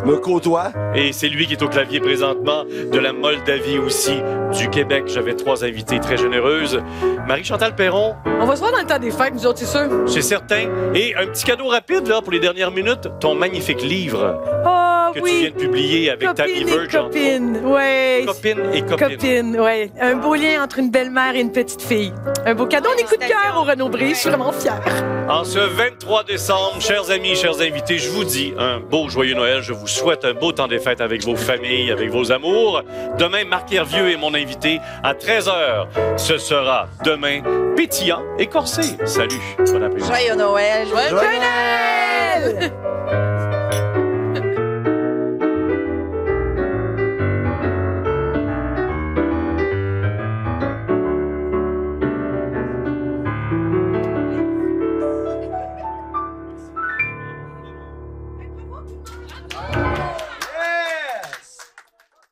me 0.06 0.16
côtoient. 0.18 0.72
Et 0.96 1.14
c'est 1.14 1.28
lui 1.30 1.46
qui 1.48 1.54
est 1.54 1.64
au 1.64 1.68
clavier 1.70 2.00
présentement, 2.00 2.64
de 2.66 3.00
la 3.00 3.14
Moldavie 3.14 3.78
aussi, 3.80 4.20
du 4.58 4.70
Québec. 4.70 5.04
J'avais 5.08 5.36
trois 5.36 5.64
invités 5.64 6.00
très 6.00 6.18
généreuses. 6.18 6.82
Marie-Chantal 7.28 7.76
Perron, 7.76 8.16
On 8.40 8.46
va 8.46 8.56
se 8.56 8.62
voir 8.62 8.72
dans 8.74 8.80
le 8.80 8.86
temps 8.88 9.00
des 9.00 9.12
fêtes, 9.12 9.34
nous 9.34 9.46
autres, 9.46 9.60
c'est 9.60 9.66
sûr. 9.66 9.88
c'est 10.08 10.22
certain. 10.22 10.66
Et 10.96 11.16
un 11.16 11.28
petit 11.28 11.44
cadeau 11.44 11.68
rapide 11.68 12.08
là 12.08 12.22
pour 12.22 12.32
les 12.32 12.40
dernières 12.40 12.72
minutes, 12.72 13.08
ton 13.20 13.36
magnifique 13.36 13.82
livre 13.82 14.42
Oh, 14.66 15.12
que 15.14 15.20
tu 15.20 15.24
oui. 15.24 15.38
viens 15.42 15.50
de 15.52 15.56
publier 15.56 16.10
avec 16.10 16.34
Tammy 16.34 16.62
Copine 16.64 16.68
Verge. 16.68 16.96
entre 16.96 17.04
copine, 17.10 17.60
ouais. 17.66 18.24
Copine 18.26 18.60
et 18.74 18.82
copine. 18.82 19.08
Copine, 19.10 19.60
ouais. 19.60 19.92
Un 20.00 20.16
beau 20.16 20.36
lien 20.36 20.64
entre 20.64 20.80
une 20.80 20.90
belle-mère 20.90 21.36
et 21.36 21.42
une 21.42 21.52
petite 21.52 21.82
fille. 21.82 22.14
Un 22.46 22.56
beau 22.56 22.66
cadeau. 22.66 22.90
On 22.94 22.98
est 22.98 23.04
coup 23.04 23.16
de 23.18 23.26
cœur 23.28 23.58
au 23.58 23.64
Renaud 23.64 23.90
Bré. 23.90 24.10
Je 24.10 24.16
suis 24.16 24.30
vraiment 24.30 24.52
fière. 24.54 24.82
En 25.30 25.44
ce 25.44 25.60
23 25.60 26.24
décembre, 26.24 26.80
chers 26.80 27.12
amis, 27.12 27.36
chers 27.36 27.51
invités, 27.60 27.98
je 27.98 28.10
vous 28.10 28.24
dis 28.24 28.54
un 28.58 28.80
beau 28.80 29.10
joyeux 29.10 29.36
Noël. 29.36 29.62
Je 29.62 29.74
vous 29.74 29.88
souhaite 29.88 30.24
un 30.26 30.34
beau 30.34 30.52
temps 30.52 30.68
des 30.68 30.80
fêtes 30.80 31.02
avec 31.02 31.24
vos 31.24 31.36
familles, 31.36 31.92
avec 31.92 32.10
vos 32.10 32.32
amours. 32.32 32.84
Demain, 33.18 33.44
Marc 33.46 33.74
Hervieux 33.74 34.12
est 34.12 34.18
mon 34.18 34.34
invité 34.34 34.80
à 35.04 35.14
13h. 35.14 35.88
Ce 36.18 36.38
sera 36.38 36.88
demain 37.04 37.42
pétillant 37.76 38.22
et 38.38 38.48
corsé. 38.48 38.98
Salut. 39.06 39.42
Bon 39.58 39.84
appétit. 39.84 40.06
Joyeux 40.06 40.36
Noël. 40.36 40.88
Joyeux 40.88 41.12
Noël! 41.12 42.72